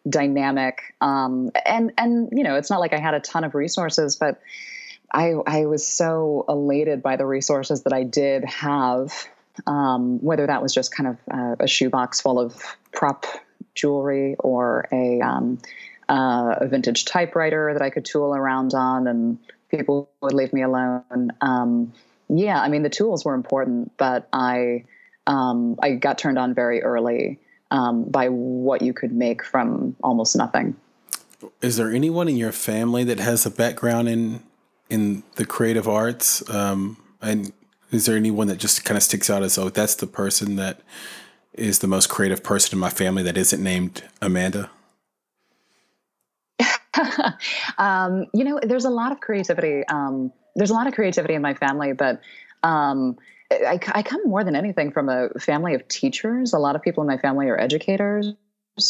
dynamic. 0.08 0.94
Um, 1.02 1.52
and 1.66 1.94
and 1.98 2.30
you 2.32 2.44
know, 2.44 2.56
it's 2.56 2.70
not 2.70 2.80
like 2.80 2.94
I 2.94 3.00
had 3.00 3.16
a 3.16 3.20
ton 3.20 3.44
of 3.44 3.56
resources, 3.56 4.16
but 4.16 4.40
I 5.12 5.34
I 5.46 5.66
was 5.66 5.88
so 5.88 6.46
elated 6.48 7.02
by 7.02 7.16
the 7.16 7.26
resources 7.26 7.84
that 7.84 7.94
I 7.94 8.04
did 8.04 8.46
have. 8.46 9.28
Um, 9.66 10.20
whether 10.20 10.46
that 10.46 10.62
was 10.62 10.72
just 10.72 10.96
kind 10.96 11.10
of 11.10 11.18
uh, 11.32 11.56
a 11.62 11.68
shoebox 11.68 12.22
full 12.22 12.40
of 12.40 12.62
prop 12.92 13.26
jewelry 13.74 14.36
or 14.38 14.88
a, 14.92 15.20
um, 15.22 15.58
uh, 16.10 16.58
a 16.62 16.68
vintage 16.68 17.06
typewriter 17.06 17.74
that 17.74 17.82
I 17.82 17.90
could 17.90 18.06
tool 18.06 18.36
around 18.36 18.74
on, 18.74 19.08
and 19.08 19.40
people 19.70 20.10
would 20.22 20.34
leave 20.34 20.54
me 20.54 20.62
alone. 20.62 21.32
Um, 21.42 21.94
yeah, 22.30 22.62
I 22.62 22.70
mean 22.70 22.84
the 22.84 22.90
tools 22.90 23.26
were 23.26 23.34
important, 23.34 23.94
but 23.98 24.28
I 24.34 24.84
um, 25.26 25.78
I 25.82 25.92
got 25.92 26.18
turned 26.18 26.38
on 26.38 26.54
very 26.54 26.84
early 26.84 27.40
um, 27.72 28.04
by 28.04 28.30
what 28.30 28.82
you 28.82 28.94
could 28.94 29.12
make 29.12 29.44
from 29.44 29.96
almost 30.04 30.36
nothing. 30.36 30.76
Is 31.62 31.78
there 31.78 31.92
anyone 31.92 32.28
in 32.28 32.36
your 32.36 32.52
family 32.52 33.04
that 33.06 33.20
has 33.20 33.46
a 33.46 33.52
background 33.52 34.10
in 34.10 34.42
in 34.90 35.24
the 35.36 35.46
creative 35.46 35.88
arts? 35.88 36.48
Um, 36.50 36.98
and 37.22 37.52
is 37.92 38.06
there 38.06 38.16
anyone 38.16 38.48
that 38.48 38.58
just 38.58 38.86
kind 38.86 38.98
of 38.98 39.04
sticks 39.04 39.30
out 39.30 39.44
as 39.44 39.58
oh 39.58 39.70
that's 39.70 39.96
the 39.96 40.08
person 40.08 40.56
that 40.58 40.82
is 41.54 41.80
the 41.80 41.88
most 41.88 42.08
creative 42.08 42.44
person 42.44 42.76
in 42.76 42.80
my 42.80 42.90
family 42.90 43.24
that 43.24 43.38
isn't 43.38 43.62
named 43.62 44.04
Amanda? 44.22 44.70
um, 47.78 48.26
you 48.34 48.44
know, 48.44 48.60
there's 48.62 48.86
a 48.86 48.90
lot 48.90 49.12
of 49.12 49.20
creativity. 49.20 49.86
Um, 49.88 50.32
there's 50.56 50.70
a 50.70 50.74
lot 50.74 50.88
of 50.88 50.94
creativity 50.94 51.34
in 51.34 51.42
my 51.42 51.54
family, 51.54 51.94
but 51.94 52.22
um, 52.64 53.18
I, 53.52 53.80
I, 53.94 54.02
come 54.04 54.22
more 54.26 54.44
than 54.44 54.56
anything 54.56 54.92
from 54.92 55.10
a 55.10 55.30
family 55.40 55.74
of 55.74 55.88
teachers. 55.88 56.54
A 56.54 56.60
lot 56.60 56.76
of 56.76 56.82
people 56.82 57.04
in 57.04 57.08
my 57.08 57.18
family 57.18 57.48
are 57.48 57.60
educators. 57.60 58.34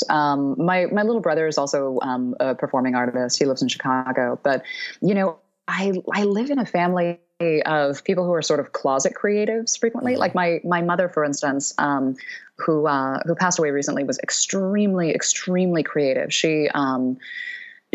Um, 0.10 0.56
my 0.58 0.86
my 0.88 1.04
little 1.04 1.22
brother 1.22 1.48
is 1.48 1.58
also 1.58 2.00
um, 2.02 2.36
a 2.40 2.56
performing 2.56 2.96
artist. 2.96 3.40
He 3.40 3.46
lives 3.46 3.62
in 3.62 3.68
Chicago, 3.68 4.40
but 4.42 4.64
you 5.02 5.14
know, 5.14 5.38
I 5.68 5.94
I 6.14 6.24
live 6.24 6.50
in 6.50 6.60
a 6.60 6.66
family 6.66 7.20
of 7.66 8.04
people 8.04 8.26
who 8.26 8.34
are 8.34 8.42
sort 8.42 8.60
of 8.60 8.72
closet 8.72 9.14
creatives 9.14 9.78
frequently. 9.78 10.14
Mm-hmm. 10.14 10.20
Like 10.20 10.36
my 10.36 10.60
my 10.64 10.82
mother, 10.82 11.10
for 11.10 11.24
instance, 11.24 11.74
um, 11.78 12.16
who 12.58 12.88
uh, 12.88 13.20
who 13.26 13.36
passed 13.36 13.60
away 13.60 13.72
recently, 13.72 14.04
was 14.04 14.18
extremely 14.20 15.12
extremely 15.12 15.84
creative. 15.84 16.34
She 16.34 16.70
um, 16.70 17.18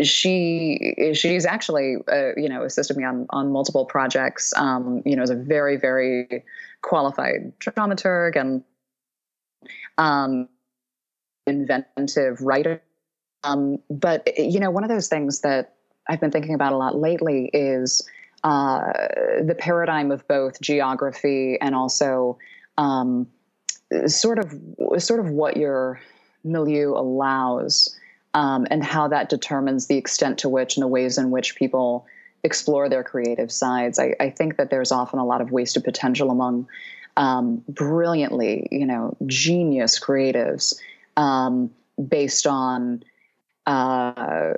she 0.01 1.11
she's 1.13 1.45
actually 1.45 1.97
uh, 2.11 2.31
you 2.37 2.47
know 2.47 2.63
assisted 2.63 2.95
me 2.95 3.03
on 3.03 3.25
on 3.31 3.51
multiple 3.51 3.85
projects. 3.85 4.53
Um, 4.55 5.01
you 5.05 5.15
know, 5.15 5.23
as 5.23 5.29
a 5.29 5.35
very 5.35 5.77
very 5.77 6.43
qualified 6.81 7.53
dramaturg 7.59 8.35
and 8.35 8.63
um, 9.97 10.47
inventive 11.47 12.41
writer. 12.41 12.81
Um, 13.43 13.79
but 13.89 14.29
you 14.37 14.59
know, 14.59 14.71
one 14.71 14.83
of 14.83 14.89
those 14.89 15.09
things 15.09 15.41
that 15.41 15.75
I've 16.07 16.19
been 16.19 16.31
thinking 16.31 16.53
about 16.53 16.73
a 16.73 16.77
lot 16.77 16.97
lately 16.97 17.49
is 17.53 18.07
uh, 18.43 18.91
the 19.41 19.55
paradigm 19.57 20.11
of 20.11 20.27
both 20.27 20.59
geography 20.61 21.57
and 21.61 21.73
also 21.75 22.37
um, 22.77 23.27
sort 24.07 24.39
of 24.39 24.53
sort 24.97 25.19
of 25.19 25.29
what 25.29 25.57
your 25.57 26.01
milieu 26.43 26.91
allows 26.91 27.97
um, 28.33 28.67
and 28.69 28.83
how 28.83 29.07
that 29.07 29.29
determines 29.29 29.87
the 29.87 29.97
extent 29.97 30.37
to 30.39 30.49
which 30.49 30.75
and 30.75 30.83
the 30.83 30.87
ways 30.87 31.17
in 31.17 31.31
which 31.31 31.55
people 31.55 32.05
explore 32.43 32.89
their 32.89 33.03
creative 33.03 33.51
sides. 33.51 33.99
I, 33.99 34.15
I 34.19 34.29
think 34.29 34.57
that 34.57 34.69
there's 34.69 34.91
often 34.91 35.19
a 35.19 35.25
lot 35.25 35.39
of 35.39 35.51
wasted 35.51 35.83
potential 35.83 36.29
among 36.29 36.67
um, 37.15 37.63
brilliantly, 37.69 38.67
you 38.71 38.85
know, 38.85 39.15
genius 39.27 39.99
creatives 39.99 40.75
um, 41.15 41.71
based 42.07 42.47
on 42.47 43.03
uh, 43.65 44.53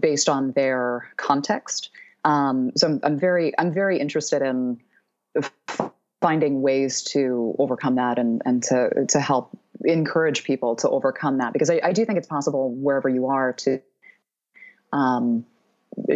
based 0.00 0.28
on 0.28 0.52
their 0.52 1.08
context. 1.16 1.90
Um, 2.24 2.72
so 2.76 2.86
I'm, 2.86 3.00
I'm, 3.02 3.18
very 3.18 3.58
I'm 3.58 3.72
very 3.72 3.98
interested 3.98 4.42
in 4.42 4.80
finding 6.20 6.60
ways 6.60 7.02
to 7.02 7.54
overcome 7.58 7.94
that 7.94 8.18
and 8.18 8.42
and 8.44 8.62
to 8.64 9.06
to 9.08 9.20
help 9.20 9.56
encourage 9.84 10.44
people 10.44 10.76
to 10.76 10.88
overcome 10.90 11.38
that 11.38 11.52
because 11.54 11.70
I, 11.70 11.80
I 11.82 11.92
do 11.92 12.04
think 12.04 12.18
it's 12.18 12.28
possible 12.28 12.74
wherever 12.74 13.08
you 13.08 13.26
are 13.28 13.54
to 13.54 13.80
um, 14.92 15.46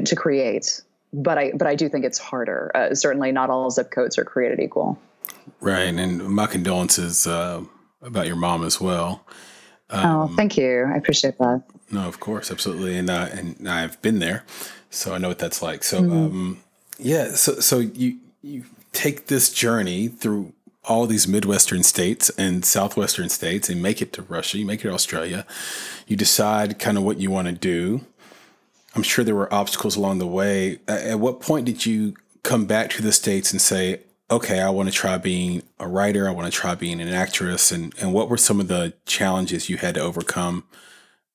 to 0.04 0.14
create 0.14 0.82
but 1.14 1.38
I 1.38 1.52
but 1.54 1.66
I 1.66 1.74
do 1.74 1.88
think 1.88 2.04
it's 2.04 2.18
harder. 2.18 2.70
Uh, 2.74 2.94
certainly, 2.94 3.32
not 3.32 3.48
all 3.48 3.70
zip 3.70 3.90
codes 3.90 4.18
are 4.18 4.24
created 4.24 4.60
equal. 4.60 4.98
Right, 5.60 5.94
and 5.94 6.28
my 6.28 6.46
condolences 6.46 7.26
uh, 7.26 7.62
about 8.02 8.26
your 8.26 8.36
mom 8.36 8.64
as 8.64 8.80
well. 8.80 9.24
Oh, 9.90 9.98
um, 9.98 10.16
oh, 10.16 10.26
thank 10.36 10.56
you. 10.56 10.84
I 10.92 10.96
appreciate 10.96 11.38
that. 11.38 11.62
No, 11.90 12.08
of 12.08 12.20
course, 12.20 12.50
absolutely, 12.50 12.96
and 12.96 13.10
uh, 13.10 13.28
and 13.32 13.68
I've 13.68 14.00
been 14.02 14.18
there, 14.18 14.44
so 14.90 15.14
I 15.14 15.18
know 15.18 15.28
what 15.28 15.38
that's 15.38 15.62
like. 15.62 15.84
So, 15.84 16.00
mm-hmm. 16.00 16.12
um, 16.12 16.62
yeah, 16.98 17.34
so 17.34 17.60
so 17.60 17.78
you 17.78 18.18
you 18.42 18.64
take 18.92 19.26
this 19.26 19.52
journey 19.52 20.08
through 20.08 20.52
all 20.84 21.06
these 21.06 21.26
Midwestern 21.26 21.82
states 21.82 22.30
and 22.36 22.64
Southwestern 22.64 23.28
states 23.28 23.68
and 23.68 23.82
make 23.82 24.02
it 24.02 24.12
to 24.14 24.22
Russia, 24.22 24.58
you 24.58 24.66
make 24.66 24.80
it 24.80 24.88
to 24.88 24.92
Australia, 24.92 25.46
you 26.06 26.16
decide 26.16 26.78
kind 26.78 26.98
of 26.98 27.04
what 27.04 27.18
you 27.18 27.30
want 27.30 27.48
to 27.48 27.54
do. 27.54 28.02
I'm 28.94 29.02
sure 29.02 29.24
there 29.24 29.34
were 29.34 29.52
obstacles 29.52 29.96
along 29.96 30.18
the 30.18 30.26
way. 30.26 30.78
At 30.86 31.18
what 31.18 31.40
point 31.40 31.66
did 31.66 31.86
you 31.86 32.14
come 32.42 32.66
back 32.66 32.90
to 32.90 33.02
the 33.02 33.12
States 33.12 33.50
and 33.50 33.60
say, 33.60 34.00
okay, 34.30 34.60
I 34.60 34.70
want 34.70 34.88
to 34.88 34.94
try 34.94 35.18
being 35.18 35.62
a 35.78 35.86
writer, 35.86 36.28
I 36.28 36.32
want 36.32 36.52
to 36.52 36.58
try 36.58 36.74
being 36.74 37.00
an 37.00 37.08
actress? 37.08 37.70
And, 37.70 37.94
and 38.00 38.12
what 38.12 38.28
were 38.28 38.36
some 38.36 38.60
of 38.60 38.68
the 38.68 38.94
challenges 39.06 39.68
you 39.68 39.76
had 39.76 39.94
to 39.94 40.00
overcome 40.00 40.64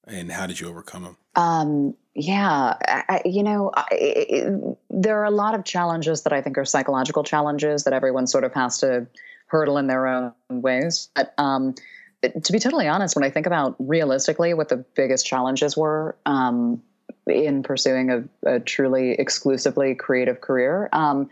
and 0.06 0.32
how 0.32 0.48
did 0.48 0.60
you 0.60 0.68
overcome 0.68 1.04
them? 1.04 1.18
Um, 1.36 1.96
yeah, 2.16 2.76
I, 2.82 3.22
you 3.24 3.44
know, 3.44 3.72
I, 3.74 3.86
it, 3.92 4.78
there 4.90 5.20
are 5.20 5.26
a 5.26 5.32
lot 5.32 5.56
of 5.56 5.64
challenges 5.64 6.24
that 6.24 6.34
I 6.34 6.42
think 6.42 6.58
are 6.58 6.66
psychological 6.66 7.24
challenges 7.24 7.84
that 7.84 7.94
everyone 7.94 8.28
sort 8.28 8.44
of 8.44 8.54
has 8.54 8.80
to 8.80 9.08
hurdle 9.48 9.78
in 9.78 9.88
their 9.88 10.08
own 10.08 10.34
ways. 10.50 11.10
But 11.16 11.34
um, 11.38 11.76
to 12.22 12.52
be 12.52 12.60
totally 12.60 12.88
honest, 12.88 13.16
when 13.16 13.24
I 13.24 13.30
think 13.30 13.46
about 13.46 13.76
realistically 13.80 14.54
what 14.54 14.70
the 14.70 14.78
biggest 14.78 15.26
challenges 15.26 15.78
were 15.78 16.18
um, 16.26 16.82
in 17.28 17.64
pursuing 17.64 18.12
a, 18.12 18.24
a, 18.46 18.60
truly 18.60 19.12
exclusively 19.12 19.96
creative 19.96 20.42
career, 20.42 20.90
um, 20.92 21.30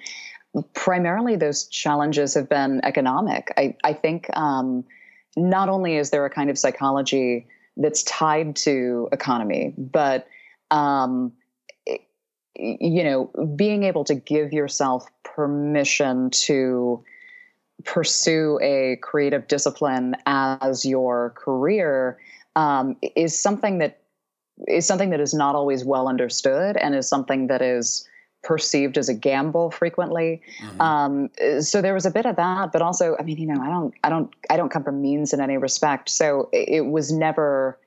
primarily 0.74 1.36
those 1.36 1.68
challenges 1.68 2.34
have 2.34 2.50
been 2.50 2.82
economic. 2.84 3.54
I, 3.58 3.76
I 3.84 3.94
think 3.94 4.30
um, 4.36 4.84
not 5.36 5.70
only 5.70 5.98
is 5.98 6.10
there 6.10 6.26
a 6.26 6.30
kind 6.30 6.50
of 6.50 6.58
psychology 6.58 7.48
that's 7.76 8.04
tied 8.04 8.56
to 8.58 9.08
economy, 9.12 9.74
but 9.78 10.28
um, 10.72 11.34
you 12.56 13.04
know, 13.04 13.26
being 13.56 13.84
able 13.84 14.04
to 14.06 14.16
give 14.16 14.52
yourself 14.52 15.08
permission 15.24 16.30
to 16.32 17.04
pursue 17.84 18.60
a 18.62 18.98
creative 19.02 19.48
discipline 19.48 20.16
as 20.26 20.84
your 20.84 21.32
career 21.36 22.18
um, 22.56 22.98
is 23.16 23.38
something 23.38 23.78
that 23.78 24.00
is 24.68 24.88
something 24.88 25.12
that 25.12 25.20
is 25.20 25.36
not 25.36 25.54
always 25.54 25.86
well 25.86 26.08
understood 26.08 26.76
and 26.78 26.96
is 26.96 27.08
something 27.08 27.48
that 27.48 27.62
is 27.62 28.08
perceived 28.48 28.98
as 28.98 29.10
a 29.10 29.14
gamble 29.14 29.70
frequently. 29.70 30.42
Mm-hmm. 30.62 30.82
Um, 30.82 31.30
so 31.62 31.82
there 31.82 31.94
was 31.94 32.06
a 32.06 32.12
bit 32.12 32.26
of 32.26 32.38
that, 32.38 32.72
but 32.72 32.82
also, 32.82 33.18
I 33.20 33.24
mean, 33.24 33.38
you 33.38 33.46
know, 33.46 33.62
I 33.62 33.68
don't, 33.68 33.94
I 34.06 34.10
don't, 34.10 34.34
I 34.50 34.56
don't 34.56 34.70
come 34.70 34.86
from 34.86 35.02
means 35.02 35.34
in 35.34 35.42
any 35.42 35.58
respect. 35.58 36.08
So 36.08 36.48
it, 36.54 36.86
was 36.86 37.12
never, 37.12 37.78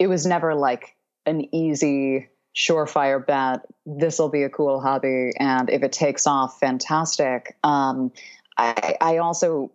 it 0.00 0.08
was 0.08 0.26
never 0.26 0.56
like 0.56 0.96
an 1.24 1.46
easy, 1.54 2.28
surefire 2.56 3.24
bet. 3.24 3.60
This 3.86 4.18
will 4.18 4.28
be 4.28 4.42
a 4.42 4.50
cool 4.50 4.80
hobby, 4.80 5.30
and 5.38 5.70
if 5.70 5.84
it 5.84 5.92
takes 5.92 6.26
off, 6.26 6.58
fantastic. 6.58 7.56
Um, 7.62 8.10
I, 8.58 8.96
I 9.00 9.18
also, 9.18 9.70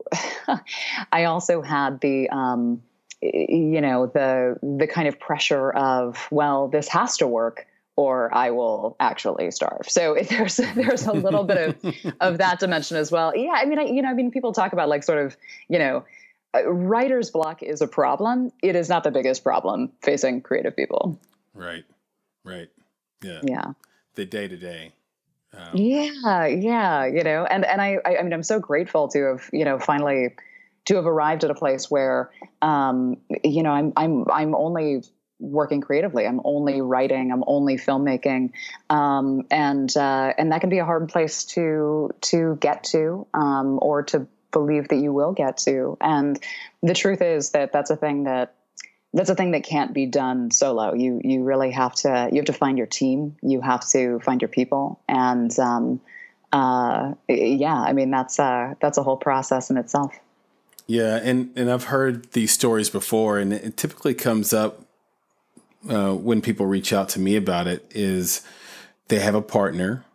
I 1.13 1.23
also 1.23 1.61
had 1.61 2.01
the, 2.01 2.29
um, 2.29 2.83
you 3.21 3.81
know, 3.81 4.07
the 4.07 4.59
the 4.61 4.87
kind 4.87 5.07
of 5.07 5.19
pressure 5.19 5.71
of, 5.71 6.27
well, 6.29 6.67
this 6.67 6.87
has 6.89 7.17
to 7.17 7.27
work 7.27 7.65
or 7.97 8.33
I 8.33 8.51
will 8.51 8.95
actually 9.01 9.51
starve. 9.51 9.89
So 9.89 10.15
there's 10.29 10.55
there's 10.55 11.05
a 11.05 11.11
little 11.11 11.43
bit 11.43 11.57
of 11.83 12.15
of 12.21 12.37
that 12.37 12.59
dimension 12.59 12.95
as 12.95 13.11
well. 13.11 13.35
Yeah, 13.35 13.51
I 13.55 13.65
mean, 13.65 13.79
I, 13.79 13.83
you 13.83 14.01
know, 14.01 14.09
I 14.09 14.13
mean, 14.13 14.31
people 14.31 14.53
talk 14.53 14.71
about 14.71 14.87
like 14.87 15.03
sort 15.03 15.19
of, 15.19 15.35
you 15.67 15.77
know, 15.77 16.05
writer's 16.65 17.29
block 17.29 17.61
is 17.61 17.81
a 17.81 17.87
problem. 17.87 18.53
It 18.63 18.75
is 18.75 18.87
not 18.87 19.03
the 19.03 19.11
biggest 19.11 19.43
problem 19.43 19.91
facing 20.01 20.41
creative 20.41 20.75
people. 20.75 21.19
Right. 21.53 21.83
Right. 22.45 22.69
Yeah. 23.21 23.41
Yeah. 23.43 23.65
The 24.15 24.25
day 24.25 24.47
to 24.47 24.55
day. 24.55 24.93
Yeah, 25.73 26.45
yeah, 26.45 27.05
you 27.05 27.23
know, 27.23 27.45
and 27.45 27.65
and 27.65 27.81
I, 27.81 27.97
I 28.05 28.21
mean, 28.21 28.33
I'm 28.33 28.43
so 28.43 28.59
grateful 28.59 29.07
to 29.07 29.23
have, 29.23 29.49
you 29.51 29.65
know, 29.65 29.79
finally 29.79 30.35
to 30.85 30.95
have 30.95 31.05
arrived 31.05 31.43
at 31.43 31.49
a 31.49 31.55
place 31.55 31.89
where, 31.89 32.29
um, 32.61 33.17
you 33.43 33.63
know, 33.63 33.71
I'm 33.71 33.91
I'm 33.97 34.29
I'm 34.29 34.53
only 34.53 35.03
working 35.39 35.81
creatively. 35.81 36.25
I'm 36.25 36.41
only 36.43 36.81
writing. 36.81 37.31
I'm 37.31 37.43
only 37.47 37.77
filmmaking, 37.77 38.51
um, 38.89 39.45
and 39.51 39.95
uh, 39.95 40.33
and 40.37 40.51
that 40.51 40.61
can 40.61 40.69
be 40.69 40.79
a 40.79 40.85
hard 40.85 41.09
place 41.09 41.43
to 41.45 42.11
to 42.21 42.57
get 42.59 42.83
to, 42.85 43.27
um, 43.33 43.79
or 43.81 44.03
to 44.03 44.27
believe 44.51 44.87
that 44.89 44.97
you 44.97 45.13
will 45.13 45.33
get 45.33 45.57
to. 45.57 45.97
And 46.01 46.41
the 46.81 46.93
truth 46.93 47.21
is 47.21 47.51
that 47.51 47.71
that's 47.71 47.89
a 47.89 47.95
thing 47.95 48.23
that 48.23 48.55
that's 49.13 49.29
a 49.29 49.35
thing 49.35 49.51
that 49.51 49.63
can't 49.63 49.93
be 49.93 50.05
done 50.05 50.51
solo. 50.51 50.93
You 50.93 51.21
you 51.23 51.43
really 51.43 51.71
have 51.71 51.95
to 51.95 52.29
you 52.31 52.37
have 52.37 52.45
to 52.45 52.53
find 52.53 52.77
your 52.77 52.87
team. 52.87 53.35
You 53.41 53.61
have 53.61 53.87
to 53.89 54.19
find 54.19 54.41
your 54.41 54.49
people, 54.49 54.99
and 55.07 55.57
um, 55.59 56.01
uh, 56.51 57.13
yeah, 57.27 57.75
I 57.75 57.93
mean 57.93 58.11
that's 58.11 58.39
uh, 58.39 58.75
that's 58.81 58.97
a 58.97 59.03
whole 59.03 59.17
process 59.17 59.69
in 59.69 59.77
itself. 59.77 60.13
Yeah, 60.87 61.19
and 61.21 61.51
and 61.55 61.69
I've 61.69 61.85
heard 61.85 62.31
these 62.31 62.51
stories 62.51 62.89
before, 62.89 63.37
and 63.39 63.53
it 63.53 63.77
typically 63.77 64.13
comes 64.13 64.53
up 64.53 64.86
uh, 65.89 66.13
when 66.13 66.41
people 66.41 66.65
reach 66.65 66.93
out 66.93 67.09
to 67.09 67.19
me 67.19 67.35
about 67.35 67.67
it. 67.67 67.89
Is 67.93 68.41
they 69.07 69.19
have 69.19 69.35
a 69.35 69.41
partner, 69.41 70.05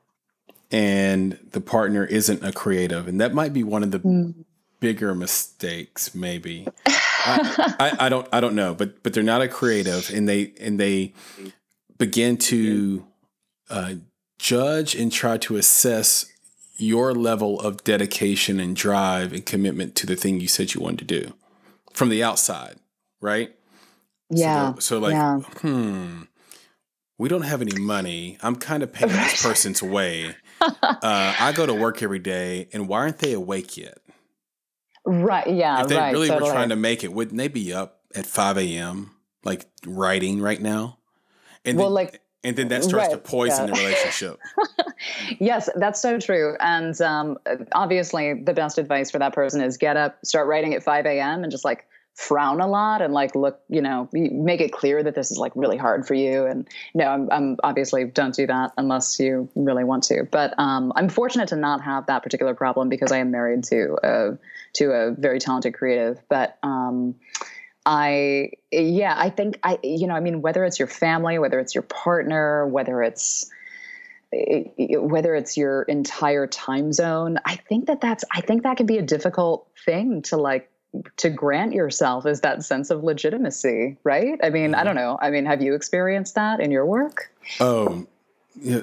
and 0.71 1.39
the 1.51 1.61
partner 1.61 2.05
isn't 2.05 2.45
a 2.45 2.53
creative, 2.53 3.09
and 3.09 3.21
that 3.21 3.35
might 3.35 3.53
be 3.53 3.63
one 3.63 3.83
of 3.83 3.91
the 3.91 4.01
mm. 4.01 4.35
bigger 4.81 5.15
mistakes, 5.15 6.15
maybe. 6.15 6.67
I, 6.87 7.75
I, 7.79 8.07
I, 8.07 8.09
don't 8.09 8.29
I 8.33 8.41
don't 8.41 8.55
know, 8.55 8.75
but 8.75 9.03
but 9.03 9.13
they're 9.13 9.23
not 9.23 9.43
a 9.43 9.49
creative, 9.49 10.11
and 10.11 10.29
they 10.29 10.53
and 10.61 10.79
they 10.79 11.15
begin 11.99 12.37
to 12.37 13.07
uh, 13.71 13.95
judge 14.39 14.95
and 14.95 15.13
try 15.13 15.39
to 15.39 15.57
assess 15.57 16.27
your 16.77 17.15
level 17.15 17.61
of 17.61 17.85
dedication 17.85 18.59
and 18.59 18.75
drive 18.75 19.33
and 19.33 19.47
commitment 19.47 19.95
to 19.95 20.07
the 20.07 20.17
thing 20.17 20.41
you 20.41 20.49
said 20.49 20.75
you 20.75 20.81
wanted 20.81 21.07
to 21.07 21.21
do 21.21 21.35
from 21.93 22.09
the 22.09 22.23
outside, 22.23 22.77
right? 23.21 23.55
Yeah. 24.33 24.75
So, 24.75 24.81
so 24.81 24.99
like, 24.99 25.13
yeah. 25.13 25.39
hmm, 25.39 26.23
we 27.19 27.29
don't 27.29 27.43
have 27.43 27.63
any 27.63 27.79
money. 27.79 28.39
I'm 28.41 28.57
kind 28.57 28.83
of 28.83 28.93
paying 28.93 29.13
this 29.13 29.43
person's 29.43 29.83
way. 29.83 30.35
uh, 30.61 30.73
I 31.03 31.53
go 31.55 31.67
to 31.67 31.75
work 31.75 32.03
every 32.03 32.19
day, 32.19 32.69
and 32.73 32.89
why 32.89 32.99
aren't 32.99 33.19
they 33.19 33.33
awake 33.33 33.77
yet? 33.77 33.99
Right. 35.05 35.49
Yeah. 35.49 35.83
If 35.83 35.89
they 35.89 35.97
right, 35.97 36.13
really 36.13 36.29
totally. 36.29 36.51
were 36.51 36.55
trying 36.55 36.69
to 36.69 36.77
make 36.77 37.05
it, 37.05 37.13
wouldn't 37.13 37.37
they 37.37 37.49
be 37.49 37.73
up 37.73 38.01
at 38.15 38.27
5 38.27 38.59
a.m. 38.59 39.11
like 39.45 39.67
writing 39.87 40.41
right 40.41 40.61
now? 40.61 40.99
And 41.65 41.79
well, 41.79 41.89
then, 41.89 41.95
like 41.95 42.23
and 42.45 42.57
then 42.57 42.69
that 42.69 42.83
starts 42.83 43.09
right, 43.09 43.11
to 43.13 43.19
poison 43.19 43.69
yeah. 43.69 43.75
the 43.75 43.81
relationship. 43.81 44.41
yes, 45.39 45.69
that's 45.77 46.01
so 46.01 46.19
true. 46.19 46.57
And 46.61 47.01
um, 47.01 47.39
obviously, 47.73 48.35
the 48.35 48.53
best 48.53 48.79
advice 48.79 49.11
for 49.11 49.19
that 49.19 49.33
person 49.33 49.61
is 49.61 49.77
get 49.77 49.97
up, 49.97 50.19
start 50.25 50.49
writing 50.49 50.75
at 50.75 50.83
5 50.83 51.07
a.m. 51.07 51.45
and 51.45 51.53
just 51.53 51.65
like 51.65 51.87
frown 52.15 52.61
a 52.61 52.67
lot 52.67 53.01
and 53.03 53.15
like 53.15 53.35
look, 53.35 53.61
you 53.69 53.81
know, 53.81 54.09
make 54.13 54.61
it 54.61 54.73
clear 54.73 55.03
that 55.03 55.15
this 55.15 55.31
is 55.31 55.39
like 55.39 55.53
really 55.55 55.79
hard 55.79 56.07
for 56.07 56.15
you. 56.15 56.47
And 56.47 56.69
no, 56.95 57.07
I'm, 57.07 57.29
I'm 57.33 57.57
obviously 57.65 58.05
don't 58.05 58.35
do 58.35 58.47
that 58.47 58.73
unless 58.77 59.19
you 59.19 59.49
really 59.55 59.85
want 59.85 60.05
to. 60.05 60.25
But 60.31 60.55
um, 60.59 60.93
I'm 60.95 61.09
fortunate 61.09 61.49
to 61.49 61.57
not 61.57 61.81
have 61.83 62.07
that 62.07 62.23
particular 62.23 62.55
problem 62.55 62.89
because 62.89 63.13
I 63.13 63.19
am 63.19 63.31
married 63.31 63.65
to 63.65 63.97
a 64.03 64.39
to 64.75 64.93
a 64.93 65.11
very 65.13 65.39
talented 65.39 65.75
creative. 65.75 66.21
But 66.29 66.59
um, 66.63 67.15
I, 67.85 68.51
yeah, 68.71 69.15
I 69.17 69.31
think 69.31 69.59
I, 69.63 69.79
you 69.83 70.07
know, 70.07 70.15
I 70.15 70.21
mean, 70.21 70.43
whether 70.43 70.65
it's 70.65 70.79
your 70.79 70.89
family, 70.89 71.39
whether 71.39 71.59
it's 71.59 71.75
your 71.75 71.83
partner, 71.83 72.67
whether 72.67 73.03
it's, 73.03 73.51
whether 74.31 75.35
it's 75.35 75.57
your 75.57 75.83
entire 75.83 76.47
time 76.47 76.93
zone, 76.93 77.39
I 77.45 77.57
think 77.57 77.87
that 77.87 78.01
that's, 78.01 78.25
I 78.33 78.41
think 78.41 78.63
that 78.63 78.77
can 78.77 78.87
be 78.87 78.99
a 78.99 79.03
difficult 79.03 79.69
thing 79.85 80.23
to 80.23 80.37
like, 80.37 80.71
to 81.17 81.31
grant 81.31 81.73
yourself 81.73 82.27
is 82.27 82.41
that 82.43 82.63
sense 82.65 82.91
of 82.91 83.03
legitimacy, 83.03 83.97
right? 84.05 84.39
I 84.43 84.51
mean, 84.51 84.75
I 84.75 84.85
don't 84.85 84.97
know. 84.97 85.19
I 85.21 85.31
mean, 85.31 85.47
have 85.47 85.63
you 85.63 85.75
experienced 85.75 86.35
that 86.35 86.61
in 86.61 86.71
your 86.71 86.87
work? 86.87 87.33
Oh, 87.61 88.07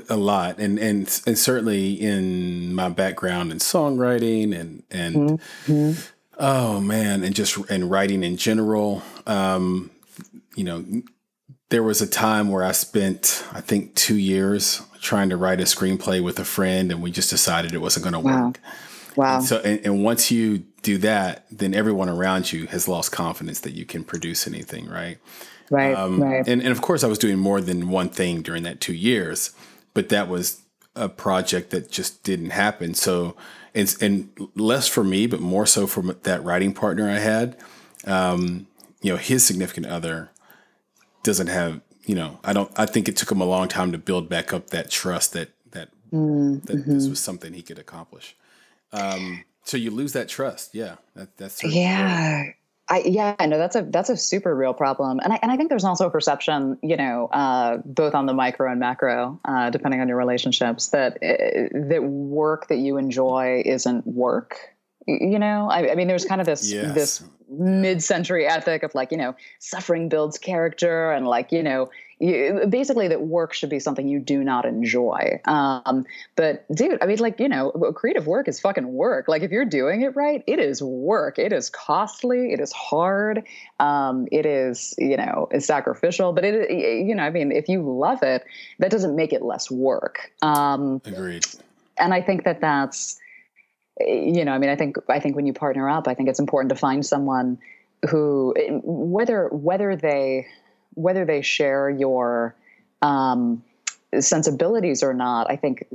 a 0.10 0.18
lot, 0.18 0.58
and 0.58 0.80
and 0.80 1.22
and 1.28 1.38
certainly 1.38 1.94
in 1.94 2.74
my 2.74 2.90
background 2.90 3.52
in 3.52 3.60
songwriting 3.60 4.60
and 4.60 4.84
and 4.90 5.40
mm-hmm. 5.40 5.92
Oh 6.40 6.80
man, 6.80 7.24
and 7.24 7.36
just 7.36 7.58
and 7.70 7.92
writing 7.92 8.24
in 8.24 8.38
general. 8.38 9.04
Um, 9.28 9.92
you 10.56 10.64
know, 10.64 10.86
there 11.68 11.84
was 11.84 12.02
a 12.02 12.08
time 12.08 12.50
where 12.50 12.64
I 12.64 12.72
spent, 12.72 13.46
I 13.52 13.60
think, 13.60 13.94
two 13.96 14.18
years 14.18 14.82
trying 15.02 15.30
to 15.30 15.38
write 15.38 15.60
a 15.60 15.66
screenplay 15.66 16.24
with 16.24 16.40
a 16.40 16.46
friend, 16.46 16.94
and 16.94 17.02
we 17.02 17.12
just 17.12 17.30
decided 17.30 17.74
it 17.74 17.80
wasn't 17.80 18.06
going 18.06 18.14
to 18.14 18.20
wow. 18.22 18.48
work. 18.48 18.60
Wow. 19.20 19.40
And 19.40 19.46
so, 19.46 19.58
and, 19.60 19.86
and, 19.86 20.02
once 20.02 20.32
you 20.32 20.60
do 20.82 20.98
that, 21.00 21.46
then 21.52 21.74
everyone 21.74 22.08
around 22.08 22.54
you 22.54 22.68
has 22.68 22.88
lost 22.88 23.12
confidence 23.12 23.60
that 23.60 23.74
you 23.74 23.86
can 23.86 24.06
produce 24.06 24.48
anything, 24.48 24.88
right? 24.88 25.18
Right. 25.70 25.94
Um, 25.94 26.24
right. 26.24 26.48
And, 26.48 26.62
and 26.62 26.72
of 26.72 26.82
course, 26.82 27.04
I 27.04 27.08
was 27.08 27.18
doing 27.18 27.38
more 27.38 27.60
than 27.60 27.90
one 27.90 28.08
thing 28.08 28.42
during 28.42 28.64
that 28.64 28.80
two 28.80 28.94
years, 28.94 29.52
but 29.94 30.08
that 30.08 30.30
was 30.30 30.62
a 30.96 31.10
project 31.10 31.72
that 31.72 31.92
just 31.92 32.24
didn't 32.24 32.52
happen. 32.52 32.94
So 32.94 33.36
and, 33.76 33.94
and 34.00 34.30
less 34.56 34.88
for 34.88 35.04
me, 35.04 35.28
but 35.28 35.42
more 35.42 35.66
so 35.66 35.86
for 35.86 36.02
that 36.02 36.42
writing 36.42 36.74
partner 36.74 37.10
I 37.10 37.20
had. 37.20 37.58
Um, 38.06 38.68
you 39.02 39.12
know, 39.12 39.18
his 39.18 39.46
significant 39.46 39.88
other 39.88 40.30
doesn't 41.24 41.48
have, 41.48 41.82
you 42.06 42.16
know, 42.16 42.40
I 42.46 42.54
don't, 42.54 42.72
I 42.78 42.86
think 42.86 43.10
it 43.10 43.18
took 43.18 43.30
him 43.30 43.42
a 43.42 43.46
long 43.46 43.68
time 43.68 43.92
to 43.92 43.98
build 43.98 44.30
back 44.30 44.54
up 44.54 44.70
that 44.70 44.90
trust 44.90 45.34
that, 45.34 45.50
that, 45.72 45.90
mm-hmm. 46.14 46.60
that 46.60 46.86
this 46.86 47.10
was 47.10 47.20
something 47.20 47.52
he 47.52 47.62
could 47.62 47.80
accomplish. 47.80 48.38
Um, 48.92 49.44
so 49.64 49.78
you 49.78 49.92
lose 49.92 50.14
that 50.14 50.30
trust. 50.30 50.74
Yeah. 50.74 50.96
That, 51.16 51.38
that's, 51.38 51.64
yeah. 51.64 52.46
I, 52.92 53.04
yeah, 53.06 53.36
I 53.38 53.46
know 53.46 53.60
that's 53.60 53.76
a 53.76 53.84
that's 53.84 54.10
a 54.10 54.18
super 54.18 54.56
real 54.56 54.74
problem, 54.74 55.20
and 55.24 55.32
I 55.32 55.40
and 55.44 55.52
I 55.52 55.58
think 55.58 55.70
there's 55.70 55.84
also 55.84 56.08
a 56.08 56.10
perception, 56.10 56.76
you 56.82 56.98
know, 56.98 57.28
uh, 57.28 57.78
both 57.86 58.16
on 58.16 58.26
the 58.26 58.34
micro 58.34 58.72
and 58.72 58.80
macro, 58.80 59.40
uh, 59.46 59.70
depending 59.70 60.02
on 60.02 60.08
your 60.08 60.18
relationships, 60.18 60.88
that 60.88 61.18
uh, 61.18 61.88
that 61.88 62.04
work 62.04 62.68
that 62.70 62.78
you 62.78 62.98
enjoy 62.98 63.62
isn't 63.64 64.08
work. 64.08 64.58
You 65.06 65.38
know, 65.38 65.70
I, 65.70 65.92
I 65.92 65.96
mean, 65.96 66.08
there's 66.08 66.26
kind 66.26 66.42
of 66.42 66.48
this 66.48 66.72
yes. 66.72 66.96
this 66.96 67.24
mid-century 67.48 68.48
ethic 68.48 68.82
of 68.82 68.96
like, 68.96 69.12
you 69.12 69.20
know, 69.20 69.36
suffering 69.60 70.10
builds 70.10 70.40
character, 70.40 71.12
and 71.12 71.28
like, 71.28 71.52
you 71.52 71.62
know, 71.62 71.92
you, 72.20 72.66
basically 72.70 73.08
that 73.08 73.22
work 73.22 73.54
should 73.54 73.70
be 73.70 73.80
something 73.80 74.08
you 74.08 74.20
do 74.20 74.44
not 74.44 74.66
enjoy. 74.66 75.40
Um, 75.46 76.06
but 76.36 76.66
dude, 76.74 77.02
I 77.02 77.06
mean, 77.06 77.20
like, 77.20 77.40
you 77.40 77.48
know, 77.48 77.72
creative 77.96 78.28
work 78.28 78.48
is 78.48 78.60
fucking 78.60 78.92
work. 78.92 79.28
Like 79.28 79.42
if 79.42 79.52
you're 79.52 79.66
doing 79.66 80.02
it 80.02 80.16
right, 80.16 80.44
it 80.46 80.60
is 80.60 80.84
work. 80.84 81.40
It 81.40 81.54
is 81.54 81.70
costly. 81.70 82.52
It 82.52 82.60
is 82.60 82.74
hard. 82.74 83.46
Um, 83.80 84.28
it 84.32 84.46
is, 84.46 84.94
you 84.98 85.16
know, 85.16 85.48
it's 85.52 85.66
sacrificial, 85.66 86.34
but 86.34 86.44
it, 86.44 86.70
you 86.70 87.16
know, 87.16 87.24
I 87.24 87.30
mean, 87.30 87.52
if 87.52 87.70
you 87.70 87.82
love 87.82 88.22
it, 88.22 88.44
that 88.80 88.92
doesn't 88.92 89.16
make 89.16 89.32
it 89.32 89.42
less 89.42 89.72
work. 89.72 90.32
Um, 90.42 91.02
Agreed. 91.06 91.46
And 91.98 92.14
I 92.14 92.22
think 92.22 92.44
that 92.44 92.60
that's, 92.60 93.20
you 94.00 94.44
know, 94.44 94.52
I 94.52 94.58
mean, 94.58 94.70
I 94.70 94.76
think, 94.76 94.98
I 95.08 95.20
think 95.20 95.36
when 95.36 95.46
you 95.46 95.54
partner 95.54 95.90
up, 95.90 96.08
I 96.08 96.14
think 96.14 96.30
it's 96.30 96.40
important 96.40 96.70
to 96.70 96.76
find 96.76 97.06
someone 97.06 97.60
who, 98.10 98.54
whether, 98.84 99.48
whether 99.50 99.96
they, 99.96 100.48
whether 100.94 101.26
they 101.26 101.42
share 101.42 101.90
your 101.90 102.56
um, 103.02 103.64
sensibilities 104.18 105.04
or 105.04 105.14
not, 105.14 105.50
I 105.50 105.56
think 105.56 105.86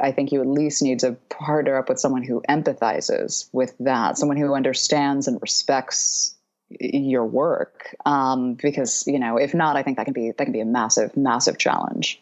I 0.00 0.12
think 0.12 0.32
you 0.32 0.40
at 0.40 0.46
least 0.46 0.82
need 0.82 0.98
to 1.00 1.12
partner 1.28 1.76
up 1.76 1.88
with 1.88 1.98
someone 1.98 2.22
who 2.22 2.42
empathizes 2.48 3.48
with 3.52 3.74
that, 3.80 4.18
someone 4.18 4.36
who 4.36 4.54
understands 4.54 5.28
and 5.28 5.40
respects 5.40 6.34
your 6.78 7.24
work. 7.24 7.94
Um, 8.06 8.54
because 8.54 9.04
you 9.06 9.18
know, 9.18 9.36
if 9.36 9.54
not, 9.54 9.76
I 9.76 9.82
think 9.82 9.96
that 9.96 10.04
can 10.04 10.14
be 10.14 10.32
that 10.32 10.44
can 10.44 10.52
be 10.52 10.60
a 10.60 10.66
massive, 10.66 11.16
massive 11.16 11.58
challenge. 11.58 12.20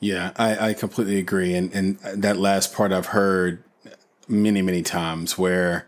Yeah, 0.00 0.32
I, 0.36 0.70
I 0.70 0.74
completely 0.74 1.18
agree, 1.18 1.54
and 1.54 1.72
and 1.72 1.98
that 2.00 2.36
last 2.36 2.74
part 2.74 2.92
I've 2.92 3.06
heard 3.06 3.62
many 4.28 4.62
many 4.62 4.82
times 4.82 5.38
where, 5.38 5.86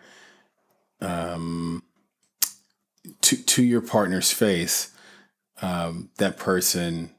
um, 1.01 1.83
to 3.23 3.37
to 3.37 3.63
your 3.63 3.81
partner's 3.81 4.31
face 4.31 4.93
um, 5.63 6.11
that 6.19 6.37
person 6.37 7.11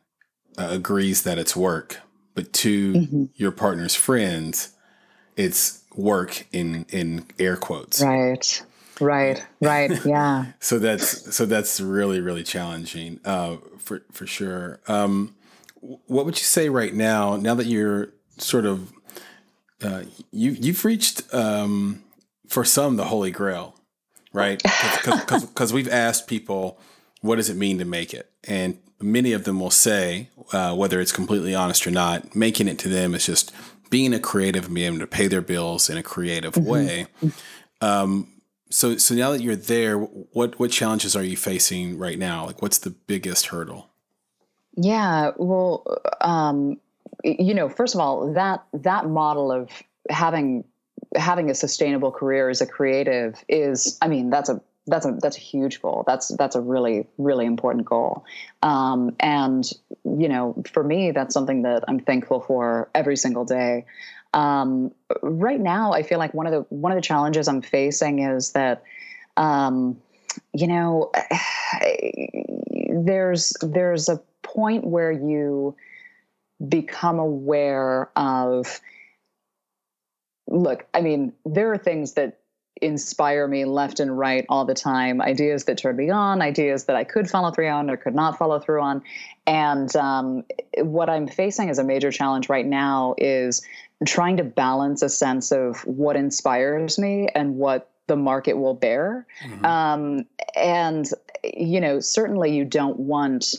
uh, 0.57 0.69
agrees 0.71 1.23
that 1.23 1.37
it's 1.37 1.55
work, 1.55 1.99
but 2.35 2.51
to 2.53 2.93
mm-hmm. 2.93 3.25
your 3.35 3.51
partner's 3.51 3.95
friends, 3.95 4.75
it's 5.35 5.83
work 5.95 6.45
in 6.51 6.85
in 6.89 7.25
air 7.37 7.57
quotes. 7.57 8.01
Right. 8.01 8.63
Right. 8.99 9.45
Right. 9.61 9.91
Yeah. 10.05 10.47
so 10.59 10.79
that's 10.79 11.35
so 11.35 11.45
that's 11.45 11.79
really 11.79 12.19
really 12.19 12.43
challenging 12.43 13.19
uh, 13.25 13.57
for 13.77 14.03
for 14.11 14.27
sure. 14.27 14.79
Um, 14.87 15.35
what 15.81 16.25
would 16.25 16.37
you 16.37 16.43
say 16.43 16.69
right 16.69 16.93
now? 16.93 17.37
Now 17.37 17.55
that 17.55 17.65
you're 17.65 18.09
sort 18.37 18.65
of 18.65 18.91
uh, 19.81 20.03
you 20.31 20.51
you've 20.51 20.83
reached 20.83 21.33
um, 21.33 22.03
for 22.47 22.65
some 22.65 22.97
the 22.97 23.05
holy 23.05 23.31
grail, 23.31 23.75
right? 24.33 24.61
Because 25.05 25.71
we've 25.71 25.87
asked 25.87 26.27
people 26.27 26.79
what 27.21 27.35
does 27.35 27.49
it 27.49 27.57
mean 27.57 27.77
to 27.79 27.85
make 27.85 28.13
it? 28.13 28.31
And 28.45 28.77
many 29.01 29.33
of 29.33 29.43
them 29.43 29.59
will 29.59 29.71
say, 29.71 30.29
uh, 30.53 30.75
whether 30.75 30.99
it's 30.99 31.11
completely 31.11 31.55
honest 31.55 31.85
or 31.85 31.91
not, 31.91 32.35
making 32.35 32.67
it 32.67 32.79
to 32.79 32.89
them 32.89 33.13
is 33.13 33.25
just 33.25 33.53
being 33.89 34.13
a 34.13 34.19
creative 34.19 34.65
and 34.65 34.75
being 34.75 34.87
able 34.87 34.99
to 34.99 35.07
pay 35.07 35.27
their 35.27 35.41
bills 35.41 35.89
in 35.89 35.97
a 35.97 36.03
creative 36.03 36.53
mm-hmm. 36.53 36.69
way. 36.69 37.07
Um, 37.81 38.27
so, 38.69 38.97
so 38.97 39.15
now 39.15 39.31
that 39.31 39.41
you're 39.41 39.55
there, 39.55 39.97
what 39.97 40.59
what 40.59 40.69
challenges 40.69 41.15
are 41.15 41.23
you 41.23 41.35
facing 41.35 41.97
right 41.97 42.19
now? 42.19 42.45
Like, 42.45 42.61
what's 42.61 42.77
the 42.77 42.91
biggest 42.91 43.47
hurdle? 43.47 43.89
Yeah, 44.75 45.31
well, 45.37 46.01
um, 46.21 46.77
you 47.23 47.53
know, 47.53 47.67
first 47.67 47.95
of 47.95 48.01
all, 48.01 48.31
that 48.33 48.63
that 48.73 49.07
model 49.07 49.51
of 49.51 49.71
having 50.09 50.63
having 51.15 51.49
a 51.49 51.55
sustainable 51.55 52.11
career 52.11 52.49
as 52.49 52.61
a 52.61 52.67
creative 52.67 53.43
is, 53.47 53.97
I 54.01 54.07
mean, 54.07 54.29
that's 54.29 54.49
a 54.49 54.61
that's 54.89 55.05
a 55.05 55.17
that's 55.21 55.37
a 55.37 55.41
huge 55.41 55.81
goal. 55.81 56.03
That's 56.05 56.29
that's 56.29 56.55
a 56.55 56.61
really 56.61 57.07
really 57.17 57.45
important 57.45 57.85
goal. 57.85 58.25
Um, 58.61 59.15
and 59.19 59.69
you 60.03 60.27
know, 60.27 60.61
for 60.71 60.83
me, 60.83 61.11
that's 61.11 61.33
something 61.33 61.63
that 61.63 61.83
I'm 61.87 61.99
thankful 61.99 62.41
for 62.41 62.89
every 62.93 63.15
single 63.15 63.45
day. 63.45 63.85
Um, 64.33 64.91
right 65.21 65.59
now, 65.59 65.93
I 65.93 66.03
feel 66.03 66.19
like 66.19 66.33
one 66.33 66.47
of 66.47 66.53
the 66.53 66.75
one 66.75 66.91
of 66.91 66.95
the 66.95 67.01
challenges 67.01 67.47
I'm 67.47 67.61
facing 67.61 68.19
is 68.19 68.51
that, 68.51 68.83
um, 69.37 69.99
you 70.53 70.67
know, 70.67 71.11
there's 72.89 73.53
there's 73.61 74.09
a 74.09 74.21
point 74.43 74.85
where 74.85 75.11
you 75.11 75.75
become 76.67 77.19
aware 77.19 78.09
of. 78.15 78.79
Look, 80.47 80.87
I 80.95 81.01
mean, 81.01 81.33
there 81.45 81.71
are 81.71 81.77
things 81.77 82.13
that 82.13 82.38
inspire 82.81 83.47
me 83.47 83.65
left 83.65 83.99
and 83.99 84.17
right 84.17 84.45
all 84.49 84.65
the 84.65 84.73
time 84.73 85.21
ideas 85.21 85.65
that 85.65 85.77
turn 85.77 85.95
me 85.95 86.09
on 86.09 86.41
ideas 86.41 86.85
that 86.85 86.95
i 86.95 87.03
could 87.03 87.29
follow 87.29 87.51
through 87.51 87.67
on 87.67 87.89
or 87.89 87.97
could 87.97 88.15
not 88.15 88.37
follow 88.37 88.59
through 88.59 88.81
on 88.81 89.01
and 89.47 89.95
um, 89.95 90.43
what 90.77 91.09
i'm 91.09 91.27
facing 91.27 91.69
as 91.69 91.79
a 91.79 91.83
major 91.83 92.11
challenge 92.11 92.49
right 92.49 92.65
now 92.65 93.15
is 93.17 93.61
trying 94.05 94.37
to 94.37 94.43
balance 94.43 95.01
a 95.01 95.09
sense 95.09 95.51
of 95.51 95.85
what 95.85 96.15
inspires 96.15 96.97
me 96.97 97.27
and 97.35 97.57
what 97.57 97.89
the 98.07 98.15
market 98.15 98.53
will 98.53 98.73
bear. 98.73 99.25
Mm-hmm. 99.43 99.65
Um, 99.65 100.25
and, 100.55 101.05
you 101.43 101.79
know, 101.79 101.99
certainly 101.99 102.55
you 102.55 102.65
don't 102.65 102.99
want 102.99 103.55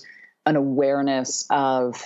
an 0.46 0.56
awareness 0.56 1.46
of 1.50 2.02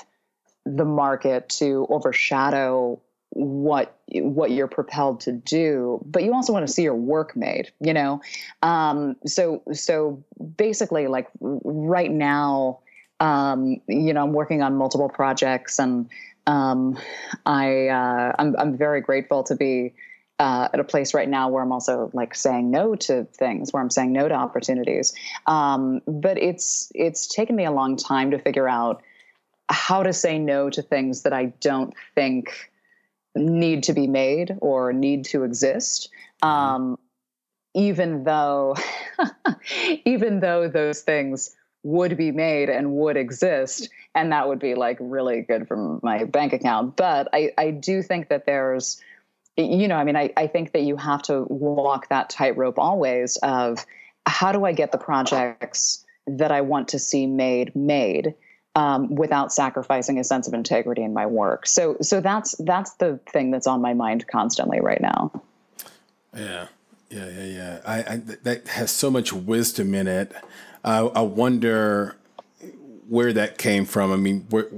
the 0.65 0.85
market 0.85 1.49
to 1.49 1.87
overshadow 1.91 3.01
what 3.35 3.99
what 4.13 4.51
you're 4.51 4.69
propelled 4.69 5.21
to 5.21 5.33
do 5.33 6.01
but 6.07 6.23
you 6.23 6.33
also 6.33 6.53
want 6.53 6.67
to 6.67 6.73
see 6.73 6.83
your 6.83 6.95
work 6.95 7.37
made 7.37 7.71
you 7.81 7.93
know 7.93 8.21
um, 8.63 9.17
so 9.27 9.63
so 9.73 10.23
basically 10.57 11.07
like 11.07 11.29
right 11.41 12.11
now 12.11 12.79
um, 13.21 13.81
you 13.89 14.13
know 14.13 14.23
i'm 14.23 14.33
working 14.33 14.63
on 14.63 14.77
multiple 14.77 15.09
projects 15.09 15.79
and 15.79 16.09
um, 16.47 16.99
I 17.47 17.89
uh, 17.89 18.33
I'm 18.39 18.57
I'm 18.59 18.77
very 18.77 19.01
grateful 19.01 19.43
to 19.45 19.57
be 19.57 19.95
uh, 20.39 20.69
at 20.73 20.81
a 20.81 20.85
place 20.85 21.15
right 21.15 21.29
now 21.29 21.49
where 21.49 21.63
I'm 21.63 21.73
also 21.73 22.11
like 22.13 22.35
saying 22.35 22.71
no 22.71 22.95
to 22.97 23.25
things, 23.25 23.73
where 23.73 23.83
I'm 23.83 23.91
saying 23.91 24.13
no 24.13 24.29
to 24.29 24.35
opportunities. 24.35 25.15
Um, 25.47 26.03
but 26.07 26.39
it's 26.39 26.91
it's 26.95 27.27
taken 27.27 27.57
me 27.57 27.65
a 27.65 27.73
long 27.73 27.97
time 27.97 28.31
to 28.31 28.39
figure 28.39 28.69
out 28.69 29.03
how 29.71 30.03
to 30.03 30.13
say 30.13 30.39
no 30.39 30.69
to 30.71 30.83
things 30.83 31.23
that 31.23 31.33
I 31.33 31.47
don't 31.61 31.95
think 32.15 32.71
need 33.35 33.85
to 33.85 33.93
be 33.93 34.07
made 34.07 34.57
or 34.61 34.93
need 34.93 35.25
to 35.27 35.45
exist. 35.45 36.11
Mm-hmm. 36.43 36.49
Um, 36.49 36.99
even 37.75 38.25
though, 38.25 38.77
even 40.05 40.41
though 40.41 40.69
those 40.69 41.01
things 41.01 41.55
would 41.85 42.17
be 42.17 42.33
made 42.33 42.71
and 42.71 42.93
would 42.93 43.17
exist 43.17 43.91
and 44.15 44.33
that 44.33 44.49
would 44.49 44.59
be 44.59 44.75
like 44.75 44.97
really 45.01 45.43
good 45.43 45.69
for 45.69 46.01
my 46.03 46.25
bank 46.25 46.55
account 46.55 46.97
but 46.97 47.29
i 47.35 47.53
i 47.59 47.71
do 47.71 48.03
think 48.03 48.31
that 48.31 48.47
there's 48.47 49.01
you 49.57 49.87
know 49.87 49.97
i 49.97 50.03
mean 50.03 50.17
i, 50.17 50.33
I 50.37 50.47
think 50.47 50.73
that 50.73 50.83
you 50.83 50.97
have 50.97 51.23
to 51.25 51.43
walk 51.43 52.09
that 52.09 52.31
tightrope 52.31 52.79
always 52.79 53.37
of 53.43 53.85
how 54.27 54.51
do 54.51 54.65
i 54.65 54.73
get 54.73 54.93
the 54.93 54.99
projects 54.99 56.05
that 56.27 56.51
i 56.51 56.63
want 56.63 56.89
to 56.89 56.99
see 56.99 57.27
made 57.27 57.77
made 57.77 58.35
um, 58.77 59.15
without 59.15 59.53
sacrificing 59.53 60.19
a 60.19 60.25
sense 60.25 60.49
of 60.49 60.55
integrity 60.55 61.03
in 61.03 61.13
my 61.13 61.27
work 61.27 61.67
so 61.67 61.97
so 62.01 62.21
that's 62.21 62.55
that's 62.61 62.95
the 62.95 63.19
thing 63.29 63.51
that's 63.51 63.67
on 63.67 63.81
my 63.81 63.95
mind 63.95 64.27
constantly 64.27 64.81
right 64.81 65.01
now 65.01 65.31
yeah 66.37 66.67
yeah 67.11 67.29
yeah 67.29 67.45
yeah 67.45 67.81
i, 67.87 67.99
I 67.99 68.17
that 68.43 68.69
has 68.69 68.91
so 68.91 69.11
much 69.11 69.33
wisdom 69.33 69.95
in 69.95 70.07
it 70.07 70.33
I, 70.85 70.99
I 70.99 71.23
wonder 71.23 72.17
where 73.09 73.33
that 73.33 73.59
came 73.59 73.87
from. 73.87 74.13
I 74.13 74.17
mean, 74.17 74.47
were, 74.51 74.71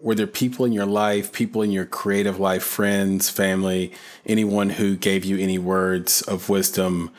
were 0.00 0.14
there 0.14 0.26
people 0.26 0.64
in 0.64 0.72
your 0.72 0.86
life, 0.86 1.32
people 1.32 1.62
in 1.62 1.70
your 1.70 1.86
creative 1.86 2.38
life, 2.38 2.62
friends, 2.62 3.30
family, 3.30 3.92
anyone 4.26 4.70
who 4.70 4.96
gave 4.96 5.24
you 5.24 5.38
any 5.38 5.58
words 5.58 6.22
of 6.22 6.48
wisdom 6.48 7.10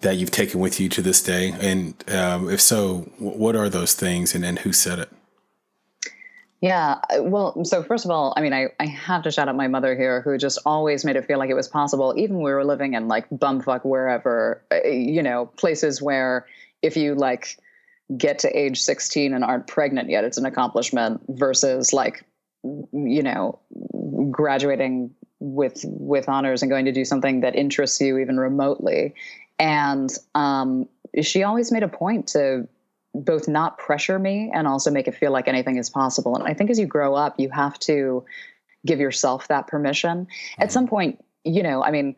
that 0.00 0.16
you've 0.16 0.30
taken 0.30 0.60
with 0.60 0.80
you 0.80 0.88
to 0.88 1.02
this 1.02 1.22
day? 1.22 1.52
And 1.60 2.02
um, 2.10 2.48
if 2.48 2.60
so, 2.60 3.10
what 3.18 3.56
are 3.56 3.68
those 3.68 3.94
things 3.94 4.34
and, 4.34 4.44
and 4.44 4.60
who 4.60 4.72
said 4.72 5.00
it? 5.00 5.10
Yeah, 6.60 6.98
well, 7.20 7.64
so 7.64 7.82
first 7.82 8.04
of 8.04 8.10
all, 8.10 8.34
I 8.36 8.42
mean, 8.42 8.52
I, 8.52 8.66
I 8.78 8.86
have 8.86 9.22
to 9.22 9.30
shout 9.30 9.48
out 9.48 9.56
my 9.56 9.68
mother 9.68 9.96
here, 9.96 10.20
who 10.20 10.36
just 10.36 10.58
always 10.66 11.06
made 11.06 11.16
it 11.16 11.24
feel 11.24 11.38
like 11.38 11.48
it 11.48 11.54
was 11.54 11.68
possible, 11.68 12.14
even 12.18 12.36
we 12.36 12.52
were 12.52 12.64
living 12.64 12.92
in 12.94 13.08
like 13.08 13.28
bumfuck 13.30 13.84
wherever, 13.84 14.62
uh, 14.70 14.86
you 14.86 15.22
know, 15.22 15.46
places 15.46 16.02
where 16.02 16.46
if 16.82 16.96
you 16.96 17.14
like 17.14 17.58
get 18.16 18.40
to 18.40 18.58
age 18.58 18.80
16 18.82 19.32
and 19.32 19.44
aren't 19.44 19.68
pregnant 19.68 20.10
yet 20.10 20.24
it's 20.24 20.36
an 20.36 20.44
accomplishment 20.44 21.20
versus 21.28 21.92
like 21.92 22.24
you 22.64 23.22
know 23.22 23.56
graduating 24.32 25.14
with 25.40 25.84
with 25.84 26.28
honors 26.28 26.62
and 26.62 26.70
going 26.70 26.84
to 26.84 26.92
do 26.92 27.04
something 27.04 27.40
that 27.40 27.56
interests 27.56 28.00
you 28.00 28.18
even 28.18 28.38
remotely. 28.38 29.14
And 29.58 30.10
um, 30.34 30.88
she 31.22 31.42
always 31.42 31.72
made 31.72 31.82
a 31.82 31.88
point 31.88 32.28
to 32.28 32.68
both 33.14 33.48
not 33.48 33.78
pressure 33.78 34.18
me 34.18 34.50
and 34.54 34.66
also 34.68 34.90
make 34.90 35.08
it 35.08 35.14
feel 35.14 35.32
like 35.32 35.48
anything 35.48 35.76
is 35.76 35.90
possible. 35.90 36.36
And 36.36 36.44
i 36.44 36.54
think 36.54 36.70
as 36.70 36.78
you 36.78 36.86
grow 36.86 37.14
up 37.14 37.38
you 37.38 37.50
have 37.50 37.78
to 37.80 38.24
give 38.86 39.00
yourself 39.00 39.48
that 39.48 39.66
permission. 39.66 40.26
Mm-hmm. 40.26 40.62
at 40.62 40.72
some 40.72 40.86
point 40.86 41.22
you 41.44 41.62
know 41.62 41.82
i 41.82 41.90
mean 41.90 42.16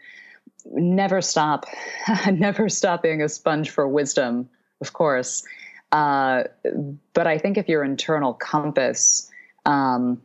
never 0.67 1.21
stop 1.21 1.67
never 2.33 2.69
stop 2.69 3.03
being 3.03 3.23
a 3.23 3.29
sponge 3.29 3.71
for 3.71 3.87
wisdom 3.89 4.49
of 4.83 4.93
course. 4.93 5.45
Uh, 5.93 6.45
but 7.15 7.27
I 7.27 7.39
think 7.39 7.57
if 7.57 7.69
your 7.69 7.85
internal 7.85 8.35
compass 8.35 9.31
um, 9.65 10.21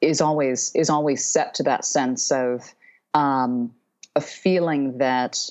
is 0.00 0.20
always 0.20 0.72
is 0.74 0.90
always 0.90 1.24
set 1.24 1.54
to 1.54 1.62
that 1.64 1.84
sense 1.84 2.32
of 2.32 2.74
um, 3.14 3.74
a 4.16 4.20
feeling 4.20 4.98
that 4.98 5.50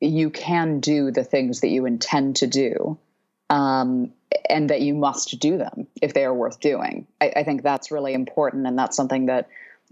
you 0.00 0.30
can 0.30 0.80
do 0.80 1.10
the 1.10 1.24
things 1.24 1.60
that 1.60 1.68
you 1.68 1.84
intend 1.84 2.36
to 2.36 2.46
do, 2.46 2.98
um, 3.52 4.10
and 4.48 4.70
that 4.70 4.80
you 4.80 4.94
must 4.94 5.38
do 5.38 5.58
them 5.58 5.86
if 6.00 6.14
they 6.14 6.24
are 6.24 6.32
worth 6.32 6.58
doing. 6.58 7.06
I, 7.20 7.32
I, 7.36 7.44
think 7.44 7.62
that's 7.62 7.90
really 7.90 8.14
important, 8.14 8.66
and 8.66 8.78
that's 8.78 8.96
something 8.96 9.26
that 9.26 9.48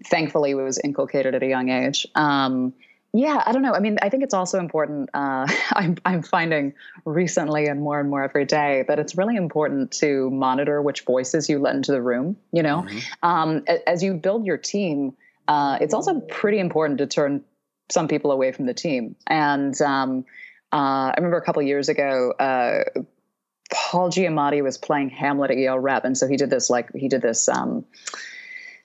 thankfully 0.07 0.55
was 0.55 0.79
inculcated 0.83 1.35
at 1.35 1.43
a 1.43 1.47
young 1.47 1.69
age. 1.69 2.07
Um, 2.15 2.73
yeah, 3.13 3.43
I 3.45 3.53
don't 3.53 3.61
know. 3.61 3.75
I 3.75 3.81
mean, 3.81 3.99
I 4.01 4.09
think 4.09 4.23
it's 4.23 4.33
also 4.33 4.59
important. 4.59 5.11
Uh, 5.13 5.47
I'm, 5.73 5.97
I'm 6.07 6.23
finding 6.23 6.73
recently 7.05 7.67
and 7.67 7.83
more 7.83 8.01
and 8.01 8.09
more 8.09 8.23
every 8.23 8.47
day 8.47 8.87
that 8.89 8.99
it's 8.99 9.15
really 9.15 9.37
important 9.37 9.91
to 9.93 10.31
monitor 10.31 10.81
which 10.81 11.03
voices 11.03 11.51
you 11.51 11.59
let 11.59 11.75
into 11.75 11.93
the 11.93 12.01
room. 12.01 12.39
You 12.53 12.63
know, 12.63 12.87
mm-hmm. 12.89 13.29
um, 13.29 13.65
as 13.87 14.03
you 14.03 14.15
build 14.15 14.47
your 14.47 14.57
team, 14.57 15.15
uh, 15.49 15.77
it's 15.83 15.93
also 15.93 16.21
pretty 16.21 16.61
important 16.61 16.99
to 17.01 17.07
turn 17.07 17.45
some 17.91 18.09
people 18.09 18.33
away 18.33 18.53
from 18.53 18.65
the 18.65 18.75
team. 18.75 19.17
And 19.27 19.79
um, 19.83 20.25
uh, 20.73 21.11
I 21.11 21.15
remember 21.19 21.37
a 21.37 21.43
couple 21.43 21.61
years 21.61 21.91
ago, 21.91 22.31
uh, 22.39 22.85
Paul 23.71 24.11
Giamatti 24.11 24.63
was 24.63 24.77
playing 24.77 25.11
Hamlet 25.11 25.51
at 25.51 25.57
Yale 25.57 25.79
Rep, 25.79 26.05
and 26.05 26.17
so 26.17 26.27
he 26.27 26.37
did 26.37 26.51
this 26.51 26.71
like 26.71 26.93
he 26.95 27.09
did 27.09 27.23
this. 27.23 27.49
Um, 27.49 27.85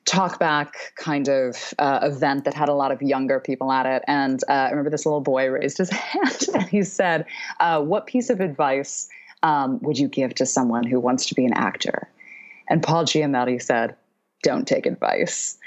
talkback 0.06 0.74
kind 0.96 1.28
of 1.28 1.74
uh, 1.80 2.00
event 2.04 2.46
that 2.46 2.54
had 2.54 2.70
a 2.70 2.74
lot 2.74 2.92
of 2.92 3.02
younger 3.02 3.40
people 3.40 3.72
at 3.72 3.86
it. 3.86 4.04
And 4.08 4.40
uh, 4.48 4.52
I 4.52 4.70
remember 4.70 4.92
this 4.92 5.06
little 5.06 5.22
boy 5.22 5.48
raised 5.48 5.80
his 5.80 5.90
hand 5.92 6.46
and 6.54 6.64
he 6.64 6.84
said, 6.84 7.26
uh, 7.60 7.82
What 7.82 8.06
piece 8.06 8.30
of 8.30 8.40
advice 8.40 9.10
um, 9.44 9.80
would 9.82 9.98
you 9.98 10.08
give 10.08 10.36
to 10.36 10.46
someone 10.46 10.86
who 10.86 11.00
wants 11.00 11.26
to 11.28 11.36
be 11.36 11.46
an 11.46 11.54
actor? 11.54 12.08
And 12.70 12.82
Paul 12.82 13.06
Giamatti 13.06 13.62
said, 13.62 13.96
don't 14.46 14.68
take 14.68 14.86
advice. 14.86 15.58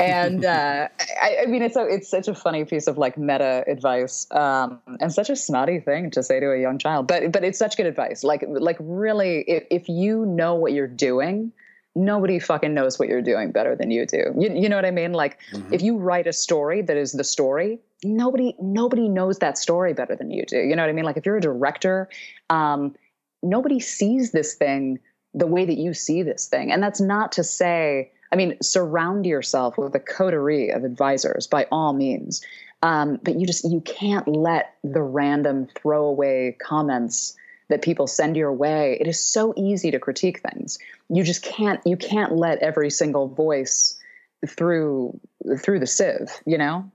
and 0.00 0.44
uh, 0.44 0.88
I, 1.20 1.38
I, 1.42 1.46
mean, 1.46 1.60
it's 1.60 1.74
a, 1.74 1.84
it's 1.84 2.08
such 2.08 2.28
a 2.28 2.34
funny 2.34 2.64
piece 2.64 2.86
of 2.86 2.96
like 2.96 3.18
meta 3.18 3.64
advice 3.66 4.28
um, 4.30 4.78
and 5.00 5.12
such 5.12 5.28
a 5.28 5.34
snotty 5.34 5.80
thing 5.80 6.08
to 6.12 6.22
say 6.22 6.38
to 6.38 6.52
a 6.52 6.60
young 6.60 6.78
child. 6.78 7.08
But 7.08 7.32
but 7.32 7.42
it's 7.42 7.58
such 7.58 7.76
good 7.76 7.86
advice. 7.86 8.22
Like 8.22 8.44
like 8.48 8.76
really, 8.78 9.44
if, 9.48 9.64
if 9.70 9.88
you 9.88 10.24
know 10.24 10.54
what 10.54 10.72
you're 10.72 10.86
doing, 10.86 11.52
nobody 11.96 12.38
fucking 12.38 12.72
knows 12.72 12.96
what 12.96 13.08
you're 13.08 13.22
doing 13.22 13.50
better 13.50 13.74
than 13.74 13.90
you 13.90 14.06
do. 14.06 14.32
You, 14.38 14.54
you 14.54 14.68
know 14.68 14.76
what 14.76 14.86
I 14.86 14.92
mean? 14.92 15.12
Like 15.12 15.40
mm-hmm. 15.52 15.74
if 15.74 15.82
you 15.82 15.98
write 15.98 16.28
a 16.28 16.32
story 16.32 16.80
that 16.80 16.96
is 16.96 17.12
the 17.12 17.24
story, 17.24 17.80
nobody 18.04 18.54
nobody 18.60 19.08
knows 19.08 19.40
that 19.40 19.58
story 19.58 19.94
better 19.94 20.14
than 20.14 20.30
you 20.30 20.44
do. 20.46 20.58
You 20.58 20.76
know 20.76 20.84
what 20.84 20.90
I 20.90 20.92
mean? 20.92 21.04
Like 21.04 21.16
if 21.16 21.26
you're 21.26 21.38
a 21.38 21.40
director, 21.40 22.08
um, 22.50 22.94
nobody 23.42 23.80
sees 23.80 24.30
this 24.30 24.54
thing 24.54 25.00
the 25.34 25.46
way 25.46 25.64
that 25.64 25.78
you 25.78 25.94
see 25.94 26.22
this 26.22 26.46
thing. 26.46 26.70
And 26.70 26.82
that's 26.82 27.00
not 27.00 27.32
to 27.32 27.44
say, 27.44 28.10
I 28.30 28.36
mean, 28.36 28.56
surround 28.60 29.26
yourself 29.26 29.78
with 29.78 29.94
a 29.94 30.00
coterie 30.00 30.70
of 30.70 30.84
advisors 30.84 31.46
by 31.46 31.66
all 31.70 31.92
means. 31.92 32.42
Um, 32.82 33.20
but 33.22 33.38
you 33.38 33.46
just 33.46 33.64
you 33.64 33.80
can't 33.80 34.26
let 34.26 34.74
the 34.82 35.02
random 35.02 35.68
throwaway 35.74 36.56
comments 36.60 37.36
that 37.68 37.80
people 37.80 38.06
send 38.06 38.36
your 38.36 38.52
way 38.52 38.98
it 39.00 39.06
is 39.06 39.18
so 39.18 39.54
easy 39.56 39.90
to 39.92 39.98
critique 39.98 40.40
things 40.40 40.78
you 41.08 41.22
just 41.22 41.42
can't 41.42 41.80
you 41.86 41.96
can't 41.96 42.32
let 42.32 42.58
every 42.58 42.90
single 42.90 43.28
voice 43.28 43.98
through 44.46 45.18
through 45.58 45.78
the 45.78 45.86
sieve 45.86 46.28
you 46.44 46.58
know 46.58 46.90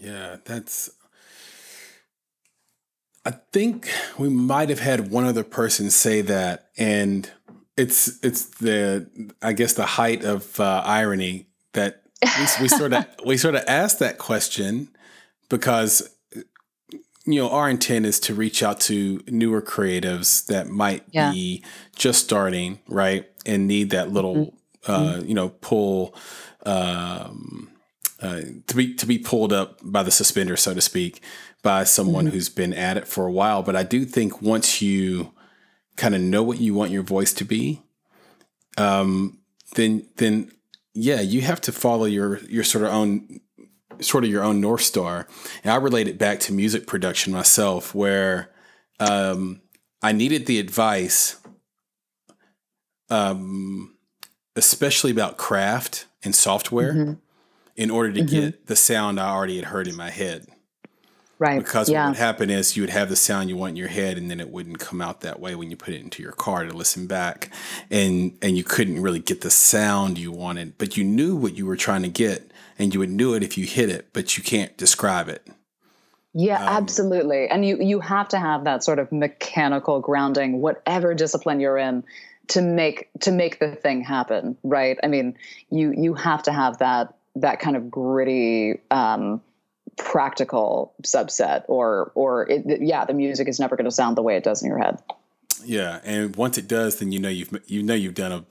yeah 0.00 0.36
that's 0.44 0.90
I 3.26 3.32
think 3.52 3.90
we 4.16 4.28
might 4.28 4.68
have 4.68 4.78
had 4.78 5.10
one 5.10 5.24
other 5.24 5.42
person 5.42 5.90
say 5.90 6.20
that, 6.20 6.68
and 6.78 7.28
it's 7.76 8.18
it's 8.24 8.46
the 8.58 9.08
I 9.42 9.52
guess 9.52 9.74
the 9.74 9.86
height 9.86 10.24
of 10.24 10.58
uh, 10.58 10.82
irony 10.84 11.48
that 11.72 12.02
we, 12.22 12.62
we 12.62 12.68
sort 12.68 12.92
of 12.92 13.06
we 13.26 13.36
sort 13.36 13.54
of 13.54 13.64
asked 13.66 13.98
that 13.98 14.18
question 14.18 14.88
because 15.48 16.10
you 17.26 17.40
know 17.40 17.50
our 17.50 17.68
intent 17.68 18.06
is 18.06 18.20
to 18.20 18.34
reach 18.34 18.62
out 18.62 18.80
to 18.80 19.22
newer 19.28 19.60
creatives 19.60 20.46
that 20.46 20.68
might 20.68 21.04
yeah. 21.10 21.32
be 21.32 21.62
just 21.94 22.24
starting 22.24 22.80
right 22.88 23.28
and 23.44 23.66
need 23.66 23.90
that 23.90 24.10
little 24.10 24.54
mm-hmm. 24.84 24.92
uh, 24.92 25.20
you 25.24 25.34
know 25.34 25.50
pull 25.60 26.14
um, 26.64 27.70
uh, 28.20 28.40
to 28.66 28.74
be 28.74 28.94
to 28.94 29.06
be 29.06 29.18
pulled 29.18 29.52
up 29.52 29.78
by 29.82 30.02
the 30.02 30.10
suspender 30.10 30.56
so 30.56 30.72
to 30.72 30.80
speak 30.80 31.20
by 31.66 31.82
someone 31.82 32.26
mm-hmm. 32.26 32.34
who's 32.34 32.48
been 32.48 32.72
at 32.72 32.96
it 32.96 33.08
for 33.08 33.26
a 33.26 33.32
while. 33.32 33.60
But 33.60 33.74
I 33.74 33.82
do 33.82 34.04
think 34.04 34.40
once 34.40 34.80
you 34.80 35.32
kind 35.96 36.14
of 36.14 36.20
know 36.20 36.42
what 36.42 36.60
you 36.60 36.74
want 36.74 36.90
your 36.90 37.02
voice 37.02 37.32
to 37.34 37.44
be, 37.44 37.82
um, 38.78 39.38
then 39.74 40.06
then 40.16 40.50
yeah, 40.94 41.20
you 41.20 41.42
have 41.42 41.60
to 41.62 41.72
follow 41.72 42.06
your 42.06 42.38
your 42.44 42.64
sort 42.64 42.84
of 42.84 42.90
own 42.90 43.40
sort 44.00 44.24
of 44.24 44.30
your 44.30 44.42
own 44.42 44.60
north 44.60 44.82
star. 44.82 45.26
And 45.62 45.72
I 45.72 45.76
relate 45.76 46.08
it 46.08 46.18
back 46.18 46.40
to 46.40 46.52
music 46.52 46.86
production 46.86 47.32
myself, 47.32 47.94
where 47.94 48.50
um, 49.00 49.60
I 50.02 50.12
needed 50.12 50.46
the 50.46 50.58
advice, 50.58 51.36
um, 53.10 53.96
especially 54.54 55.10
about 55.10 55.36
craft 55.36 56.06
and 56.22 56.34
software, 56.34 56.92
mm-hmm. 56.92 57.12
in 57.76 57.90
order 57.90 58.12
to 58.12 58.20
mm-hmm. 58.20 58.40
get 58.40 58.66
the 58.66 58.76
sound 58.76 59.20
I 59.20 59.30
already 59.30 59.56
had 59.56 59.66
heard 59.66 59.88
in 59.88 59.96
my 59.96 60.10
head. 60.10 60.46
Right. 61.38 61.58
Because 61.58 61.90
yeah. 61.90 62.04
what 62.04 62.10
would 62.10 62.18
happen 62.18 62.48
is 62.48 62.76
you 62.76 62.82
would 62.82 62.90
have 62.90 63.10
the 63.10 63.16
sound 63.16 63.50
you 63.50 63.56
want 63.56 63.70
in 63.70 63.76
your 63.76 63.88
head 63.88 64.16
and 64.16 64.30
then 64.30 64.40
it 64.40 64.48
wouldn't 64.48 64.78
come 64.78 65.02
out 65.02 65.20
that 65.20 65.38
way 65.38 65.54
when 65.54 65.70
you 65.70 65.76
put 65.76 65.92
it 65.92 66.00
into 66.00 66.22
your 66.22 66.32
car 66.32 66.64
to 66.64 66.72
listen 66.72 67.06
back. 67.06 67.50
And 67.90 68.38
and 68.40 68.56
you 68.56 68.64
couldn't 68.64 69.02
really 69.02 69.18
get 69.18 69.42
the 69.42 69.50
sound 69.50 70.16
you 70.16 70.32
wanted, 70.32 70.78
but 70.78 70.96
you 70.96 71.04
knew 71.04 71.36
what 71.36 71.56
you 71.56 71.66
were 71.66 71.76
trying 71.76 72.02
to 72.02 72.08
get 72.08 72.50
and 72.78 72.94
you 72.94 73.00
would 73.00 73.10
know 73.10 73.34
it 73.34 73.42
if 73.42 73.58
you 73.58 73.66
hit 73.66 73.90
it, 73.90 74.08
but 74.12 74.36
you 74.36 74.42
can't 74.42 74.76
describe 74.76 75.28
it. 75.28 75.46
Yeah, 76.32 76.62
um, 76.62 76.68
absolutely. 76.68 77.48
And 77.48 77.64
you 77.64 77.78
you 77.80 78.00
have 78.00 78.28
to 78.28 78.38
have 78.38 78.64
that 78.64 78.84
sort 78.84 78.98
of 78.98 79.10
mechanical 79.12 80.00
grounding 80.00 80.60
whatever 80.60 81.14
discipline 81.14 81.60
you're 81.60 81.78
in 81.78 82.04
to 82.48 82.62
make 82.62 83.08
to 83.20 83.32
make 83.32 83.58
the 83.58 83.74
thing 83.74 84.02
happen, 84.02 84.56
right? 84.62 84.98
I 85.02 85.08
mean, 85.08 85.36
you 85.70 85.92
you 85.92 86.14
have 86.14 86.42
to 86.44 86.52
have 86.52 86.78
that 86.78 87.14
that 87.36 87.60
kind 87.60 87.76
of 87.76 87.90
gritty 87.90 88.80
um 88.90 89.42
practical 89.96 90.94
subset 91.02 91.64
or 91.68 92.12
or 92.14 92.48
it, 92.50 92.82
yeah 92.82 93.04
the 93.04 93.14
music 93.14 93.48
is 93.48 93.58
never 93.58 93.76
going 93.76 93.86
to 93.86 93.90
sound 93.90 94.16
the 94.16 94.22
way 94.22 94.36
it 94.36 94.44
does 94.44 94.62
in 94.62 94.68
your 94.68 94.78
head 94.78 94.98
yeah 95.64 96.00
and 96.04 96.36
once 96.36 96.58
it 96.58 96.68
does 96.68 96.98
then 96.98 97.12
you 97.12 97.18
know 97.18 97.28
you've 97.28 97.50
you 97.66 97.82
know 97.82 97.94
you've 97.94 98.14
done 98.14 98.32
a, 98.32 98.44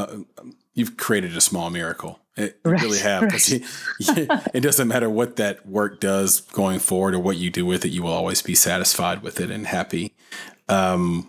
a 0.00 0.18
you've 0.74 0.96
created 0.96 1.36
a 1.36 1.40
small 1.40 1.70
miracle 1.70 2.18
it, 2.36 2.58
right, 2.64 2.80
really 2.82 2.98
have 2.98 3.22
right. 3.22 3.48
you, 3.50 3.60
it 4.54 4.60
doesn't 4.60 4.88
matter 4.88 5.08
what 5.08 5.36
that 5.36 5.66
work 5.66 6.00
does 6.00 6.40
going 6.40 6.78
forward 6.78 7.14
or 7.14 7.20
what 7.20 7.36
you 7.36 7.50
do 7.50 7.64
with 7.64 7.84
it 7.84 7.90
you 7.90 8.02
will 8.02 8.12
always 8.12 8.42
be 8.42 8.54
satisfied 8.54 9.22
with 9.22 9.40
it 9.40 9.50
and 9.50 9.68
happy 9.68 10.14
um 10.68 11.28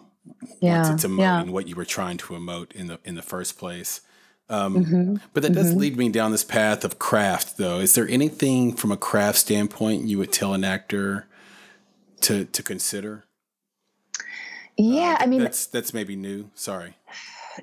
yeah, 0.61 0.77
once 0.77 0.89
it's 0.89 1.05
emoting 1.05 1.45
yeah. 1.45 1.51
what 1.51 1.67
you 1.67 1.75
were 1.75 1.85
trying 1.85 2.17
to 2.17 2.33
emote 2.33 2.71
in 2.71 2.87
the 2.87 2.99
in 3.03 3.15
the 3.15 3.21
first 3.21 3.57
place 3.57 4.01
um, 4.49 4.83
mm-hmm. 4.83 5.15
But 5.33 5.43
that 5.43 5.53
does 5.53 5.69
mm-hmm. 5.71 5.79
lead 5.79 5.97
me 5.97 6.09
down 6.09 6.31
this 6.31 6.43
path 6.43 6.83
of 6.83 6.97
craft, 6.97 7.57
though. 7.57 7.79
Is 7.79 7.93
there 7.93 8.07
anything 8.07 8.75
from 8.75 8.91
a 8.91 8.97
craft 8.97 9.37
standpoint 9.37 10.07
you 10.07 10.17
would 10.17 10.31
tell 10.31 10.53
an 10.53 10.63
actor 10.63 11.27
to 12.21 12.45
to 12.45 12.63
consider? 12.63 13.25
Yeah, 14.75 15.17
uh, 15.19 15.23
I 15.23 15.25
mean 15.27 15.41
that's 15.41 15.67
that's 15.67 15.93
maybe 15.93 16.15
new. 16.15 16.49
Sorry. 16.55 16.95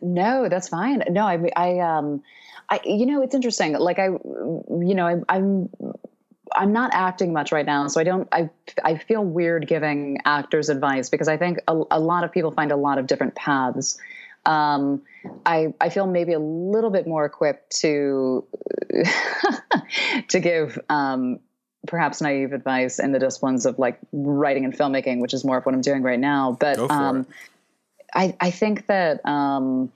No, 0.01 0.49
that's 0.49 0.69
fine. 0.69 1.03
No, 1.11 1.27
I 1.27 1.51
I 1.57 1.79
um 1.81 2.23
I 2.71 2.81
you 2.85 3.07
know 3.07 3.23
it's 3.23 3.35
interesting. 3.35 3.73
Like 3.73 3.99
I 3.99 4.07
you 4.07 4.95
know 4.95 5.07
I, 5.07 5.17
I'm 5.29 5.69
I'm 6.55 6.73
not 6.73 6.91
acting 6.95 7.33
much 7.33 7.51
right 7.51 7.67
now, 7.67 7.89
so 7.89 8.01
I 8.01 8.05
don't. 8.05 8.29
I 8.31 8.49
I 8.85 8.97
feel 8.99 9.25
weird 9.25 9.67
giving 9.67 10.19
actors 10.25 10.69
advice 10.69 11.09
because 11.09 11.27
I 11.27 11.37
think 11.37 11.59
a, 11.67 11.83
a 11.91 11.99
lot 11.99 12.23
of 12.23 12.31
people 12.31 12.53
find 12.53 12.71
a 12.71 12.77
lot 12.77 12.99
of 12.99 13.09
different 13.09 13.35
paths 13.35 13.99
um, 14.47 15.03
I, 15.45 15.75
I 15.81 15.89
feel 15.89 16.07
maybe 16.07 16.33
a 16.33 16.39
little 16.39 16.91
bit 16.91 17.07
more 17.07 17.25
equipped 17.25 17.77
to 17.81 18.47
to 20.29 20.41
give 20.41 20.79
um, 20.89 21.41
perhaps 21.87 22.21
naive 22.21 22.53
advice 22.53 22.99
in 22.99 23.13
the 23.13 23.19
disciplines 23.19 23.67
of 23.67 23.79
like 23.79 23.99
writing 24.13 24.65
and 24.65 24.73
filmmaking, 24.73 25.21
which 25.21 25.35
is 25.35 25.45
more 25.45 25.59
of 25.59 25.67
what 25.67 25.75
I'm 25.75 25.81
doing 25.81 26.03
right 26.03 26.19
now. 26.19 26.57
But 26.59 26.79
um, 26.79 27.27
I, 28.15 28.37
I 28.41 28.51
think 28.51 28.87
that 28.87 29.25
um, 29.27 29.93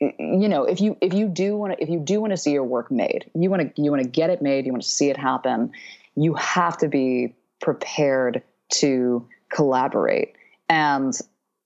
you 0.00 0.48
know 0.48 0.64
if 0.64 0.80
you 0.80 0.96
if 1.00 1.14
you 1.14 1.28
do 1.28 1.56
want 1.56 1.74
to 1.74 1.82
if 1.82 1.88
you 1.88 2.00
do 2.00 2.20
want 2.20 2.32
to 2.32 2.36
see 2.36 2.50
your 2.52 2.64
work 2.64 2.90
made, 2.90 3.30
you 3.34 3.48
want 3.48 3.74
to 3.74 3.82
you 3.82 3.90
want 3.92 4.02
to 4.02 4.08
get 4.08 4.30
it 4.30 4.42
made, 4.42 4.66
you 4.66 4.72
want 4.72 4.82
to 4.82 4.88
see 4.88 5.08
it 5.08 5.16
happen. 5.16 5.72
You 6.16 6.34
have 6.34 6.76
to 6.78 6.88
be 6.88 7.34
prepared 7.60 8.42
to 8.74 9.26
collaborate 9.50 10.34
and 10.68 11.16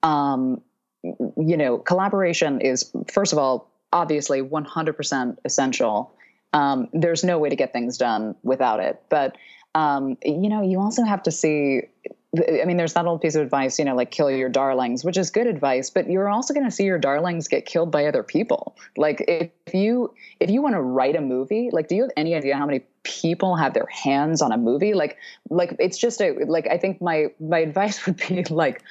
um, 0.03 0.61
you 1.03 1.57
know, 1.57 1.79
collaboration 1.79 2.61
is, 2.61 2.91
first 3.13 3.33
of 3.33 3.39
all, 3.39 3.71
obviously 3.93 4.43
100% 4.43 5.37
essential. 5.45 6.13
Um, 6.53 6.89
there's 6.93 7.25
no 7.25 7.39
way 7.39 7.49
to 7.49 7.57
get 7.57 7.73
things 7.73 7.97
done 7.99 8.35
without 8.43 8.81
it. 8.81 9.03
But, 9.09 9.37
um, 9.75 10.17
you 10.25 10.49
know, 10.49 10.63
you 10.63 10.81
also 10.81 11.05
have 11.05 11.23
to 11.25 11.31
see, 11.31 11.83
I 12.37 12.65
mean, 12.65 12.77
there's 12.77 12.95
that 12.95 13.07
old 13.07 13.23
piece 13.23 13.35
of 13.35 13.43
advice, 13.43 13.79
you 13.79 13.85
know, 13.85 13.95
like 13.95 14.11
kill 14.11 14.31
your 14.31 14.49
darlings, 14.49 15.05
which 15.05 15.17
is 15.17 15.31
good 15.31 15.47
advice, 15.47 15.89
but 15.89 16.11
you're 16.11 16.29
also 16.29 16.53
going 16.53 16.67
to 16.67 16.71
see 16.71 16.85
your 16.85 16.99
darlings 16.99 17.49
get 17.49 17.65
killed 17.65 17.91
by 17.91 18.07
other 18.07 18.23
people. 18.23 18.77
Like 18.97 19.25
if 19.29 19.51
you, 19.73 20.13
if 20.41 20.51
you 20.51 20.63
want 20.63 20.75
to 20.75 20.81
write 20.81 21.17
a 21.17 21.21
movie, 21.21 21.71
like, 21.73 21.89
do 21.89 21.95
you 21.95 22.03
have 22.03 22.11
any 22.17 22.35
idea 22.35 22.57
how 22.57 22.67
many 22.67 22.81
people 23.03 23.57
have 23.57 23.73
their 23.73 23.87
hands 23.87 24.43
on 24.43 24.53
a 24.53 24.59
movie? 24.59 24.95
Like, 24.95 25.17
like 25.49 25.77
it's 25.79 25.97
just 25.97 26.21
a, 26.21 26.33
like, 26.47 26.67
I 26.67 26.77
think 26.77 27.01
my, 27.01 27.27
my 27.41 27.59
advice 27.69 28.05
would 28.07 28.17
be 28.17 28.45
like, 28.45 28.83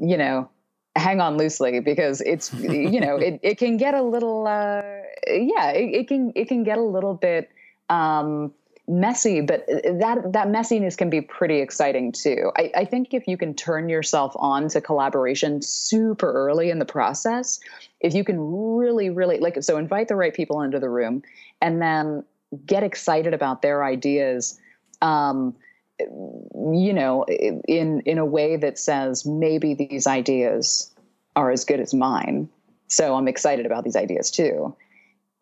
you 0.00 0.16
know, 0.16 0.48
hang 0.96 1.20
on 1.20 1.36
loosely 1.36 1.80
because 1.80 2.20
it's 2.22 2.52
you 2.54 3.00
know 3.00 3.16
it, 3.16 3.38
it 3.42 3.58
can 3.58 3.76
get 3.76 3.94
a 3.94 4.02
little 4.02 4.46
uh, 4.46 4.82
yeah 5.28 5.70
it, 5.70 5.94
it, 5.94 6.08
can 6.08 6.32
it 6.34 6.48
can 6.48 6.64
get 6.64 6.78
a 6.78 6.82
little 6.82 7.14
bit 7.14 7.50
um, 7.90 8.52
messy 8.88 9.40
but 9.40 9.66
that 9.66 10.32
that 10.32 10.48
messiness 10.48 10.96
can 10.96 11.10
be 11.10 11.20
pretty 11.20 11.60
exciting 11.60 12.12
too. 12.12 12.50
I, 12.56 12.70
I 12.76 12.84
think 12.84 13.12
if 13.12 13.28
you 13.28 13.36
can 13.36 13.54
turn 13.54 13.88
yourself 13.88 14.32
on 14.36 14.68
to 14.68 14.80
collaboration 14.80 15.60
super 15.60 16.32
early 16.32 16.70
in 16.70 16.78
the 16.78 16.84
process 16.84 17.60
if 18.00 18.14
you 18.14 18.24
can 18.24 18.38
really 18.40 19.10
really 19.10 19.38
like 19.38 19.62
so 19.62 19.76
invite 19.76 20.08
the 20.08 20.16
right 20.16 20.34
people 20.34 20.62
into 20.62 20.80
the 20.80 20.88
room 20.88 21.22
and 21.60 21.82
then 21.82 22.24
get 22.64 22.82
excited 22.82 23.34
about 23.34 23.60
their 23.60 23.84
ideas 23.84 24.58
um, 25.02 25.54
you 25.98 26.92
know 26.92 27.24
in 27.24 28.00
in 28.00 28.18
a 28.18 28.24
way 28.24 28.56
that 28.56 28.78
says 28.78 29.24
maybe 29.24 29.74
these 29.74 30.06
ideas 30.06 30.94
are 31.34 31.50
as 31.50 31.64
good 31.64 31.80
as 31.80 31.94
mine. 31.94 32.48
So 32.88 33.14
i'm 33.14 33.28
excited 33.28 33.66
about 33.66 33.84
these 33.84 33.96
ideas 33.96 34.30
too. 34.30 34.76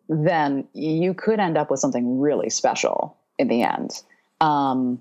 Then 0.07 0.67
you 0.73 1.13
could 1.13 1.39
end 1.39 1.57
up 1.57 1.71
with 1.71 1.79
something 1.79 2.19
really 2.19 2.49
special 2.49 3.17
in 3.37 3.47
the 3.47 3.63
end. 3.63 3.91
Um, 4.41 4.99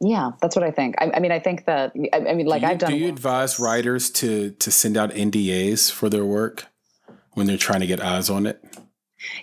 yeah 0.00 0.32
that's 0.42 0.54
what 0.54 0.62
i 0.62 0.70
think. 0.70 0.94
I, 0.98 1.10
I 1.14 1.20
mean 1.20 1.32
i 1.32 1.38
think 1.38 1.64
that 1.64 1.92
I, 2.12 2.18
I 2.18 2.34
mean 2.34 2.46
like 2.46 2.62
you, 2.62 2.68
i've 2.68 2.78
done 2.78 2.90
do 2.90 2.98
you 2.98 3.08
advise 3.08 3.58
writers 3.58 4.10
to 4.10 4.50
to 4.50 4.70
send 4.70 4.96
out 4.96 5.10
ndas 5.10 5.90
for 5.90 6.10
their 6.10 6.24
work 6.24 6.66
when 7.36 7.46
they're 7.46 7.56
trying 7.56 7.80
to 7.80 7.86
get 7.86 8.00
eyes 8.00 8.28
on 8.28 8.46
it? 8.46 8.62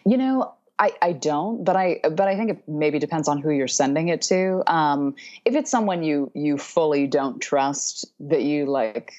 You 0.05 0.18
know 0.18 0.53
I, 0.80 0.91
I 1.01 1.11
don't, 1.13 1.63
but 1.63 1.76
I 1.76 1.99
but 2.03 2.28
I 2.28 2.36
think 2.36 2.49
it 2.49 2.63
maybe 2.67 2.99
depends 2.99 3.28
on 3.28 3.39
who 3.39 3.51
you're 3.51 3.67
sending 3.67 4.09
it 4.09 4.21
to. 4.24 4.63
Um, 4.67 5.15
if 5.45 5.55
it's 5.55 5.69
someone 5.69 6.03
you 6.03 6.32
you 6.34 6.57
fully 6.57 7.07
don't 7.07 7.39
trust, 7.39 8.05
that 8.19 8.41
you 8.41 8.65
like 8.65 9.13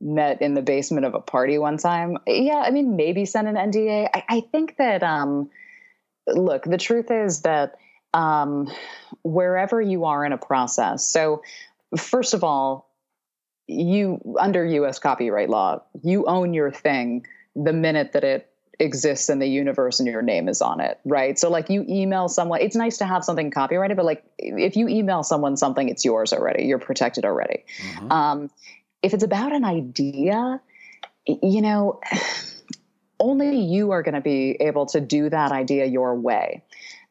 met 0.00 0.42
in 0.42 0.54
the 0.54 0.62
basement 0.62 1.06
of 1.06 1.14
a 1.14 1.20
party 1.20 1.58
one 1.58 1.78
time, 1.78 2.18
yeah, 2.26 2.62
I 2.66 2.70
mean 2.70 2.96
maybe 2.96 3.24
send 3.24 3.48
an 3.48 3.54
NDA. 3.54 4.08
I, 4.12 4.24
I 4.28 4.40
think 4.40 4.76
that 4.78 5.02
um, 5.02 5.48
look, 6.26 6.64
the 6.64 6.78
truth 6.78 7.10
is 7.10 7.42
that 7.42 7.76
um, 8.12 8.68
wherever 9.22 9.80
you 9.80 10.06
are 10.06 10.24
in 10.24 10.32
a 10.32 10.38
process, 10.38 11.06
so 11.06 11.42
first 11.96 12.34
of 12.34 12.42
all, 12.42 12.90
you 13.68 14.20
under 14.40 14.64
U.S. 14.64 14.98
copyright 14.98 15.50
law, 15.50 15.82
you 16.02 16.24
own 16.26 16.52
your 16.52 16.72
thing 16.72 17.26
the 17.54 17.72
minute 17.72 18.12
that 18.12 18.24
it 18.24 18.50
exists 18.78 19.28
in 19.28 19.38
the 19.38 19.46
universe 19.46 20.00
and 20.00 20.08
your 20.08 20.22
name 20.22 20.48
is 20.48 20.60
on 20.60 20.80
it, 20.80 21.00
right? 21.04 21.38
So 21.38 21.50
like 21.50 21.70
you 21.70 21.84
email 21.88 22.28
someone, 22.28 22.60
it's 22.60 22.76
nice 22.76 22.98
to 22.98 23.06
have 23.06 23.24
something 23.24 23.50
copyrighted, 23.50 23.96
but 23.96 24.06
like 24.06 24.24
if 24.38 24.76
you 24.76 24.88
email 24.88 25.22
someone 25.22 25.56
something, 25.56 25.88
it's 25.88 26.04
yours 26.04 26.32
already. 26.32 26.64
You're 26.64 26.78
protected 26.78 27.24
already. 27.24 27.64
Mm-hmm. 27.80 28.12
Um, 28.12 28.50
if 29.02 29.14
it's 29.14 29.24
about 29.24 29.52
an 29.52 29.64
idea, 29.64 30.60
you 31.26 31.62
know, 31.62 32.00
only 33.20 33.60
you 33.60 33.92
are 33.92 34.02
going 34.02 34.14
to 34.14 34.20
be 34.20 34.50
able 34.60 34.86
to 34.86 35.00
do 35.00 35.30
that 35.30 35.52
idea 35.52 35.86
your 35.86 36.14
way. 36.14 36.62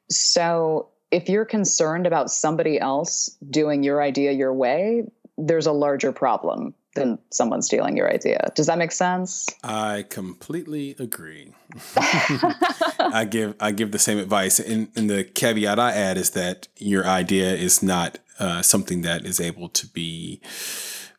So 0.09 0.89
if 1.09 1.29
you're 1.29 1.45
concerned 1.45 2.05
about 2.05 2.29
somebody 2.29 2.79
else 2.79 3.35
doing 3.49 3.81
your 3.81 4.01
idea 4.01 4.31
your 4.31 4.53
way, 4.53 5.03
there's 5.37 5.65
a 5.65 5.71
larger 5.71 6.11
problem 6.11 6.75
than 6.95 7.19
someone 7.29 7.61
stealing 7.61 7.95
your 7.95 8.11
idea. 8.11 8.51
Does 8.55 8.65
that 8.67 8.77
make 8.77 8.91
sense? 8.91 9.45
I 9.63 10.05
completely 10.09 10.95
agree. 10.97 11.53
I 11.97 13.27
give 13.29 13.55
I 13.59 13.71
give 13.71 13.91
the 13.91 13.99
same 13.99 14.17
advice, 14.17 14.59
and, 14.59 14.89
and, 14.95 15.09
the 15.09 15.23
caveat 15.23 15.77
I 15.77 15.91
add 15.91 16.17
is 16.17 16.31
that 16.31 16.67
your 16.77 17.05
idea 17.05 17.53
is 17.53 17.83
not 17.83 18.17
uh, 18.39 18.61
something 18.61 19.01
that 19.03 19.25
is 19.25 19.39
able 19.39 19.69
to 19.69 19.87
be. 19.87 20.41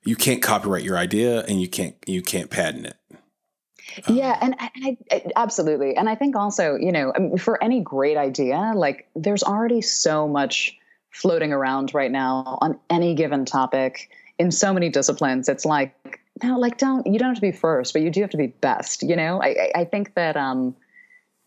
You 0.04 0.16
can't 0.16 0.42
copyright 0.42 0.84
your 0.84 0.96
idea, 0.96 1.44
and 1.44 1.60
you 1.60 1.68
can't 1.68 1.94
you 2.06 2.22
can't 2.22 2.50
patent 2.50 2.86
it. 2.86 2.96
Um, 4.08 4.16
yeah, 4.16 4.38
and, 4.40 4.54
and 4.58 4.70
I, 4.84 4.96
I, 5.10 5.22
absolutely, 5.36 5.96
and 5.96 6.08
I 6.08 6.14
think 6.14 6.36
also, 6.36 6.76
you 6.76 6.92
know, 6.92 7.12
for 7.38 7.62
any 7.62 7.80
great 7.80 8.16
idea, 8.16 8.72
like 8.74 9.08
there's 9.14 9.42
already 9.42 9.80
so 9.80 10.28
much 10.28 10.76
floating 11.10 11.52
around 11.52 11.94
right 11.94 12.10
now 12.10 12.58
on 12.60 12.78
any 12.90 13.14
given 13.14 13.44
topic 13.44 14.10
in 14.38 14.50
so 14.50 14.72
many 14.72 14.88
disciplines. 14.88 15.48
It's 15.48 15.64
like 15.64 16.20
no, 16.42 16.58
like 16.58 16.78
don't 16.78 17.06
you 17.06 17.18
don't 17.18 17.28
have 17.28 17.36
to 17.36 17.40
be 17.40 17.52
first, 17.52 17.92
but 17.92 18.02
you 18.02 18.10
do 18.10 18.20
have 18.20 18.30
to 18.30 18.36
be 18.36 18.48
best. 18.48 19.02
You 19.02 19.16
know, 19.16 19.40
I 19.40 19.48
I, 19.48 19.70
I 19.76 19.84
think 19.84 20.14
that 20.14 20.36
um 20.36 20.74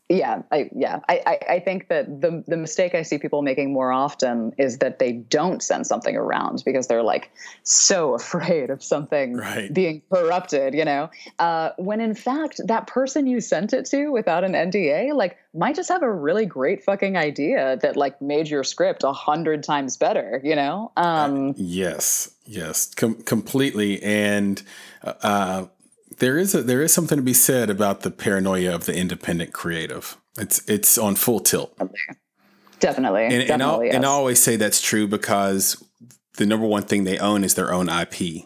yeah, 0.10 0.41
I 0.51 0.72
yeah, 0.76 1.01
I, 1.07 1.38
I 1.47 1.60
think 1.60 1.88
that 1.89 2.22
the 2.22 2.43
the 2.47 2.57
mistake 2.57 2.95
I 2.95 3.03
see 3.03 3.20
people 3.20 3.43
making 3.43 3.72
more 3.72 3.91
often 3.91 4.53
is 4.57 4.80
that 4.80 4.97
they 4.97 5.12
don't 5.12 5.62
send 5.62 5.86
something 5.86 6.16
around 6.16 6.64
because 6.66 6.88
they're 6.88 7.03
like 7.03 7.32
so 7.62 8.14
afraid 8.16 8.72
of 8.72 8.84
something 8.84 9.38
right. 9.38 9.72
being 9.72 10.01
corrupted, 10.12 10.74
you 10.74 10.84
know. 10.84 11.12
Uh, 11.38 11.72
when 11.78 12.01
in 12.01 12.16
fact 12.16 12.60
that 12.66 12.88
person 12.88 13.28
you 13.28 13.39
sent 13.39 13.72
it 13.72 13.86
to 13.86 14.10
without 14.10 14.43
an 14.43 14.53
NDA 14.53 15.14
like 15.14 15.38
might 15.53 15.76
just 15.76 15.89
have 15.89 16.01
a 16.01 16.12
really 16.12 16.45
great 16.47 16.84
fucking 16.84 17.16
idea 17.16 17.78
that 17.84 17.95
like 17.95 18.20
made 18.20 18.47
your 18.47 18.64
script 18.64 19.03
a 19.03 19.14
hundred 19.14 19.62
times 19.62 19.95
better, 19.95 20.41
you 20.43 20.55
know. 20.55 20.91
Um, 20.97 21.49
uh, 21.49 21.53
yes, 21.55 22.32
yes, 22.45 22.91
com- 22.95 23.22
completely, 23.22 24.01
and. 24.01 24.64
Uh, 25.03 25.14
uh 25.22 25.66
there 26.20 26.38
is 26.38 26.54
a, 26.54 26.62
there 26.62 26.82
is 26.82 26.94
something 26.94 27.18
to 27.18 27.24
be 27.24 27.34
said 27.34 27.70
about 27.70 28.02
the 28.02 28.12
paranoia 28.12 28.74
of 28.74 28.86
the 28.86 28.96
independent 28.96 29.54
creative. 29.54 30.18
It's 30.38 30.68
it's 30.70 30.98
on 30.98 31.16
full 31.16 31.40
tilt. 31.40 31.76
Definitely, 32.80 33.24
and, 33.26 33.32
Definitely, 33.48 33.54
and, 33.54 33.64
I'll, 33.64 33.84
yes. 33.84 33.96
and 33.96 34.06
I 34.06 34.10
always 34.10 34.42
say 34.42 34.56
that's 34.56 34.82
true 34.82 35.08
because 35.08 35.84
the 36.38 36.46
number 36.46 36.66
one 36.66 36.84
thing 36.84 37.04
they 37.04 37.18
own 37.18 37.44
is 37.44 37.56
their 37.56 37.74
own 37.74 37.90
IP. 37.90 38.46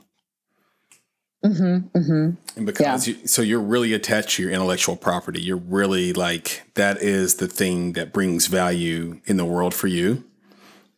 Mm-hmm, 1.46 1.98
mm-hmm. 1.98 2.30
And 2.56 2.66
because 2.66 3.08
yeah. 3.08 3.16
you, 3.16 3.28
so 3.28 3.42
you're 3.42 3.60
really 3.60 3.94
attached 3.94 4.38
to 4.38 4.44
your 4.44 4.52
intellectual 4.52 4.96
property. 4.96 5.42
You're 5.42 5.58
really 5.58 6.14
like 6.14 6.64
that 6.76 6.98
is 6.98 7.36
the 7.36 7.48
thing 7.48 7.94
that 7.94 8.14
brings 8.14 8.48
value 8.48 9.20
in 9.26 9.38
the 9.38 9.46
world 9.46 9.74
for 9.74 9.88
you, 9.88 10.24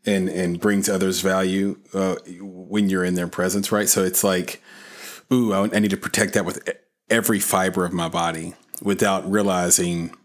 and 0.06 0.30
and 0.30 0.60
brings 0.60 0.88
others 0.88 1.22
value 1.22 1.80
uh, 1.94 2.16
when 2.40 2.90
you're 2.90 3.04
in 3.04 3.16
their 3.16 3.28
presence, 3.28 3.72
right? 3.72 3.90
So 3.90 4.04
it's 4.04 4.24
like 4.24 4.62
ooh, 5.32 5.54
I, 5.54 5.80
need 5.80 5.92
to 5.92 5.98
protect 5.98 6.34
that 6.34 6.46
with 6.46 6.68
every 7.10 7.40
fiber 7.40 7.86
of 7.86 7.94
my 7.94 8.10
body 8.10 8.54
without 8.82 9.30
realizing, 9.30 10.16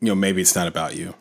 you 0.00 0.08
know, 0.08 0.14
maybe 0.14 0.40
it's 0.40 0.56
not 0.56 0.66
about 0.66 0.96
you 0.96 1.14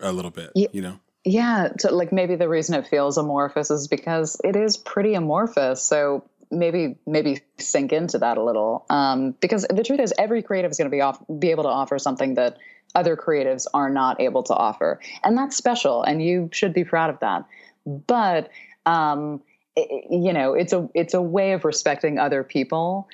a 0.00 0.12
little 0.12 0.30
bit, 0.30 0.50
yeah. 0.54 0.68
you 0.72 0.82
know? 0.82 0.98
Yeah. 1.24 1.68
So 1.78 1.94
like 1.94 2.12
maybe 2.12 2.36
the 2.36 2.48
reason 2.48 2.74
it 2.74 2.86
feels 2.86 3.18
amorphous 3.18 3.70
is 3.70 3.88
because 3.88 4.40
it 4.42 4.56
is 4.56 4.76
pretty 4.76 5.14
amorphous. 5.14 5.82
So 5.82 6.24
maybe 6.50 6.96
maybe 7.06 7.40
sink 7.58 7.92
into 7.92 8.18
that 8.18 8.36
a 8.36 8.42
little 8.42 8.84
um, 8.90 9.32
because 9.40 9.66
the 9.70 9.84
truth 9.84 10.00
is 10.00 10.12
every 10.18 10.42
creative 10.42 10.70
is 10.70 10.78
going 10.78 10.90
to 10.90 10.94
be 10.94 11.00
off 11.00 11.22
be 11.38 11.50
able 11.50 11.62
to 11.62 11.68
offer 11.68 11.98
something 11.98 12.34
that 12.34 12.58
other 12.94 13.16
creatives 13.16 13.66
are 13.72 13.88
not 13.88 14.20
able 14.20 14.42
to 14.42 14.54
offer 14.54 14.98
and 15.22 15.38
that's 15.38 15.56
special 15.56 16.02
and 16.02 16.22
you 16.22 16.48
should 16.52 16.74
be 16.74 16.82
proud 16.82 17.08
of 17.08 17.20
that 17.20 17.44
but 17.86 18.50
um, 18.84 19.40
you 19.76 20.32
know 20.32 20.54
it's 20.54 20.72
a 20.72 20.88
it's 20.94 21.14
a 21.14 21.22
way 21.22 21.52
of 21.52 21.64
respecting 21.64 22.18
other 22.18 22.42
people 22.42 23.08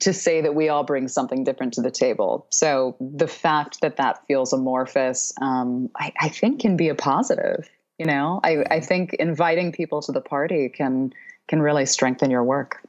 to 0.00 0.12
say 0.12 0.40
that 0.40 0.54
we 0.54 0.68
all 0.68 0.84
bring 0.84 1.08
something 1.08 1.44
different 1.44 1.74
to 1.74 1.80
the 1.80 1.90
table. 1.90 2.46
So 2.50 2.96
the 3.00 3.28
fact 3.28 3.80
that 3.80 3.96
that 3.96 4.26
feels 4.26 4.52
amorphous, 4.52 5.32
um, 5.40 5.90
I, 5.96 6.12
I, 6.20 6.28
think, 6.28 6.60
can 6.60 6.76
be 6.76 6.88
a 6.88 6.94
positive. 6.94 7.68
You 7.98 8.06
know, 8.06 8.40
I, 8.42 8.64
I, 8.70 8.80
think 8.80 9.14
inviting 9.14 9.70
people 9.70 10.02
to 10.02 10.12
the 10.12 10.20
party 10.20 10.68
can 10.68 11.12
can 11.46 11.62
really 11.62 11.86
strengthen 11.86 12.30
your 12.30 12.42
work. 12.42 12.82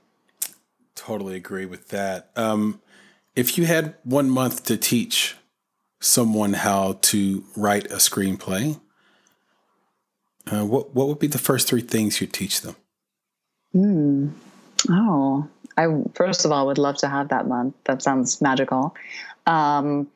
Totally 0.95 1.35
agree 1.35 1.65
with 1.65 1.89
that. 1.89 2.31
Um, 2.35 2.81
if 3.35 3.57
you 3.57 3.65
had 3.65 3.95
one 4.03 4.29
month 4.29 4.63
to 4.63 4.77
teach 4.77 5.35
someone 6.01 6.53
how 6.53 6.97
to 7.01 7.43
write 7.55 7.85
a 7.91 7.97
screenplay, 7.97 8.79
uh, 10.51 10.65
what 10.65 10.93
what 10.95 11.07
would 11.07 11.19
be 11.19 11.27
the 11.27 11.37
first 11.37 11.67
three 11.67 11.81
things 11.81 12.21
you'd 12.21 12.33
teach 12.33 12.61
them? 12.61 12.75
Hmm. 13.71 14.29
Oh, 14.89 15.47
I 15.77 15.87
first 16.13 16.45
of 16.45 16.51
all 16.51 16.67
would 16.67 16.77
love 16.77 16.97
to 16.97 17.07
have 17.07 17.29
that 17.29 17.47
month. 17.47 17.75
That 17.85 18.01
sounds 18.01 18.41
magical. 18.41 18.95
Um, 19.45 20.07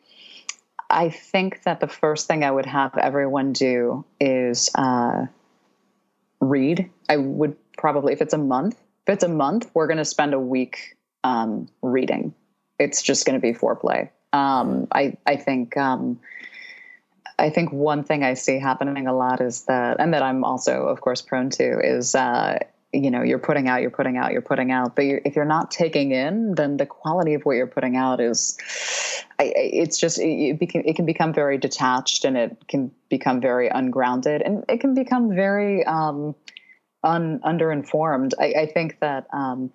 I 0.89 1.09
think 1.09 1.63
that 1.63 1.79
the 1.79 1.87
first 1.87 2.27
thing 2.27 2.43
I 2.43 2.51
would 2.51 2.65
have 2.65 2.97
everyone 2.97 3.53
do 3.53 4.05
is 4.19 4.71
uh, 4.75 5.27
read. 6.39 6.89
I 7.07 7.17
would 7.17 7.55
probably, 7.77 8.13
if 8.13 8.21
it's 8.21 8.33
a 8.33 8.39
month, 8.39 8.75
if 9.07 9.13
it's 9.13 9.23
a 9.23 9.29
month, 9.29 9.69
we're 9.73 9.87
going 9.87 9.97
to 9.97 10.05
spend 10.05 10.33
a 10.33 10.39
week 10.39 10.97
um, 11.23 11.67
reading. 11.81 12.33
It's 12.79 13.03
just 13.03 13.25
going 13.25 13.39
to 13.39 13.41
be 13.41 13.53
foreplay. 13.53 14.09
Um, 14.33 14.87
I 14.91 15.17
I 15.25 15.35
think 15.35 15.75
um, 15.77 16.19
I 17.39 17.49
think 17.49 17.71
one 17.71 18.03
thing 18.03 18.23
I 18.23 18.33
see 18.33 18.59
happening 18.59 19.07
a 19.07 19.13
lot 19.13 19.41
is 19.41 19.63
that, 19.63 19.99
and 19.99 20.13
that 20.13 20.21
I'm 20.21 20.43
also, 20.43 20.83
of 20.87 21.01
course, 21.01 21.21
prone 21.21 21.49
to, 21.51 21.79
is 21.79 22.15
uh, 22.15 22.59
you 22.91 23.09
know 23.09 23.21
you're 23.21 23.39
putting 23.39 23.67
out, 23.67 23.81
you're 23.81 23.91
putting 23.91 24.17
out, 24.17 24.31
you're 24.31 24.41
putting 24.41 24.71
out. 24.71 24.95
But 24.95 25.05
you're, 25.05 25.21
if 25.25 25.35
you're 25.35 25.45
not 25.45 25.71
taking 25.71 26.11
in, 26.11 26.55
then 26.55 26.77
the 26.77 26.85
quality 26.85 27.33
of 27.33 27.43
what 27.43 27.53
you're 27.53 27.67
putting 27.67 27.95
out 27.95 28.19
is, 28.19 28.57
I, 29.39 29.53
it's 29.55 29.97
just 29.97 30.19
it, 30.19 30.57
it, 30.61 30.75
it 30.85 30.95
can 30.95 31.05
become 31.05 31.33
very 31.33 31.57
detached, 31.57 32.25
and 32.25 32.37
it 32.37 32.57
can 32.67 32.91
become 33.09 33.39
very 33.39 33.69
ungrounded, 33.69 34.41
and 34.41 34.65
it 34.67 34.79
can 34.81 34.93
become 34.93 35.33
very 35.33 35.85
um, 35.85 36.35
un, 37.03 37.39
underinformed. 37.45 38.33
I, 38.39 38.53
I 38.61 38.65
think 38.65 38.99
that. 38.99 39.27
Um, 39.33 39.71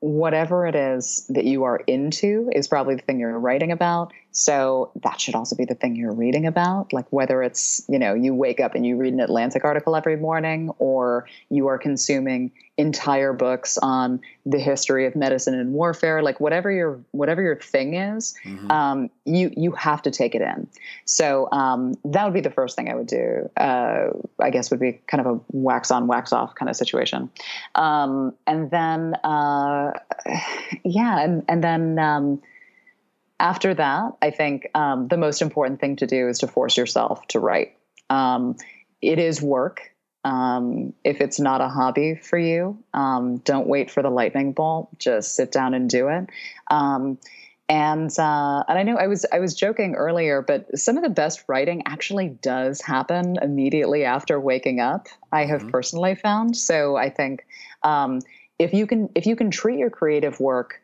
whatever 0.00 0.64
it 0.64 0.76
is 0.76 1.26
that 1.28 1.44
you 1.44 1.64
are 1.64 1.78
into 1.88 2.48
is 2.54 2.68
probably 2.68 2.94
the 2.94 3.02
thing 3.02 3.18
you're 3.18 3.36
writing 3.36 3.72
about 3.72 4.12
so 4.38 4.92
that 5.02 5.20
should 5.20 5.34
also 5.34 5.56
be 5.56 5.64
the 5.64 5.74
thing 5.74 5.96
you're 5.96 6.14
reading 6.14 6.46
about, 6.46 6.92
like 6.92 7.06
whether 7.10 7.42
it's, 7.42 7.84
you 7.88 7.98
know, 7.98 8.14
you 8.14 8.32
wake 8.32 8.60
up 8.60 8.76
and 8.76 8.86
you 8.86 8.96
read 8.96 9.12
an 9.12 9.18
Atlantic 9.18 9.64
article 9.64 9.96
every 9.96 10.16
morning 10.16 10.70
or 10.78 11.26
you 11.50 11.66
are 11.66 11.76
consuming 11.76 12.52
entire 12.76 13.32
books 13.32 13.78
on 13.78 14.20
the 14.46 14.60
history 14.60 15.06
of 15.06 15.16
medicine 15.16 15.58
and 15.58 15.72
warfare, 15.72 16.22
like 16.22 16.38
whatever 16.38 16.70
your 16.70 17.00
whatever 17.10 17.42
your 17.42 17.56
thing 17.56 17.94
is, 17.94 18.36
mm-hmm. 18.44 18.70
um, 18.70 19.10
you 19.24 19.52
you 19.56 19.72
have 19.72 20.02
to 20.02 20.12
take 20.12 20.36
it 20.36 20.40
in. 20.40 20.68
So 21.04 21.50
um, 21.50 21.94
that 22.04 22.24
would 22.24 22.34
be 22.34 22.40
the 22.40 22.52
first 22.52 22.76
thing 22.76 22.88
I 22.88 22.94
would 22.94 23.08
do. 23.08 23.50
Uh, 23.56 24.10
I 24.40 24.50
guess 24.50 24.70
would 24.70 24.78
be 24.78 25.00
kind 25.08 25.20
of 25.20 25.26
a 25.26 25.40
wax 25.50 25.90
on, 25.90 26.06
wax 26.06 26.32
off 26.32 26.54
kind 26.54 26.70
of 26.70 26.76
situation. 26.76 27.28
Um, 27.74 28.32
and 28.46 28.70
then, 28.70 29.16
uh, 29.24 29.98
yeah, 30.84 31.18
and 31.18 31.44
and 31.48 31.64
then 31.64 31.98
um, 31.98 32.40
after 33.40 33.74
that, 33.74 34.12
I 34.20 34.30
think 34.30 34.68
um, 34.74 35.08
the 35.08 35.16
most 35.16 35.42
important 35.42 35.80
thing 35.80 35.96
to 35.96 36.06
do 36.06 36.28
is 36.28 36.38
to 36.40 36.48
force 36.48 36.76
yourself 36.76 37.26
to 37.28 37.40
write. 37.40 37.76
Um, 38.10 38.56
it 39.00 39.18
is 39.18 39.40
work. 39.40 39.92
Um, 40.24 40.92
if 41.04 41.20
it's 41.20 41.38
not 41.38 41.60
a 41.60 41.68
hobby 41.68 42.16
for 42.16 42.38
you, 42.38 42.82
um, 42.92 43.38
don't 43.38 43.68
wait 43.68 43.90
for 43.90 44.02
the 44.02 44.10
lightning 44.10 44.52
bolt. 44.52 44.98
Just 44.98 45.36
sit 45.36 45.52
down 45.52 45.74
and 45.74 45.88
do 45.88 46.08
it. 46.08 46.28
Um, 46.70 47.18
and 47.68 48.10
uh, 48.18 48.64
and 48.66 48.78
I 48.78 48.82
know 48.82 48.96
I 48.96 49.06
was 49.06 49.26
I 49.30 49.38
was 49.40 49.54
joking 49.54 49.94
earlier, 49.94 50.42
but 50.42 50.78
some 50.78 50.96
of 50.96 51.02
the 51.02 51.10
best 51.10 51.44
writing 51.48 51.82
actually 51.86 52.30
does 52.40 52.80
happen 52.80 53.36
immediately 53.42 54.04
after 54.04 54.40
waking 54.40 54.80
up. 54.80 55.06
I 55.32 55.44
have 55.44 55.60
mm-hmm. 55.60 55.70
personally 55.70 56.14
found. 56.14 56.56
So 56.56 56.96
I 56.96 57.10
think 57.10 57.46
um, 57.82 58.20
if 58.58 58.72
you 58.72 58.86
can 58.86 59.10
if 59.14 59.26
you 59.26 59.36
can 59.36 59.50
treat 59.50 59.78
your 59.78 59.90
creative 59.90 60.40
work 60.40 60.80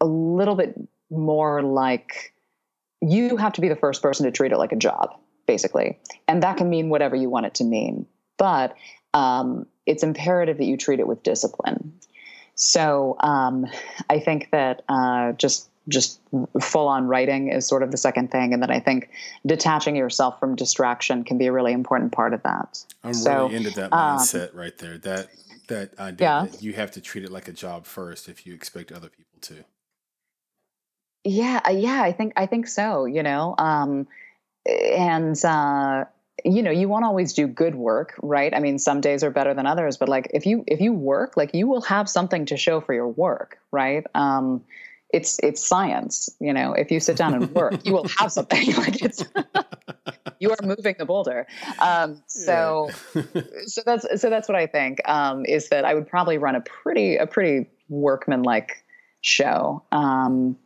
a 0.00 0.06
little 0.06 0.54
bit 0.54 0.78
more 1.10 1.62
like 1.62 2.32
you 3.00 3.36
have 3.36 3.52
to 3.54 3.60
be 3.60 3.68
the 3.68 3.76
first 3.76 4.02
person 4.02 4.26
to 4.26 4.32
treat 4.32 4.52
it 4.52 4.58
like 4.58 4.72
a 4.72 4.76
job, 4.76 5.16
basically. 5.46 5.98
And 6.28 6.42
that 6.42 6.56
can 6.56 6.68
mean 6.68 6.88
whatever 6.88 7.16
you 7.16 7.30
want 7.30 7.46
it 7.46 7.54
to 7.56 7.64
mean. 7.64 8.06
But 8.36 8.74
um, 9.14 9.66
it's 9.86 10.02
imperative 10.02 10.58
that 10.58 10.64
you 10.64 10.76
treat 10.76 11.00
it 11.00 11.06
with 11.06 11.22
discipline. 11.22 11.92
So 12.54 13.16
um, 13.20 13.66
I 14.10 14.18
think 14.18 14.50
that 14.50 14.82
uh, 14.88 15.32
just 15.32 15.68
just 15.88 16.20
full 16.60 16.88
on 16.88 17.06
writing 17.06 17.48
is 17.48 17.66
sort 17.66 17.84
of 17.84 17.92
the 17.92 17.96
second 17.96 18.32
thing, 18.32 18.52
and 18.52 18.60
then 18.60 18.70
I 18.70 18.80
think 18.80 19.08
detaching 19.44 19.94
yourself 19.94 20.40
from 20.40 20.56
distraction 20.56 21.22
can 21.22 21.38
be 21.38 21.46
a 21.46 21.52
really 21.52 21.72
important 21.72 22.10
part 22.12 22.34
of 22.34 22.42
that. 22.42 22.82
I'm 23.04 23.14
so, 23.14 23.44
really 23.44 23.56
into 23.56 23.70
that 23.70 23.92
um, 23.92 24.18
mindset 24.18 24.52
um, 24.52 24.58
right 24.58 24.76
there. 24.78 24.98
That 24.98 25.28
that 25.68 25.98
idea 25.98 26.26
yeah. 26.26 26.46
that 26.50 26.62
you 26.62 26.72
have 26.72 26.90
to 26.92 27.00
treat 27.00 27.24
it 27.24 27.30
like 27.30 27.46
a 27.46 27.52
job 27.52 27.86
first 27.86 28.28
if 28.28 28.46
you 28.46 28.54
expect 28.54 28.90
other 28.90 29.08
people 29.08 29.38
to. 29.42 29.64
Yeah, 31.26 31.60
uh, 31.66 31.72
yeah, 31.72 32.02
I 32.02 32.12
think 32.12 32.32
I 32.36 32.46
think 32.46 32.68
so. 32.68 33.04
You 33.04 33.22
know, 33.22 33.54
um, 33.58 34.06
and 34.64 35.44
uh, 35.44 36.04
you 36.44 36.62
know 36.62 36.70
you 36.70 36.88
won't 36.88 37.04
always 37.04 37.32
do 37.32 37.46
good 37.46 37.74
work 37.74 38.14
right 38.22 38.54
i 38.54 38.60
mean 38.60 38.78
some 38.78 39.00
days 39.00 39.24
are 39.24 39.30
better 39.30 39.54
than 39.54 39.66
others 39.66 39.96
but 39.96 40.08
like 40.08 40.30
if 40.34 40.44
you 40.44 40.64
if 40.66 40.80
you 40.80 40.92
work 40.92 41.36
like 41.36 41.54
you 41.54 41.66
will 41.66 41.80
have 41.80 42.08
something 42.08 42.44
to 42.44 42.56
show 42.56 42.80
for 42.80 42.92
your 42.92 43.08
work 43.08 43.58
right 43.72 44.04
um 44.14 44.62
it's 45.10 45.38
it's 45.42 45.66
science 45.66 46.28
you 46.40 46.52
know 46.52 46.72
if 46.74 46.90
you 46.90 47.00
sit 47.00 47.16
down 47.16 47.34
and 47.34 47.50
work 47.54 47.74
you 47.84 47.92
will 47.92 48.06
have 48.18 48.30
something 48.30 48.72
like 48.76 49.02
it's 49.02 49.24
you 50.40 50.50
are 50.50 50.58
moving 50.62 50.94
the 50.98 51.06
boulder 51.06 51.46
um 51.78 52.22
so 52.26 52.90
yeah. 53.14 53.22
so 53.66 53.82
that's 53.86 54.20
so 54.20 54.28
that's 54.28 54.48
what 54.48 54.56
i 54.56 54.66
think 54.66 55.00
um 55.08 55.44
is 55.46 55.68
that 55.70 55.84
i 55.84 55.94
would 55.94 56.06
probably 56.06 56.36
run 56.38 56.54
a 56.54 56.60
pretty 56.60 57.16
a 57.16 57.26
pretty 57.26 57.68
workman 57.88 58.42
like 58.42 58.84
show 59.22 59.82
um 59.92 60.56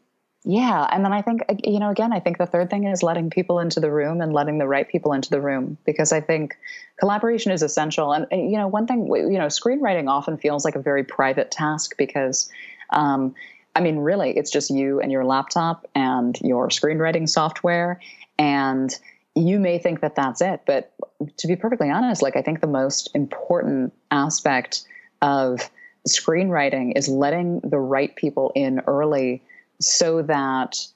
yeah. 0.45 0.89
And 0.91 1.05
then 1.05 1.13
I 1.13 1.21
think, 1.21 1.43
you 1.65 1.79
know, 1.79 1.91
again, 1.91 2.13
I 2.13 2.21
think 2.21 2.39
the 2.39 2.47
third 2.47 2.71
thing 2.71 2.85
is 2.85 3.03
letting 3.03 3.29
people 3.29 3.59
into 3.59 3.79
the 3.79 3.91
room 3.91 4.23
and 4.23 4.33
letting 4.33 4.59
the 4.59 4.67
right 4.67 4.89
people 4.89 5.13
into 5.13 5.29
the 5.29 5.41
room 5.41 5.77
because 5.85 6.13
I 6.13 6.21
think 6.21 6.57
collaboration 6.99 7.53
is 7.53 7.63
essential. 7.63 8.13
And, 8.13 8.27
you 8.31 8.57
know, 8.57 8.67
one 8.67 8.87
thing, 8.87 9.07
you 9.07 9.39
know, 9.39 9.47
screenwriting 9.47 10.09
often 10.09 10.39
feels 10.39 10.65
like 10.65 10.77
a 10.77 10.81
very 10.81 11.05
private 11.05 11.51
task 11.51 11.95
because, 11.99 12.51
um, 12.91 13.35
I 13.77 13.81
mean, 13.81 13.99
really, 13.99 14.31
it's 14.31 14.51
just 14.51 14.71
you 14.71 14.99
and 15.01 15.13
your 15.13 15.27
laptop 15.27 15.87
and 15.95 16.39
your 16.41 16.69
screenwriting 16.69 17.29
software. 17.29 18.01
And 18.39 18.99
you 19.35 19.61
may 19.61 19.79
think 19.79 20.01
that 20.01 20.17
that's 20.17 20.41
it. 20.41 20.63
But 20.65 20.93
to 21.37 21.47
be 21.47 21.55
perfectly 21.55 21.91
honest, 21.91 22.23
like, 22.23 22.37
I 22.37 22.43
think 22.43 22.63
the 22.63 22.67
most 22.67 23.11
important 23.15 23.93
aspect 24.11 24.85
of 25.21 25.71
screenwriting 26.09 26.97
is 26.97 27.09
letting 27.09 27.61
the 27.61 27.79
right 27.79 28.17
people 28.17 28.53
in 28.55 28.81
early 28.87 29.43
so 29.81 30.23
that 30.23 30.87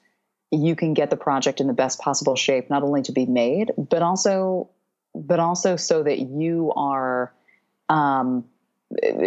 you 0.51 0.75
can 0.75 0.93
get 0.93 1.09
the 1.09 1.17
project 1.17 1.59
in 1.59 1.67
the 1.67 1.73
best 1.73 1.99
possible 1.99 2.35
shape 2.35 2.69
not 2.69 2.83
only 2.83 3.01
to 3.01 3.11
be 3.11 3.25
made 3.25 3.71
but 3.77 4.01
also 4.01 4.69
but 5.15 5.39
also 5.39 5.75
so 5.75 6.03
that 6.03 6.19
you 6.19 6.71
are 6.75 7.33
um, 7.89 8.43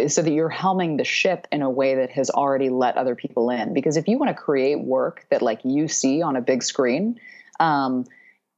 so 0.07 0.23
that 0.23 0.33
you're 0.33 0.51
helming 0.51 0.99
the 0.99 1.05
ship 1.05 1.47
in 1.51 1.63
a 1.63 1.71
way 1.71 1.97
that 1.97 2.11
has 2.11 2.31
already 2.31 2.69
let 2.69 2.97
other 2.97 3.15
people 3.15 3.51
in. 3.51 3.75
Because 3.75 3.97
if 3.97 4.07
you 4.07 4.19
want 4.19 4.29
to 4.29 4.35
create 4.35 4.81
work 4.81 5.27
that 5.31 5.43
like 5.43 5.61
you 5.65 5.89
see 5.89 6.23
on 6.23 6.37
a 6.37 6.41
big 6.41 6.63
screen 6.63 7.19
um, 7.61 8.05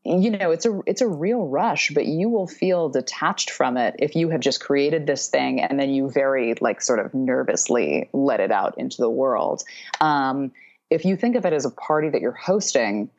you 0.05 0.31
know 0.31 0.51
it's 0.51 0.65
a 0.65 0.81
it's 0.87 1.03
a 1.03 1.07
real 1.07 1.47
rush 1.47 1.91
but 1.91 2.07
you 2.07 2.29
will 2.29 2.47
feel 2.47 2.89
detached 2.89 3.51
from 3.51 3.77
it 3.77 3.95
if 3.99 4.15
you 4.15 4.31
have 4.31 4.41
just 4.41 4.61
created 4.61 5.07
this 5.07 5.29
thing 5.29 5.61
and 5.61 5.79
then 5.79 5.91
you 5.91 6.11
very 6.11 6.55
like 6.61 6.81
sort 6.81 6.99
of 6.99 7.13
nervously 7.13 8.09
let 8.13 8.41
it 8.41 8.51
out 8.51 8.77
into 8.79 8.97
the 8.99 9.11
world. 9.11 9.63
Um, 10.01 10.53
if 10.91 11.05
you 11.05 11.17
think 11.17 11.37
of 11.37 11.47
it 11.47 11.53
as 11.53 11.65
a 11.65 11.71
party 11.71 12.09
that 12.11 12.21
you're 12.21 12.33
hosting, 12.33 13.11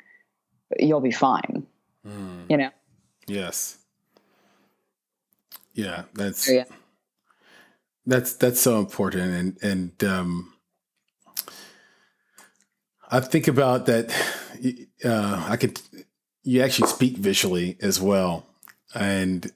you'll 0.77 1.01
be 1.01 1.11
fine. 1.11 1.65
Mm. 2.05 2.49
You 2.49 2.57
know? 2.57 2.69
Yes. 3.27 3.77
Yeah, 5.73 6.03
that's 6.13 6.51
yeah. 6.51 6.65
that's 8.05 8.33
that's 8.33 8.59
so 8.59 8.77
important 8.79 9.33
and 9.33 9.57
and 9.63 10.03
um 10.03 10.53
I 13.09 13.21
think 13.21 13.47
about 13.47 13.85
that 13.85 14.11
uh 15.05 15.45
I 15.47 15.55
could 15.55 15.79
you 16.43 16.61
actually 16.61 16.87
speak 16.89 17.17
visually 17.17 17.77
as 17.81 18.01
well. 18.01 18.47
And 18.93 19.49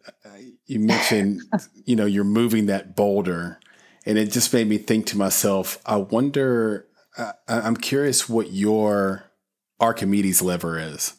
you 0.66 0.80
mentioned, 0.80 1.42
you 1.86 1.96
know, 1.96 2.06
you're 2.06 2.24
moving 2.24 2.68
that 2.68 2.96
boulder 2.96 3.60
and 4.06 4.18
it 4.18 4.32
just 4.32 4.54
made 4.54 4.68
me 4.68 4.78
think 4.78 5.08
to 5.08 5.18
myself, 5.18 5.80
I 5.86 5.98
wonder 5.98 6.86
uh, 7.18 7.34
I'm 7.48 7.78
curious 7.78 8.28
what 8.30 8.52
your 8.52 9.32
Archimedes 9.80 10.42
lever 10.42 10.80
is. 10.80 11.14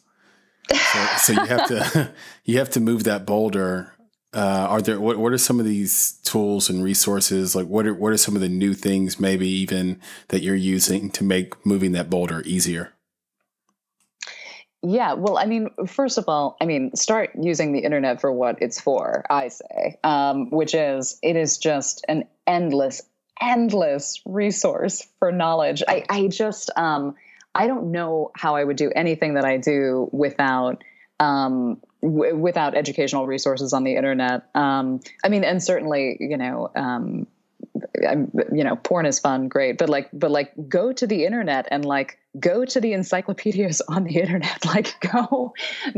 So, 0.71 1.05
so 1.17 1.33
you 1.33 1.45
have 1.45 1.67
to 1.67 2.13
you 2.45 2.57
have 2.57 2.69
to 2.71 2.79
move 2.79 3.03
that 3.05 3.25
boulder. 3.25 3.93
Uh, 4.33 4.67
are 4.69 4.81
there 4.81 4.99
what, 4.99 5.17
what 5.17 5.33
are 5.33 5.37
some 5.37 5.59
of 5.59 5.65
these 5.65 6.13
tools 6.23 6.69
and 6.69 6.83
resources? 6.83 7.55
Like 7.55 7.67
what 7.67 7.87
are 7.87 7.93
what 7.93 8.13
are 8.13 8.17
some 8.17 8.35
of 8.35 8.41
the 8.41 8.49
new 8.49 8.73
things 8.73 9.19
maybe 9.19 9.47
even 9.47 9.99
that 10.29 10.41
you're 10.41 10.55
using 10.55 11.09
to 11.11 11.23
make 11.23 11.65
moving 11.65 11.93
that 11.93 12.09
boulder 12.09 12.41
easier? 12.45 12.93
Yeah, 14.83 15.13
well, 15.13 15.39
I 15.39 15.45
mean, 15.45 15.69
first 15.87 16.19
of 16.19 16.25
all, 16.27 16.55
I 16.61 16.65
mean, 16.65 16.95
start 16.95 17.31
using 17.41 17.73
the 17.73 17.79
internet 17.79 18.21
for 18.21 18.31
what 18.31 18.61
it's 18.61 18.79
for. 18.79 19.25
I 19.27 19.47
say, 19.47 19.97
um, 20.03 20.51
which 20.51 20.75
is 20.75 21.17
it 21.23 21.35
is 21.35 21.57
just 21.57 22.05
an 22.07 22.25
endless 22.45 23.01
endless 23.41 24.21
resource 24.25 25.07
for 25.19 25.31
knowledge. 25.31 25.83
I, 25.87 26.03
I 26.09 26.27
just, 26.27 26.69
um, 26.75 27.15
I 27.53 27.67
don't 27.67 27.91
know 27.91 28.31
how 28.35 28.55
I 28.55 28.63
would 28.63 28.77
do 28.77 28.91
anything 28.95 29.35
that 29.35 29.45
I 29.45 29.57
do 29.57 30.09
without, 30.11 30.83
um, 31.19 31.81
w- 32.01 32.35
without 32.35 32.75
educational 32.75 33.25
resources 33.25 33.73
on 33.73 33.83
the 33.83 33.95
internet. 33.95 34.49
Um, 34.55 34.99
I 35.23 35.29
mean, 35.29 35.43
and 35.43 35.61
certainly, 35.61 36.17
you 36.19 36.37
know, 36.37 36.69
um, 36.75 37.27
I'm, 38.07 38.31
you 38.53 38.63
know, 38.63 38.75
porn 38.75 39.05
is 39.05 39.19
fun, 39.19 39.47
great, 39.47 39.77
but 39.77 39.89
like, 39.89 40.09
but 40.13 40.29
like, 40.29 40.51
go 40.69 40.93
to 40.93 41.07
the 41.07 41.25
internet 41.25 41.67
and 41.71 41.83
like, 41.83 42.19
go 42.39 42.65
to 42.65 42.79
the 42.79 42.93
encyclopedias 42.93 43.81
on 43.87 44.03
the 44.03 44.19
internet. 44.19 44.65
Like, 44.65 44.99
go, 45.11 45.53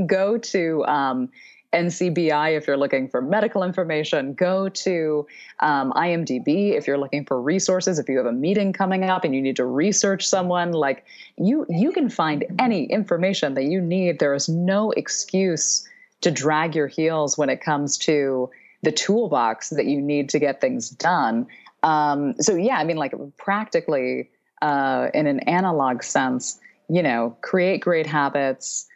go 0.05 0.37
to, 0.37 0.85
um, 0.85 1.29
NCBI 1.73 2.57
if 2.57 2.65
you're 2.67 2.77
looking 2.77 3.07
for 3.07 3.21
medical 3.21 3.63
information. 3.63 4.33
Go 4.33 4.69
to 4.69 5.27
um, 5.59 5.91
IMDb 5.93 6.75
if 6.77 6.87
you're 6.87 6.97
looking 6.97 7.25
for 7.25 7.41
resources. 7.41 7.99
If 7.99 8.09
you 8.09 8.17
have 8.17 8.25
a 8.25 8.31
meeting 8.31 8.73
coming 8.73 9.03
up 9.03 9.23
and 9.23 9.35
you 9.35 9.41
need 9.41 9.55
to 9.57 9.65
research 9.65 10.27
someone, 10.27 10.71
like 10.71 11.05
you, 11.37 11.65
you 11.69 11.91
can 11.91 12.09
find 12.09 12.45
any 12.57 12.85
information 12.85 13.53
that 13.53 13.65
you 13.65 13.81
need. 13.81 14.19
There 14.19 14.33
is 14.33 14.49
no 14.49 14.91
excuse 14.91 15.87
to 16.21 16.31
drag 16.31 16.75
your 16.75 16.87
heels 16.87 17.37
when 17.37 17.49
it 17.49 17.61
comes 17.61 17.97
to 17.99 18.49
the 18.81 18.91
toolbox 18.91 19.69
that 19.69 19.85
you 19.85 20.01
need 20.01 20.29
to 20.29 20.39
get 20.39 20.61
things 20.61 20.89
done. 20.89 21.47
Um, 21.83 22.33
so 22.41 22.55
yeah, 22.55 22.77
I 22.77 22.83
mean, 22.83 22.97
like 22.97 23.13
practically 23.37 24.29
uh, 24.61 25.09
in 25.13 25.27
an 25.27 25.39
analog 25.41 26.03
sense, 26.03 26.59
you 26.89 27.03
know, 27.03 27.37
create 27.41 27.81
great 27.81 28.07
habits, 28.07 28.87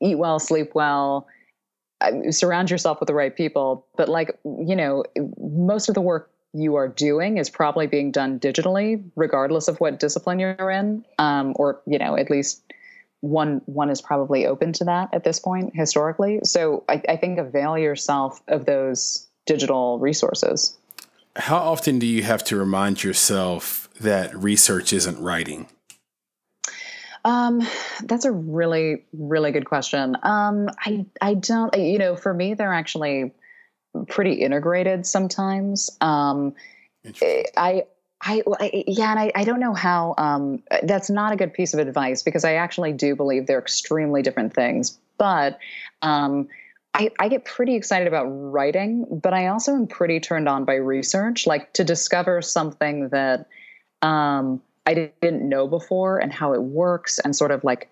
eat 0.00 0.16
well, 0.16 0.38
sleep 0.38 0.74
well 0.74 1.26
surround 2.30 2.70
yourself 2.70 3.00
with 3.00 3.06
the 3.06 3.14
right 3.14 3.34
people. 3.34 3.86
But 3.96 4.08
like, 4.08 4.38
you 4.44 4.76
know, 4.76 5.04
most 5.38 5.88
of 5.88 5.94
the 5.94 6.00
work 6.00 6.30
you 6.52 6.74
are 6.74 6.88
doing 6.88 7.38
is 7.38 7.48
probably 7.48 7.86
being 7.86 8.10
done 8.10 8.40
digitally, 8.40 9.02
regardless 9.16 9.68
of 9.68 9.78
what 9.78 10.00
discipline 10.00 10.38
you're 10.38 10.70
in, 10.70 11.04
um, 11.18 11.52
or 11.56 11.80
you 11.86 11.98
know, 11.98 12.16
at 12.16 12.30
least 12.30 12.62
one 13.20 13.60
one 13.66 13.90
is 13.90 14.00
probably 14.00 14.46
open 14.46 14.72
to 14.72 14.84
that 14.84 15.10
at 15.12 15.24
this 15.24 15.38
point 15.38 15.72
historically. 15.74 16.40
So 16.42 16.84
I, 16.88 17.02
I 17.08 17.16
think 17.16 17.38
avail 17.38 17.78
yourself 17.78 18.42
of 18.48 18.64
those 18.64 19.26
digital 19.46 19.98
resources. 19.98 20.76
How 21.36 21.58
often 21.58 21.98
do 21.98 22.06
you 22.06 22.22
have 22.22 22.42
to 22.44 22.56
remind 22.56 23.04
yourself 23.04 23.88
that 24.00 24.34
research 24.36 24.92
isn't 24.92 25.20
writing? 25.20 25.68
Um, 27.24 27.66
that's 28.04 28.24
a 28.24 28.32
really, 28.32 29.04
really 29.12 29.52
good 29.52 29.66
question. 29.66 30.16
Um, 30.22 30.68
I, 30.84 31.04
I 31.20 31.34
don't, 31.34 31.76
you 31.76 31.98
know, 31.98 32.16
for 32.16 32.32
me, 32.32 32.54
they're 32.54 32.72
actually 32.72 33.32
pretty 34.08 34.34
integrated 34.34 35.06
sometimes. 35.06 35.90
Um, 36.00 36.54
I, 37.56 37.84
I, 38.22 38.42
I, 38.60 38.84
yeah, 38.86 39.10
and 39.10 39.18
I, 39.18 39.32
I 39.34 39.44
don't 39.44 39.60
know 39.60 39.74
how. 39.74 40.14
Um, 40.18 40.62
that's 40.82 41.10
not 41.10 41.32
a 41.32 41.36
good 41.36 41.52
piece 41.52 41.72
of 41.74 41.80
advice 41.80 42.22
because 42.22 42.44
I 42.44 42.54
actually 42.54 42.92
do 42.92 43.16
believe 43.16 43.46
they're 43.46 43.58
extremely 43.58 44.22
different 44.22 44.54
things. 44.54 44.98
But 45.18 45.58
um, 46.02 46.48
I, 46.94 47.10
I 47.18 47.28
get 47.28 47.44
pretty 47.44 47.76
excited 47.76 48.08
about 48.08 48.24
writing, 48.24 49.06
but 49.22 49.32
I 49.32 49.46
also 49.46 49.74
am 49.74 49.86
pretty 49.86 50.20
turned 50.20 50.48
on 50.48 50.64
by 50.64 50.74
research, 50.74 51.46
like 51.46 51.72
to 51.74 51.84
discover 51.84 52.42
something 52.42 53.08
that 53.10 53.46
um, 54.02 54.60
I 54.90 55.12
didn't 55.22 55.48
know 55.48 55.68
before 55.68 56.18
and 56.18 56.32
how 56.32 56.52
it 56.52 56.62
works 56.62 57.20
and 57.20 57.34
sort 57.36 57.52
of 57.52 57.62
like 57.62 57.90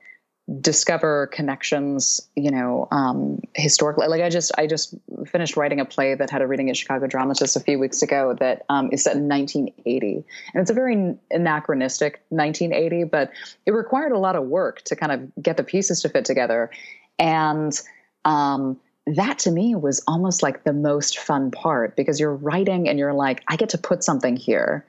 discover 0.60 1.26
connections 1.26 2.20
you 2.34 2.50
know 2.50 2.88
um, 2.90 3.40
historically. 3.54 4.08
Like 4.08 4.22
i 4.22 4.30
just 4.30 4.50
i 4.58 4.66
just 4.66 4.94
finished 5.26 5.56
writing 5.56 5.78
a 5.78 5.84
play 5.84 6.14
that 6.14 6.30
had 6.30 6.42
a 6.42 6.46
reading 6.46 6.70
at 6.70 6.76
chicago 6.76 7.06
dramatist 7.06 7.54
a 7.54 7.60
few 7.60 7.78
weeks 7.78 8.02
ago 8.02 8.34
that 8.40 8.64
um, 8.68 8.88
is 8.90 9.04
set 9.04 9.16
in 9.16 9.28
1980 9.28 10.24
and 10.54 10.60
it's 10.60 10.70
a 10.70 10.74
very 10.74 11.14
anachronistic 11.30 12.22
1980 12.30 13.04
but 13.04 13.30
it 13.66 13.72
required 13.72 14.12
a 14.12 14.18
lot 14.18 14.36
of 14.36 14.44
work 14.44 14.82
to 14.82 14.96
kind 14.96 15.12
of 15.12 15.42
get 15.42 15.56
the 15.56 15.64
pieces 15.64 16.00
to 16.00 16.08
fit 16.08 16.24
together. 16.24 16.70
And 17.18 17.78
um, 18.24 18.78
that 19.06 19.38
to 19.40 19.50
me 19.50 19.74
was 19.74 20.02
almost 20.06 20.42
like 20.42 20.64
the 20.64 20.72
most 20.72 21.18
fun 21.18 21.50
part 21.50 21.94
because 21.96 22.18
you're 22.18 22.34
writing 22.34 22.88
and 22.88 22.98
you're 22.98 23.14
like 23.14 23.42
i 23.48 23.56
get 23.56 23.70
to 23.70 23.78
put 23.78 24.04
something 24.04 24.36
here 24.36 24.84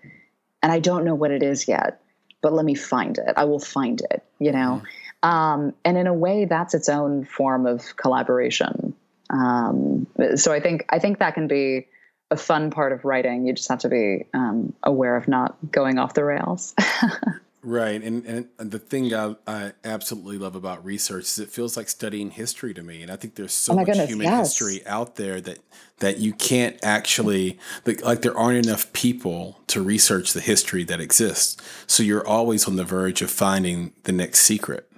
and 0.61 0.71
I 0.71 0.79
don't 0.79 1.05
know 1.05 1.15
what 1.15 1.31
it 1.31 1.43
is 1.43 1.67
yet, 1.67 2.01
but 2.41 2.53
let 2.53 2.65
me 2.65 2.75
find 2.75 3.17
it. 3.17 3.33
I 3.37 3.45
will 3.45 3.59
find 3.59 4.01
it, 4.11 4.23
you 4.39 4.51
know? 4.51 4.81
Mm-hmm. 4.83 5.29
Um, 5.29 5.73
and 5.83 5.97
in 5.97 6.07
a 6.07 6.13
way, 6.13 6.45
that's 6.45 6.73
its 6.73 6.89
own 6.89 7.25
form 7.25 7.65
of 7.65 7.95
collaboration. 7.97 8.93
Um, 9.29 10.07
so 10.35 10.53
I 10.53 10.59
think, 10.59 10.85
I 10.89 10.99
think 10.99 11.19
that 11.19 11.33
can 11.33 11.47
be 11.47 11.87
a 12.31 12.37
fun 12.37 12.71
part 12.71 12.93
of 12.93 13.05
writing. 13.05 13.45
You 13.45 13.53
just 13.53 13.69
have 13.69 13.79
to 13.79 13.89
be 13.89 14.25
um, 14.33 14.73
aware 14.83 15.15
of 15.15 15.27
not 15.27 15.57
going 15.71 15.97
off 15.99 16.13
the 16.13 16.23
rails. 16.23 16.73
Right, 17.61 18.01
and 18.01 18.25
and 18.25 18.71
the 18.71 18.79
thing 18.79 19.13
I, 19.13 19.35
I 19.45 19.73
absolutely 19.83 20.37
love 20.37 20.55
about 20.55 20.85
research 20.85 21.23
is 21.25 21.39
it 21.39 21.49
feels 21.49 21.75
like 21.75 21.89
studying 21.89 22.31
history 22.31 22.73
to 22.73 22.81
me, 22.81 23.01
and 23.01 23.11
I 23.11 23.17
think 23.17 23.35
there's 23.35 23.51
so 23.51 23.73
Oh 23.73 23.75
much 23.75 23.87
goodness, 23.87 24.09
human 24.09 24.27
yes. 24.27 24.47
history 24.47 24.85
out 24.87 25.15
there 25.17 25.41
that 25.41 25.59
that 25.97 26.19
you 26.19 26.31
can't 26.31 26.77
actually 26.81 27.59
like, 27.85 28.01
like 28.01 28.21
there 28.21 28.37
aren't 28.37 28.65
enough 28.65 28.93
people 28.93 29.59
to 29.67 29.81
research 29.81 30.31
the 30.31 30.39
history 30.39 30.85
that 30.85 31.01
exists. 31.01 31.57
So 31.85 32.01
you're 32.01 32.25
always 32.25 32.65
on 32.65 32.77
the 32.77 32.85
verge 32.85 33.21
of 33.21 33.29
finding 33.29 33.91
the 34.03 34.13
next 34.13 34.39
secret. 34.39 34.89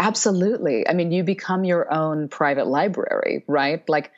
Absolutely. 0.00 0.88
I 0.88 0.92
mean, 0.94 1.12
you 1.12 1.22
become 1.22 1.64
your 1.64 1.92
own 1.94 2.28
private 2.28 2.66
library, 2.66 3.44
right? 3.46 3.88
Like, 3.88 4.10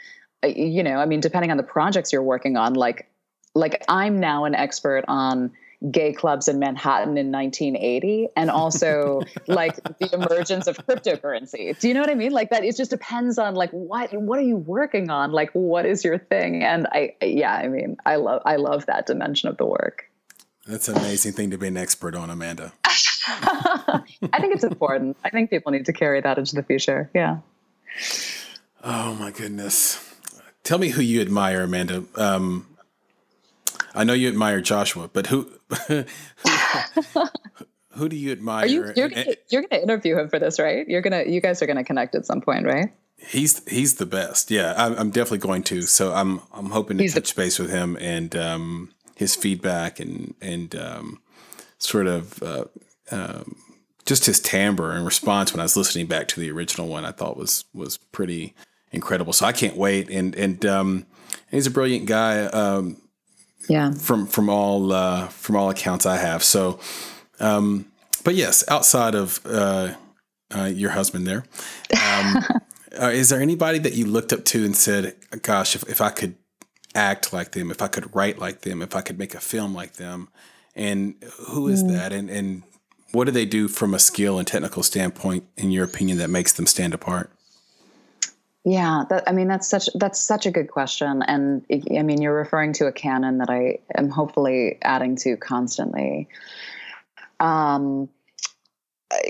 you 0.42 0.82
know, 0.82 0.96
I 0.96 1.04
mean, 1.04 1.20
depending 1.20 1.50
on 1.50 1.58
the 1.58 1.62
projects 1.62 2.12
you're 2.12 2.22
working 2.22 2.56
on, 2.56 2.72
like, 2.72 3.10
like 3.54 3.84
I'm 3.88 4.18
now 4.18 4.44
an 4.44 4.54
expert 4.54 5.04
on 5.08 5.52
gay 5.91 6.12
clubs 6.12 6.49
in 6.49 6.59
Manhattan 6.59 7.18
in 7.18 7.30
1980 7.30 8.28
and 8.37 8.51
also 8.51 9.22
like 9.47 9.76
the 9.99 10.11
emergence 10.12 10.66
of 10.66 10.76
cryptocurrency. 10.87 11.78
Do 11.78 11.89
you 11.89 11.95
know 11.95 12.01
what 12.01 12.11
I 12.11 12.14
mean? 12.14 12.32
Like 12.32 12.51
that 12.51 12.64
it 12.64 12.76
just 12.76 12.91
depends 12.91 13.39
on 13.39 13.55
like 13.55 13.70
what 13.70 14.12
what 14.14 14.39
are 14.39 14.43
you 14.43 14.57
working 14.57 15.11
on? 15.11 15.32
Like 15.32 15.51
what 15.53 15.87
is 15.87 16.05
your 16.05 16.18
thing? 16.18 16.62
And 16.62 16.87
I 16.93 17.14
yeah, 17.22 17.55
I 17.55 17.68
mean, 17.68 17.97
I 18.07 18.16
love 18.16 18.43
I 18.45 18.57
love 18.57 18.87
that 18.87 19.07
dimension 19.07 19.49
of 19.49 19.57
the 19.57 19.66
work. 19.66 20.11
That's 20.66 20.89
an 20.89 20.97
amazing 20.97 21.32
thing 21.32 21.51
to 21.53 21.59
be 21.59 21.68
an 21.68 21.76
expert 21.76 22.16
on, 22.16 22.28
Amanda. 22.28 22.72
I 22.84 24.03
think 24.41 24.55
it's 24.55 24.64
important. 24.64 25.16
I 25.24 25.30
think 25.30 25.51
people 25.51 25.70
need 25.70 25.87
to 25.87 25.93
carry 25.93 26.20
that 26.20 26.39
into 26.39 26.57
the 26.57 26.62
future. 26.62 27.11
Yeah. 27.14 27.39
Oh 28.82 29.14
my 29.14 29.30
goodness. 29.30 30.03
Tell 30.64 30.78
me 30.78 30.89
who 30.89 31.03
you 31.03 31.20
admire, 31.20 31.62
Amanda. 31.62 32.05
Um, 32.16 32.75
I 33.97 34.05
know 34.05 34.12
you 34.12 34.28
admire 34.28 34.61
Joshua, 34.61 35.09
but 35.12 35.26
who 35.28 35.51
who 37.90 38.09
do 38.09 38.16
you 38.16 38.32
admire? 38.32 38.64
Are 38.64 38.68
you 38.68 38.92
you're 38.94 39.09
gonna, 39.09 39.34
you're 39.49 39.62
gonna 39.62 39.82
interview 39.82 40.18
him 40.18 40.28
for 40.28 40.38
this, 40.38 40.59
right? 40.59 40.86
You're 40.88 41.01
gonna 41.03 41.24
you 41.24 41.40
guys 41.40 41.62
are 41.62 41.66
gonna 41.66 41.84
connect 41.84 42.14
at 42.14 42.26
some 42.26 42.40
point, 42.40 42.66
right? 42.66 42.92
He's 43.16 43.66
he's 43.68 43.94
the 43.94 44.07
best. 44.07 44.51
Yeah, 44.51 44.74
I'm, 44.76 44.92
I'm 44.94 45.11
definitely 45.11 45.38
going 45.38 45.62
to. 45.64 45.82
So 45.82 46.12
I'm 46.12 46.40
I'm 46.53 46.70
hoping 46.70 46.99
to 46.99 47.03
He's 47.05 47.14
the- 47.14 47.20
touch 47.22 47.34
base 47.34 47.59
with 47.59 47.70
him 47.70 47.97
and 48.01 48.36
um, 48.36 48.92
his 49.16 49.34
feedback 49.34 49.99
and 49.99 50.34
and 50.42 50.74
um, 50.76 51.20
sort 51.78 52.07
of 52.07 52.42
uh, 52.42 52.64
um, 53.11 53.57
just 54.05 54.26
his 54.26 54.38
timbre 54.40 54.92
and 54.92 55.05
response 55.07 55.53
when 55.53 55.61
I 55.61 55.64
was 55.64 55.76
listening 55.76 56.07
back 56.07 56.28
to 56.28 56.40
the 56.40 56.51
original 56.51 56.88
one. 56.88 57.07
I 57.07 57.12
thought 57.12 57.38
was 57.38 57.64
was 57.72 57.97
pretty 57.97 58.55
incredible. 58.92 59.32
So 59.32 59.47
I 59.47 59.53
can't 59.53 59.76
wait. 59.76 60.11
And 60.11 60.34
and 60.34 60.64
um, 60.66 61.07
he's 61.51 61.66
a 61.66 61.70
brilliant 61.70 62.05
guy. 62.05 62.44
Um, 62.44 63.01
Yeah. 63.68 63.92
from 63.92 64.26
from 64.26 64.48
all 64.48 64.92
uh, 64.92 65.28
from 65.28 65.56
all 65.56 65.70
accounts 65.70 66.06
I 66.06 66.16
have. 66.16 66.42
So, 66.42 66.78
um, 67.40 67.86
but 68.24 68.34
yes, 68.34 68.64
outside 68.68 69.14
of 69.14 69.40
uh, 69.44 69.94
uh, 70.54 70.64
your 70.64 70.90
husband, 70.90 71.26
there, 71.26 71.44
um, 71.94 72.44
uh, 73.00 73.08
is 73.08 73.28
there 73.28 73.40
anybody 73.40 73.78
that 73.80 73.94
you 73.94 74.06
looked 74.06 74.32
up 74.32 74.44
to 74.46 74.64
and 74.64 74.76
said, 74.76 75.16
"Gosh, 75.42 75.74
if, 75.76 75.82
if 75.88 76.00
I 76.00 76.10
could 76.10 76.36
act 76.94 77.32
like 77.32 77.52
them, 77.52 77.70
if 77.70 77.82
I 77.82 77.88
could 77.88 78.14
write 78.14 78.38
like 78.38 78.62
them, 78.62 78.82
if 78.82 78.96
I 78.96 79.00
could 79.00 79.18
make 79.18 79.34
a 79.34 79.40
film 79.40 79.74
like 79.74 79.94
them," 79.94 80.28
and 80.74 81.14
who 81.48 81.68
is 81.68 81.86
that, 81.86 82.12
and 82.12 82.30
and 82.30 82.62
what 83.12 83.24
do 83.24 83.30
they 83.30 83.46
do 83.46 83.68
from 83.68 83.94
a 83.94 83.98
skill 83.98 84.38
and 84.38 84.46
technical 84.46 84.82
standpoint, 84.82 85.44
in 85.56 85.70
your 85.70 85.84
opinion, 85.84 86.18
that 86.18 86.28
makes 86.28 86.52
them 86.52 86.66
stand 86.66 86.94
apart? 86.94 87.30
Yeah, 88.68 89.04
that, 89.10 89.22
I 89.28 89.32
mean 89.32 89.46
that's 89.46 89.68
such 89.68 89.88
that's 89.94 90.20
such 90.20 90.44
a 90.44 90.50
good 90.50 90.72
question, 90.72 91.22
and 91.22 91.64
I 91.70 92.02
mean 92.02 92.20
you're 92.20 92.34
referring 92.34 92.72
to 92.74 92.86
a 92.86 92.92
canon 92.92 93.38
that 93.38 93.48
I 93.48 93.78
am 93.94 94.10
hopefully 94.10 94.78
adding 94.82 95.14
to 95.18 95.36
constantly. 95.36 96.28
Um, 97.38 98.08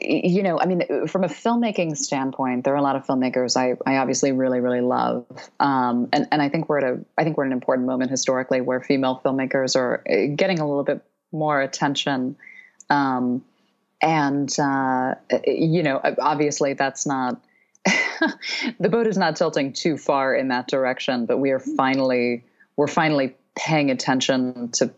you 0.00 0.42
know, 0.42 0.58
I 0.58 0.64
mean, 0.64 1.06
from 1.06 1.22
a 1.22 1.28
filmmaking 1.28 1.98
standpoint, 1.98 2.64
there 2.64 2.72
are 2.72 2.78
a 2.78 2.82
lot 2.82 2.96
of 2.96 3.04
filmmakers 3.04 3.58
I, 3.58 3.76
I 3.84 3.98
obviously 3.98 4.32
really 4.32 4.60
really 4.60 4.80
love, 4.80 5.26
um, 5.60 6.08
and 6.14 6.26
and 6.32 6.40
I 6.40 6.48
think 6.48 6.70
we're 6.70 6.78
at 6.78 6.84
a 6.84 7.04
I 7.18 7.24
think 7.24 7.36
we're 7.36 7.44
at 7.44 7.48
an 7.48 7.52
important 7.52 7.86
moment 7.86 8.10
historically 8.10 8.62
where 8.62 8.80
female 8.80 9.20
filmmakers 9.22 9.76
are 9.76 10.02
uh, 10.08 10.34
getting 10.34 10.60
a 10.60 10.66
little 10.66 10.82
bit 10.82 11.04
more 11.30 11.60
attention, 11.60 12.36
um, 12.88 13.44
and 14.00 14.50
uh, 14.58 15.16
you 15.46 15.82
know, 15.82 16.00
obviously 16.22 16.72
that's 16.72 17.04
not 17.04 17.38
the 18.80 18.88
boat 18.88 19.06
is 19.06 19.16
not 19.16 19.36
tilting 19.36 19.72
too 19.72 19.96
far 19.96 20.34
in 20.34 20.48
that 20.48 20.68
direction, 20.68 21.26
but 21.26 21.38
we 21.38 21.50
are 21.50 21.60
finally 21.60 22.44
we're 22.76 22.86
finally 22.86 23.34
paying 23.56 23.90
attention 23.90 24.70
to 24.70 24.92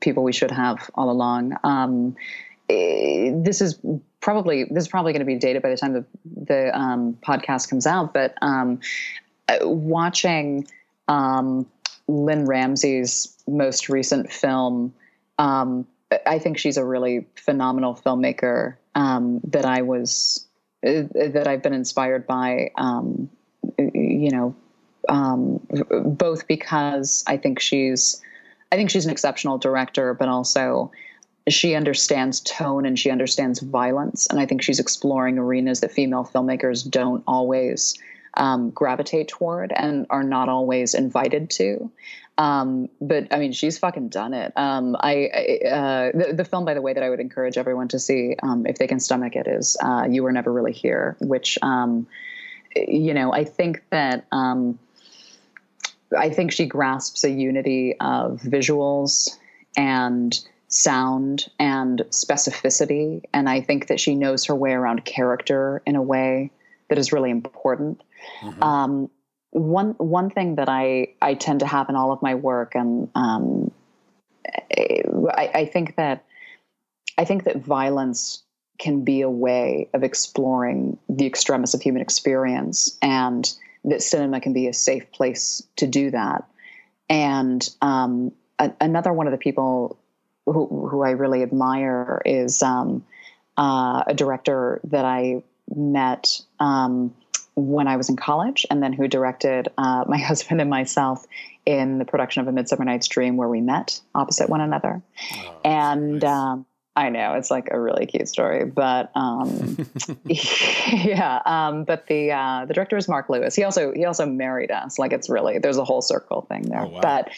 people 0.00 0.22
we 0.22 0.32
should 0.32 0.50
have 0.50 0.90
all 0.94 1.10
along. 1.10 1.56
Um, 1.64 2.16
eh, 2.68 3.32
this 3.34 3.60
is 3.60 3.78
probably 4.20 4.64
this 4.64 4.84
is 4.84 4.88
probably 4.88 5.12
going 5.12 5.20
to 5.20 5.26
be 5.26 5.36
dated 5.36 5.62
by 5.62 5.70
the 5.70 5.76
time 5.76 5.92
the 5.92 6.04
the 6.24 6.78
um, 6.78 7.16
podcast 7.26 7.68
comes 7.68 7.86
out, 7.86 8.12
but 8.12 8.34
um, 8.42 8.80
uh, 9.48 9.58
watching 9.62 10.66
um, 11.08 11.66
Lynne 12.08 12.46
Ramsay's 12.46 13.36
most 13.46 13.88
recent 13.88 14.32
film, 14.32 14.92
um, 15.38 15.86
I 16.26 16.38
think 16.38 16.58
she's 16.58 16.76
a 16.76 16.84
really 16.84 17.26
phenomenal 17.36 17.94
filmmaker 17.94 18.76
um, 18.94 19.40
that 19.44 19.64
I 19.64 19.82
was 19.82 20.46
that 20.82 21.44
I've 21.46 21.62
been 21.62 21.74
inspired 21.74 22.26
by. 22.26 22.70
Um, 22.76 23.30
you 23.78 24.30
know, 24.30 24.54
um, 25.08 25.60
both 26.04 26.46
because 26.46 27.24
I 27.26 27.36
think 27.36 27.60
she's 27.60 28.20
I 28.72 28.76
think 28.76 28.90
she's 28.90 29.04
an 29.04 29.10
exceptional 29.10 29.58
director, 29.58 30.14
but 30.14 30.28
also 30.28 30.92
she 31.48 31.74
understands 31.74 32.40
tone 32.40 32.86
and 32.86 32.98
she 32.98 33.10
understands 33.10 33.60
violence, 33.60 34.26
and 34.28 34.38
I 34.38 34.46
think 34.46 34.62
she's 34.62 34.78
exploring 34.78 35.38
arenas 35.38 35.80
that 35.80 35.92
female 35.92 36.24
filmmakers 36.24 36.88
don't 36.88 37.24
always 37.26 37.98
um, 38.34 38.70
gravitate 38.70 39.28
toward 39.28 39.72
and 39.72 40.06
are 40.10 40.22
not 40.22 40.48
always 40.48 40.94
invited 40.94 41.50
to. 41.50 41.90
Um, 42.40 42.88
but 43.02 43.26
I 43.30 43.38
mean, 43.38 43.52
she's 43.52 43.78
fucking 43.78 44.08
done 44.08 44.32
it. 44.32 44.54
Um, 44.56 44.96
I, 44.98 45.28
I 45.34 45.68
uh, 45.68 46.10
the, 46.14 46.32
the 46.32 46.44
film, 46.46 46.64
by 46.64 46.72
the 46.72 46.80
way, 46.80 46.94
that 46.94 47.02
I 47.02 47.10
would 47.10 47.20
encourage 47.20 47.58
everyone 47.58 47.88
to 47.88 47.98
see 47.98 48.34
um, 48.42 48.64
if 48.66 48.78
they 48.78 48.86
can 48.86 48.98
stomach 48.98 49.36
it 49.36 49.46
is 49.46 49.76
uh, 49.84 50.06
"You 50.08 50.22
Were 50.22 50.32
Never 50.32 50.50
Really 50.50 50.72
Here," 50.72 51.18
which 51.20 51.58
um, 51.60 52.06
you 52.74 53.12
know 53.12 53.30
I 53.30 53.44
think 53.44 53.84
that 53.90 54.26
um, 54.32 54.78
I 56.16 56.30
think 56.30 56.52
she 56.52 56.64
grasps 56.64 57.24
a 57.24 57.30
unity 57.30 57.94
of 58.00 58.40
visuals 58.40 59.28
and 59.76 60.40
sound 60.68 61.46
and 61.58 62.00
specificity, 62.08 63.22
and 63.34 63.50
I 63.50 63.60
think 63.60 63.88
that 63.88 64.00
she 64.00 64.14
knows 64.14 64.46
her 64.46 64.54
way 64.54 64.72
around 64.72 65.04
character 65.04 65.82
in 65.84 65.94
a 65.94 66.02
way 66.02 66.52
that 66.88 66.96
is 66.96 67.12
really 67.12 67.30
important. 67.30 68.00
Mhm. 68.42 68.62
One 69.52 69.94
one 69.98 70.30
thing 70.30 70.56
that 70.56 70.68
I 70.68 71.14
I 71.20 71.34
tend 71.34 71.60
to 71.60 71.66
have 71.66 71.88
in 71.88 71.96
all 71.96 72.12
of 72.12 72.22
my 72.22 72.34
work, 72.34 72.74
and 72.74 73.08
um, 73.14 73.70
I, 74.46 75.50
I 75.54 75.64
think 75.72 75.96
that 75.96 76.24
I 77.18 77.24
think 77.24 77.44
that 77.44 77.56
violence 77.56 78.42
can 78.78 79.04
be 79.04 79.20
a 79.20 79.30
way 79.30 79.88
of 79.92 80.02
exploring 80.02 80.98
the 81.08 81.26
extremis 81.26 81.74
of 81.74 81.82
human 81.82 82.00
experience, 82.00 82.96
and 83.02 83.52
that 83.84 84.02
cinema 84.02 84.40
can 84.40 84.52
be 84.52 84.68
a 84.68 84.72
safe 84.72 85.10
place 85.12 85.62
to 85.76 85.86
do 85.86 86.10
that. 86.10 86.44
And 87.08 87.68
um, 87.82 88.32
a, 88.58 88.72
another 88.80 89.12
one 89.12 89.26
of 89.26 89.32
the 89.32 89.38
people 89.38 89.98
who, 90.46 90.88
who 90.88 91.02
I 91.02 91.10
really 91.10 91.42
admire 91.42 92.22
is 92.24 92.62
um, 92.62 93.04
uh, 93.58 94.04
a 94.06 94.14
director 94.14 94.80
that 94.84 95.04
I 95.04 95.42
met 95.74 96.40
um, 96.58 97.14
when 97.60 97.86
I 97.88 97.96
was 97.96 98.08
in 98.08 98.16
college, 98.16 98.66
and 98.70 98.82
then 98.82 98.92
who 98.92 99.08
directed 99.08 99.68
uh, 99.78 100.04
my 100.06 100.18
husband 100.30 100.60
and 100.60 100.70
myself 100.70 101.26
in 101.66 101.98
the 101.98 102.04
production 102.04 102.40
of 102.42 102.48
A 102.48 102.52
Midsummer 102.52 102.84
Night's 102.84 103.06
Dream, 103.08 103.36
where 103.36 103.48
we 103.48 103.60
met 103.60 104.00
opposite 104.14 104.48
one 104.48 104.60
another. 104.60 105.02
Oh, 105.34 105.60
And 105.64 106.20
nice. 106.20 106.30
um, 106.30 106.66
I 106.96 107.08
know 107.08 107.34
it's 107.34 107.50
like 107.50 107.68
a 107.70 107.80
really 107.80 108.06
cute 108.06 108.28
story, 108.28 108.64
but 108.64 109.10
um, 109.14 109.76
yeah. 110.24 111.40
Um, 111.46 111.84
but 111.84 112.06
the 112.08 112.32
uh, 112.32 112.64
the 112.66 112.74
director 112.74 112.96
is 112.96 113.08
Mark 113.08 113.28
Lewis. 113.28 113.54
He 113.54 113.62
also 113.62 113.92
he 113.92 114.04
also 114.04 114.26
married 114.26 114.70
us. 114.70 114.98
Like 114.98 115.12
it's 115.12 115.30
really 115.30 115.58
there's 115.58 115.78
a 115.78 115.84
whole 115.84 116.02
circle 116.02 116.42
thing 116.42 116.62
there. 116.62 116.80
Oh, 116.82 116.88
wow. 116.88 117.00
But 117.00 117.30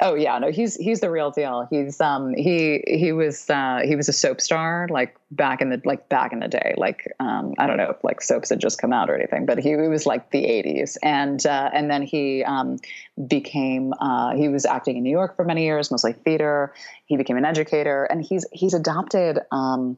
oh 0.00 0.14
yeah, 0.14 0.38
no, 0.38 0.50
he's 0.50 0.76
he's 0.76 1.00
the 1.00 1.10
real 1.10 1.30
deal. 1.30 1.66
He's 1.70 2.00
um 2.00 2.34
he 2.34 2.82
he 2.86 3.12
was 3.12 3.48
uh, 3.48 3.80
he 3.84 3.96
was 3.96 4.08
a 4.08 4.12
soap 4.12 4.40
star 4.40 4.88
like 4.90 5.16
back 5.30 5.60
in 5.60 5.70
the 5.70 5.80
like 5.84 6.08
back 6.08 6.32
in 6.32 6.40
the 6.40 6.48
day. 6.48 6.74
Like 6.76 7.12
um, 7.20 7.54
I 7.58 7.66
don't 7.66 7.76
know 7.76 7.90
if 7.90 8.02
like 8.02 8.20
soaps 8.20 8.50
had 8.50 8.60
just 8.60 8.80
come 8.80 8.92
out 8.92 9.10
or 9.10 9.14
anything, 9.14 9.46
but 9.46 9.58
he, 9.58 9.70
he 9.70 9.76
was 9.76 10.06
like 10.06 10.30
the 10.30 10.42
80s, 10.42 10.96
and 11.02 11.44
uh, 11.46 11.70
and 11.72 11.90
then 11.90 12.02
he 12.02 12.44
um, 12.44 12.78
became 13.26 13.94
uh, 14.00 14.34
he 14.34 14.48
was 14.48 14.66
acting 14.66 14.96
in 14.96 15.02
New 15.02 15.10
York 15.10 15.36
for 15.36 15.44
many 15.44 15.64
years, 15.64 15.90
mostly 15.90 16.12
theater. 16.12 16.72
He 17.06 17.16
became 17.16 17.36
an 17.36 17.44
educator, 17.44 18.04
and 18.04 18.22
he's 18.22 18.46
he's 18.52 18.74
adopted. 18.74 19.38
Um, 19.50 19.96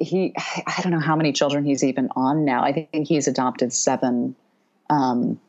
he 0.00 0.34
I 0.66 0.82
don't 0.82 0.92
know 0.92 1.00
how 1.00 1.16
many 1.16 1.32
children 1.32 1.64
he's 1.64 1.84
even 1.84 2.08
on 2.16 2.44
now. 2.44 2.62
I 2.62 2.72
think 2.72 3.06
he's 3.06 3.28
adopted 3.28 3.72
seven 3.72 4.36
um, 4.90 5.40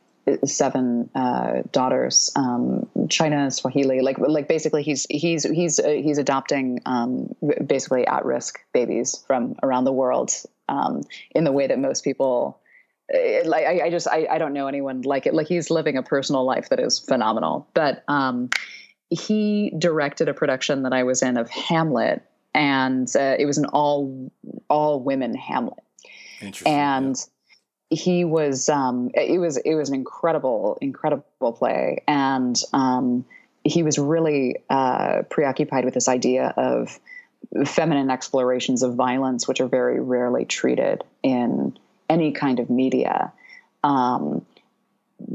seven 0.44 1.10
uh, 1.14 1.62
daughters, 1.72 2.30
um, 2.36 2.88
China, 3.08 3.50
Swahili, 3.50 4.00
like 4.00 4.18
like 4.18 4.48
basically 4.48 4.82
he's 4.82 5.06
he's 5.10 5.44
he's 5.44 5.78
uh, 5.78 5.88
he's 5.88 6.18
adopting 6.18 6.80
um, 6.86 7.34
basically 7.64 8.06
at 8.06 8.24
risk 8.24 8.60
babies 8.72 9.22
from 9.26 9.56
around 9.62 9.84
the 9.84 9.92
world 9.92 10.32
um, 10.68 11.02
in 11.30 11.44
the 11.44 11.52
way 11.52 11.66
that 11.66 11.78
most 11.78 12.04
people. 12.04 12.60
It, 13.10 13.46
like 13.46 13.64
I, 13.64 13.86
I 13.86 13.90
just 13.90 14.06
I, 14.06 14.26
I 14.30 14.38
don't 14.38 14.52
know 14.52 14.66
anyone 14.66 15.02
like 15.02 15.26
it. 15.26 15.34
Like 15.34 15.46
he's 15.46 15.70
living 15.70 15.96
a 15.96 16.02
personal 16.02 16.44
life 16.44 16.68
that 16.68 16.80
is 16.80 16.98
phenomenal. 16.98 17.66
But 17.72 18.04
um, 18.08 18.50
he 19.08 19.72
directed 19.78 20.28
a 20.28 20.34
production 20.34 20.82
that 20.82 20.92
I 20.92 21.04
was 21.04 21.22
in 21.22 21.38
of 21.38 21.48
Hamlet, 21.48 22.22
and 22.54 23.08
uh, 23.16 23.36
it 23.38 23.46
was 23.46 23.56
an 23.56 23.66
all 23.66 24.30
all 24.68 25.00
women 25.00 25.34
Hamlet. 25.34 25.82
And 26.66 27.16
yeah 27.16 27.24
he 27.90 28.24
was 28.24 28.68
um, 28.68 29.10
it 29.14 29.38
was 29.38 29.56
it 29.56 29.74
was 29.74 29.88
an 29.88 29.94
incredible 29.94 30.78
incredible 30.80 31.52
play. 31.52 32.02
And 32.06 32.60
um, 32.72 33.24
he 33.64 33.82
was 33.82 33.98
really 33.98 34.56
uh, 34.68 35.22
preoccupied 35.30 35.84
with 35.84 35.94
this 35.94 36.08
idea 36.08 36.52
of 36.56 36.98
feminine 37.66 38.10
explorations 38.10 38.82
of 38.82 38.94
violence 38.94 39.48
which 39.48 39.60
are 39.60 39.68
very 39.68 40.00
rarely 40.00 40.44
treated 40.44 41.02
in 41.22 41.76
any 42.10 42.32
kind 42.32 42.60
of 42.60 42.68
media. 42.68 43.32
Um, 43.82 44.44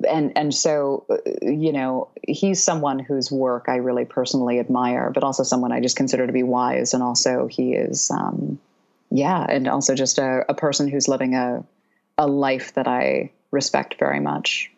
and 0.07 0.31
and 0.37 0.53
so 0.53 1.05
you 1.41 1.73
know 1.73 2.09
he's 2.27 2.63
someone 2.63 2.99
whose 2.99 3.31
work 3.31 3.65
I 3.67 3.77
really 3.77 4.05
personally 4.05 4.59
admire 4.59 5.11
but 5.13 5.23
also 5.23 5.43
someone 5.43 5.71
I 5.71 5.81
just 5.81 5.95
consider 5.95 6.27
to 6.27 6.33
be 6.33 6.43
wise. 6.43 6.93
And 6.93 7.01
also 7.01 7.47
he 7.47 7.73
is 7.73 8.11
um, 8.11 8.59
yeah 9.09 9.43
and 9.49 9.67
also 9.67 9.95
just 9.95 10.19
a, 10.19 10.45
a 10.47 10.53
person 10.53 10.87
who's 10.87 11.07
living 11.07 11.33
a 11.33 11.63
a 12.17 12.27
life 12.27 12.73
that 12.73 12.87
I 12.87 13.31
respect 13.51 13.95
very 13.99 14.19
much. 14.19 14.69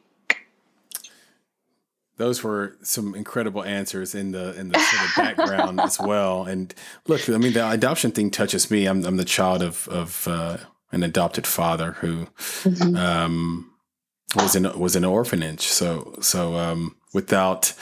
Those 2.18 2.44
were 2.44 2.78
some 2.82 3.14
incredible 3.14 3.64
answers 3.64 4.16
in 4.16 4.32
the 4.32 4.58
in 4.58 4.70
the 4.70 4.80
sort 4.80 5.10
of 5.10 5.16
background 5.18 5.82
as 5.82 6.00
well. 6.00 6.46
And 6.46 6.74
look, 7.08 7.30
I 7.30 7.38
mean, 7.38 7.52
the 7.54 7.70
adoption 7.70 8.12
thing 8.12 8.32
touches 8.32 8.72
me. 8.72 8.86
I'm 8.86 9.04
I'm 9.06 9.18
the 9.18 9.26
child 9.26 9.62
of 9.62 9.88
of 9.90 10.26
uh, 10.28 10.58
an 10.94 11.04
adopted 11.04 11.46
father 11.46 11.92
who 11.94 12.28
mm-hmm. 12.64 12.96
um, 12.96 13.70
was 14.34 14.56
in 14.56 14.64
was 14.80 14.96
in 14.96 15.04
an 15.04 15.10
orphanage. 15.10 15.64
So 15.64 16.16
so 16.22 16.56
um, 16.56 16.96
without 17.14 17.74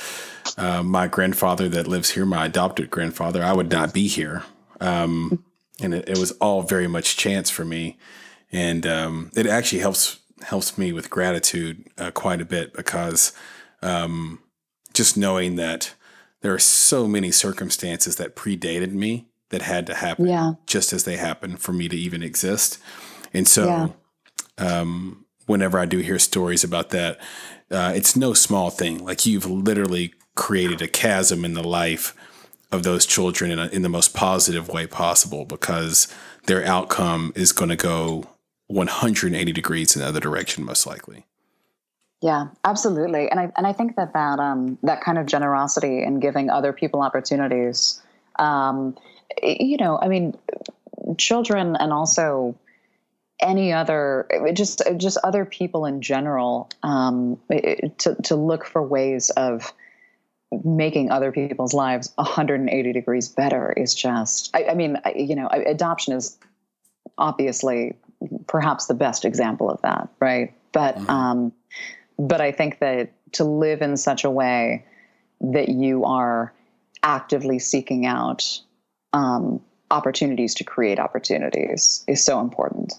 uh, 0.58 0.82
my 0.82 1.08
grandfather 1.08 1.70
that 1.70 1.88
lives 1.88 2.12
here, 2.12 2.26
my 2.26 2.46
adopted 2.46 2.90
grandfather, 2.90 3.44
I 3.44 3.54
would 3.54 3.72
not 3.72 3.94
be 3.94 4.08
here. 4.08 4.44
Um, 4.82 5.44
and 5.80 5.94
it, 5.94 6.10
it 6.10 6.18
was 6.18 6.32
all 6.34 6.64
very 6.64 6.88
much 6.88 7.18
chance 7.18 7.52
for 7.52 7.66
me 7.66 7.98
and 8.54 8.86
um, 8.86 9.32
it 9.36 9.48
actually 9.48 9.80
helps 9.80 10.20
helps 10.44 10.78
me 10.78 10.94
with 10.94 11.10
gratitude 11.10 11.88
uh, 11.98 12.12
quite 12.12 12.42
a 12.42 12.46
bit 12.46 12.74
because 12.74 13.34
um, 13.82 14.40
just 14.94 15.18
knowing 15.18 15.56
that 15.56 15.94
there 16.42 16.54
are 16.54 16.60
so 16.60 17.08
many 17.08 17.32
circumstances 17.32 18.18
that 18.18 18.36
predated 18.36 18.92
me 18.92 19.28
that 19.50 19.62
had 19.62 19.88
to 19.88 19.96
happen 19.96 20.26
yeah. 20.26 20.54
just 20.68 20.94
as 20.94 21.04
they 21.04 21.18
happened 21.18 21.60
for 21.60 21.74
me 21.74 21.88
to 21.88 21.96
even 21.96 22.22
exist. 22.22 22.80
And 23.34 23.48
so, 23.48 23.94
yeah. 24.60 24.80
um, 24.80 25.26
whenever 25.46 25.80
I 25.80 25.86
do 25.86 26.00
hear 26.00 26.20
stories 26.20 26.64
about 26.64 26.90
that, 26.90 27.20
uh, 27.72 27.94
it's 27.96 28.16
no 28.16 28.34
small 28.34 28.70
thing. 28.70 29.04
Like 29.04 29.26
you've 29.26 29.50
literally 29.50 30.14
created 30.36 30.82
a 30.82 30.88
chasm 30.88 31.46
in 31.46 31.54
the 31.54 31.64
life 31.64 32.16
of 32.72 32.84
those 32.84 33.06
children 33.06 33.52
in, 33.52 33.60
a, 33.60 33.68
in 33.68 33.84
the 33.84 33.90
most 33.90 34.14
positive 34.14 34.68
way 34.68 34.88
possible 34.88 35.46
because 35.46 36.08
their 36.48 36.66
outcome 36.66 37.32
is 37.36 37.52
going 37.52 37.70
to 37.70 37.76
go 37.76 38.33
180 38.68 39.52
degrees 39.52 39.96
in 39.96 40.02
the 40.02 40.08
other 40.08 40.20
direction, 40.20 40.64
most 40.64 40.86
likely. 40.86 41.26
Yeah, 42.22 42.48
absolutely. 42.64 43.30
And 43.30 43.40
I 43.40 43.52
and 43.58 43.68
I 43.68 43.74
think 43.74 43.98
that 43.98 44.14
that 44.14 44.40
um, 44.40 44.78
that 44.84 45.02
kind 45.02 45.18
of 45.18 45.26
generosity 45.26 46.04
in 46.04 46.22
giving 46.22 46.50
other 46.50 46.72
people 46.72 47.02
opportunities, 47.02 48.02
um, 48.40 48.98
you 49.42 49.76
know, 49.78 50.00
I 50.02 50.08
mean, 50.08 50.38
children 51.18 51.76
and 51.76 51.92
also 51.92 52.56
any 53.42 53.74
other 53.74 54.28
just 54.54 54.82
just 54.98 55.18
other 55.24 55.44
people 55.44 55.86
in 55.86 56.02
general 56.02 56.70
um, 56.82 57.40
to 57.98 58.16
to 58.24 58.36
look 58.36 58.66
for 58.66 58.82
ways 58.82 59.30
of 59.32 59.74
making 60.64 61.12
other 61.12 61.32
people's 61.32 61.74
lives 61.74 62.14
180 62.16 62.94
degrees 62.94 63.28
better 63.28 63.74
is 63.76 63.94
just 63.94 64.50
I, 64.56 64.66
I 64.66 64.74
mean 64.76 64.98
I, 65.04 65.14
you 65.14 65.36
know 65.36 65.48
adoption 65.48 66.14
is 66.14 66.38
obviously 67.18 67.96
perhaps 68.48 68.88
the 68.88 68.94
best 68.94 69.26
example 69.26 69.70
of 69.70 69.82
that, 69.82 70.10
right? 70.20 70.54
But 70.72 70.96
mm-hmm. 70.96 71.10
um, 71.10 71.54
but 72.18 72.42
I 72.42 72.52
think 72.52 72.80
that 72.80 73.12
to 73.34 73.44
live 73.44 73.82
in 73.82 73.98
such 73.98 74.24
a 74.24 74.30
way 74.30 74.86
that 75.42 75.70
you 75.70 76.06
are 76.06 76.54
actively 77.02 77.60
seeking 77.60 78.06
out 78.06 78.60
um, 79.12 79.62
opportunities 79.92 80.56
to 80.56 80.64
create 80.64 81.00
opportunities 81.00 82.04
is 82.08 82.24
so 82.24 82.40
important. 82.40 82.94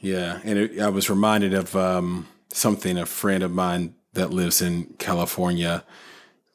Yeah, 0.00 0.40
and 0.44 0.58
it, 0.58 0.80
I 0.80 0.88
was 0.88 1.08
reminded 1.08 1.54
of 1.54 1.74
um, 1.74 2.28
something 2.52 2.98
a 2.98 3.06
friend 3.06 3.42
of 3.42 3.52
mine 3.52 3.94
that 4.12 4.30
lives 4.30 4.62
in 4.62 4.84
California 4.98 5.84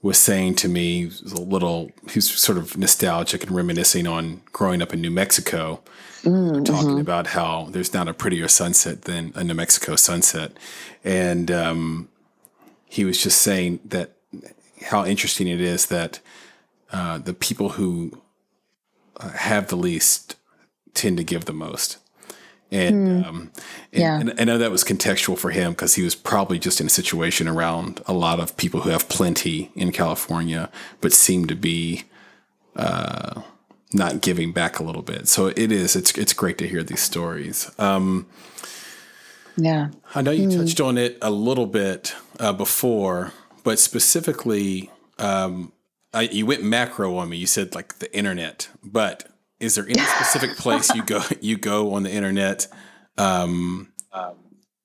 was 0.02 0.18
saying 0.18 0.56
to 0.56 0.68
me 0.68 1.12
a 1.36 1.40
little 1.40 1.92
he's 2.10 2.30
sort 2.30 2.58
of 2.58 2.78
nostalgic 2.78 3.44
and 3.44 3.52
reminiscing 3.52 4.08
on 4.08 4.42
growing 4.52 4.82
up 4.82 4.94
in 4.94 5.02
New 5.02 5.12
Mexico 5.12 5.82
mm, 6.24 6.66
talking 6.66 6.90
mm-hmm. 6.90 7.00
about 7.00 7.28
how 7.28 7.68
there's 7.70 7.94
not 7.94 8.08
a 8.08 8.14
prettier 8.14 8.48
sunset 8.48 9.04
than 9.04 9.32
a 9.36 9.44
New 9.44 9.54
Mexico 9.54 9.96
sunset 9.96 10.52
and 11.04 11.52
um, 11.52 12.10
he 12.86 13.06
was 13.06 13.22
just 13.22 13.42
saying 13.42 13.80
that 13.86 14.12
how 14.86 15.06
interesting 15.06 15.48
it 15.48 15.62
is 15.62 15.86
that 15.88 16.20
uh, 16.92 17.18
the 17.18 17.34
people 17.34 17.70
who 17.70 18.22
uh, 19.18 19.30
have 19.30 19.68
the 19.68 19.76
least 19.76 20.36
tend 20.94 21.18
to 21.18 21.24
give 21.24 21.46
the 21.46 21.54
most 21.54 21.98
and, 22.72 23.24
mm. 23.24 23.28
um, 23.28 23.52
and, 23.92 24.02
yeah. 24.02 24.20
and 24.20 24.34
I 24.40 24.44
know 24.46 24.58
that 24.58 24.72
was 24.72 24.84
contextual 24.84 25.38
for 25.38 25.52
him 25.52 25.74
because 25.74 25.96
he 25.96 26.04
was 26.04 26.16
probably 26.16 26.58
just 26.58 26.80
in 26.80 26.88
a 26.88 26.90
situation 26.90 27.48
around 27.48 28.02
a 28.08 28.14
lot 28.14 28.40
of 28.40 28.56
people 28.56 28.82
who 28.82 28.90
have 28.90 29.10
plenty 29.10 29.72
in 29.76 29.92
California, 29.92 30.70
but 31.02 31.12
seem 31.12 31.48
to 31.48 31.56
be 31.56 32.04
uh, 32.78 33.42
not 33.94 34.22
giving 34.22 34.54
back 34.54 34.80
a 34.80 34.84
little 34.84 35.02
bit. 35.02 35.28
So 35.28 35.48
it 35.48 35.72
is. 35.72 35.96
It's 35.96 36.18
it's 36.18 36.34
great 36.34 36.58
to 36.60 36.68
hear 36.68 36.82
these 36.82 37.02
stories. 37.02 37.70
Um, 37.78 38.28
yeah, 39.58 39.90
I 40.16 40.22
know 40.22 40.32
you 40.32 40.48
mm. 40.48 40.58
touched 40.58 40.80
on 40.80 40.98
it 40.98 41.18
a 41.22 41.30
little 41.30 41.68
bit 41.68 42.16
uh, 42.40 42.54
before, 42.54 43.34
but 43.64 43.80
specifically, 43.80 44.90
um, 45.20 45.74
I, 46.14 46.24
you 46.24 46.46
went 46.46 46.64
macro 46.64 47.18
on 47.18 47.30
me. 47.30 47.38
You 47.38 47.48
said 47.48 47.76
like 47.76 48.00
the 48.00 48.16
internet, 48.16 48.70
but 48.82 49.31
is 49.62 49.76
there 49.76 49.86
any 49.86 50.00
specific 50.00 50.58
place 50.58 50.94
you 50.94 51.04
go 51.04 51.22
you 51.42 51.58
go 51.58 51.94
on 51.94 52.04
the 52.04 52.12
internet 52.12 52.68
um, 53.18 53.92
um, 54.12 54.36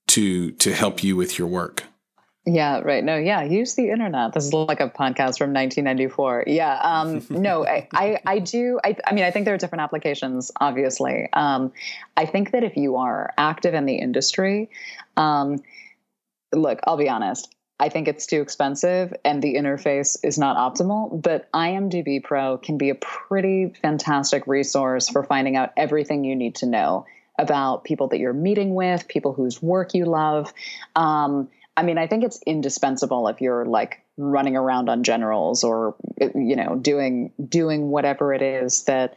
to 0.08 0.52
to 0.52 0.72
help 0.72 1.02
you 1.02 1.16
with 1.16 1.38
your 1.38 1.48
work? 1.48 1.84
Yeah, 2.48 2.78
right. 2.78 3.02
No, 3.02 3.16
yeah, 3.16 3.42
use 3.42 3.74
the 3.74 3.90
internet. 3.90 4.32
This 4.32 4.44
is 4.44 4.52
like 4.52 4.78
a 4.78 4.88
podcast 4.88 5.36
from 5.38 5.52
1994. 5.52 6.44
Yeah, 6.46 6.78
um, 6.80 7.26
no, 7.30 7.66
I, 7.66 7.88
I, 7.92 8.20
I, 8.24 8.38
do. 8.38 8.78
I, 8.84 8.96
I 9.04 9.12
mean, 9.12 9.24
I 9.24 9.32
think 9.32 9.46
there 9.46 9.54
are 9.54 9.58
different 9.58 9.82
applications, 9.82 10.52
obviously. 10.60 11.28
Um, 11.32 11.72
I 12.16 12.24
think 12.24 12.52
that 12.52 12.62
if 12.62 12.76
you 12.76 12.94
are 12.96 13.34
active 13.36 13.74
in 13.74 13.84
the 13.84 13.96
industry, 13.96 14.70
um, 15.16 15.60
look, 16.54 16.78
I'll 16.84 16.96
be 16.96 17.08
honest, 17.08 17.52
I 17.78 17.90
think 17.90 18.08
it's 18.08 18.26
too 18.26 18.40
expensive 18.40 19.12
and 19.24 19.42
the 19.42 19.54
interface 19.54 20.16
is 20.22 20.38
not 20.38 20.56
optimal. 20.56 21.20
But 21.20 21.50
IMDb 21.52 22.22
Pro 22.22 22.56
can 22.56 22.78
be 22.78 22.90
a 22.90 22.94
pretty 22.94 23.74
fantastic 23.82 24.46
resource 24.46 25.08
for 25.08 25.22
finding 25.22 25.56
out 25.56 25.72
everything 25.76 26.24
you 26.24 26.36
need 26.36 26.56
to 26.56 26.66
know 26.66 27.06
about 27.38 27.84
people 27.84 28.08
that 28.08 28.18
you're 28.18 28.32
meeting 28.32 28.74
with, 28.74 29.08
people 29.08 29.34
whose 29.34 29.60
work 29.60 29.94
you 29.94 30.06
love. 30.06 30.52
Um, 30.94 31.48
I 31.76 31.82
mean, 31.82 31.98
I 31.98 32.06
think 32.06 32.24
it's 32.24 32.40
indispensable 32.46 33.28
if 33.28 33.42
you're 33.42 33.66
like 33.66 34.00
running 34.16 34.56
around 34.56 34.88
on 34.88 35.02
generals 35.02 35.62
or 35.62 35.94
you 36.34 36.56
know 36.56 36.76
doing 36.76 37.32
doing 37.46 37.90
whatever 37.90 38.32
it 38.32 38.40
is 38.40 38.84
that 38.84 39.14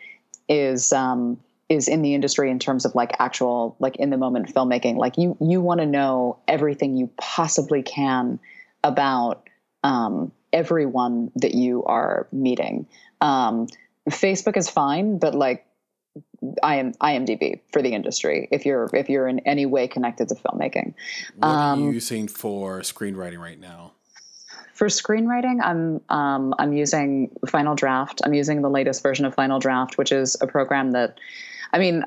is 0.49 0.91
um, 0.91 1.39
is 1.69 1.87
in 1.87 2.01
the 2.01 2.15
industry 2.15 2.49
in 2.49 2.59
terms 2.59 2.83
of 2.83 2.95
like 2.95 3.15
actual 3.19 3.75
like 3.79 3.95
in 3.97 4.09
the 4.09 4.17
moment 4.17 4.53
filmmaking 4.53 4.97
like 4.97 5.17
you 5.17 5.37
you 5.39 5.61
want 5.61 5.79
to 5.79 5.85
know 5.85 6.37
everything 6.47 6.97
you 6.97 7.09
possibly 7.17 7.83
can 7.83 8.39
about 8.83 9.47
um, 9.83 10.31
everyone 10.51 11.31
that 11.35 11.53
you 11.53 11.83
are 11.85 12.27
meeting 12.31 12.87
um, 13.21 13.67
facebook 14.09 14.57
is 14.57 14.69
fine 14.69 15.19
but 15.19 15.35
like 15.35 15.65
I 16.63 16.75
am 16.75 16.93
IMDb 16.93 17.59
for 17.71 17.81
the 17.81 17.93
industry. 17.93 18.47
If 18.51 18.65
you're 18.65 18.89
if 18.93 19.09
you're 19.09 19.27
in 19.27 19.39
any 19.39 19.65
way 19.65 19.87
connected 19.87 20.29
to 20.29 20.35
filmmaking, 20.35 20.93
what 21.35 21.47
are 21.47 21.75
you 21.77 21.83
um, 21.83 21.93
using 21.93 22.27
for 22.27 22.79
screenwriting 22.79 23.39
right 23.39 23.59
now? 23.59 23.91
For 24.73 24.87
screenwriting, 24.87 25.59
I'm 25.61 26.01
um, 26.09 26.53
I'm 26.57 26.73
using 26.73 27.31
Final 27.47 27.75
Draft. 27.75 28.21
I'm 28.23 28.33
using 28.33 28.61
the 28.61 28.69
latest 28.69 29.03
version 29.03 29.25
of 29.25 29.35
Final 29.35 29.59
Draft, 29.59 29.97
which 29.97 30.11
is 30.11 30.37
a 30.41 30.47
program 30.47 30.91
that 30.91 31.19
I 31.71 31.79
mean, 31.79 32.03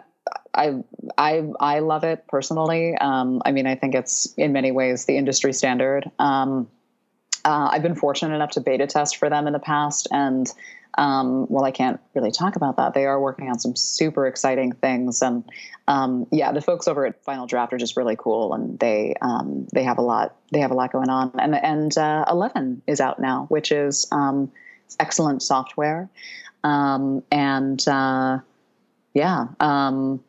I 0.54 0.82
I 1.18 1.48
I 1.60 1.78
love 1.80 2.04
it 2.04 2.26
personally. 2.28 2.96
Um, 2.96 3.42
I 3.44 3.52
mean, 3.52 3.66
I 3.66 3.74
think 3.74 3.94
it's 3.94 4.32
in 4.36 4.52
many 4.52 4.72
ways 4.72 5.06
the 5.06 5.16
industry 5.16 5.52
standard. 5.52 6.10
Um, 6.18 6.68
uh, 7.44 7.70
I've 7.72 7.82
been 7.82 7.96
fortunate 7.96 8.34
enough 8.34 8.50
to 8.52 8.60
beta 8.60 8.86
test 8.86 9.16
for 9.16 9.28
them 9.28 9.46
in 9.46 9.52
the 9.52 9.58
past, 9.58 10.06
and 10.12 10.46
um, 10.98 11.46
well, 11.48 11.64
I 11.64 11.70
can't 11.70 11.98
really 12.14 12.30
talk 12.30 12.56
about 12.56 12.76
that. 12.76 12.92
They 12.94 13.06
are 13.06 13.20
working 13.20 13.48
on 13.48 13.58
some 13.58 13.74
super 13.74 14.26
exciting 14.26 14.72
things, 14.72 15.22
and 15.22 15.42
um, 15.88 16.26
yeah, 16.30 16.52
the 16.52 16.60
folks 16.60 16.86
over 16.86 17.06
at 17.06 17.24
Final 17.24 17.46
Draft 17.46 17.72
are 17.72 17.78
just 17.78 17.96
really 17.96 18.16
cool, 18.16 18.52
and 18.52 18.78
they 18.78 19.14
um, 19.22 19.66
they 19.72 19.82
have 19.82 19.98
a 19.98 20.02
lot 20.02 20.36
they 20.52 20.60
have 20.60 20.70
a 20.70 20.74
lot 20.74 20.92
going 20.92 21.08
on. 21.08 21.32
And 21.38 21.54
and 21.54 21.96
uh, 21.96 22.26
Eleven 22.30 22.82
is 22.86 23.00
out 23.00 23.18
now, 23.18 23.46
which 23.48 23.72
is 23.72 24.06
um, 24.12 24.52
excellent 25.00 25.42
software, 25.42 26.10
um, 26.62 27.22
and 27.32 27.82
uh, 27.88 28.38
yeah. 29.14 29.46
Um, 29.60 30.22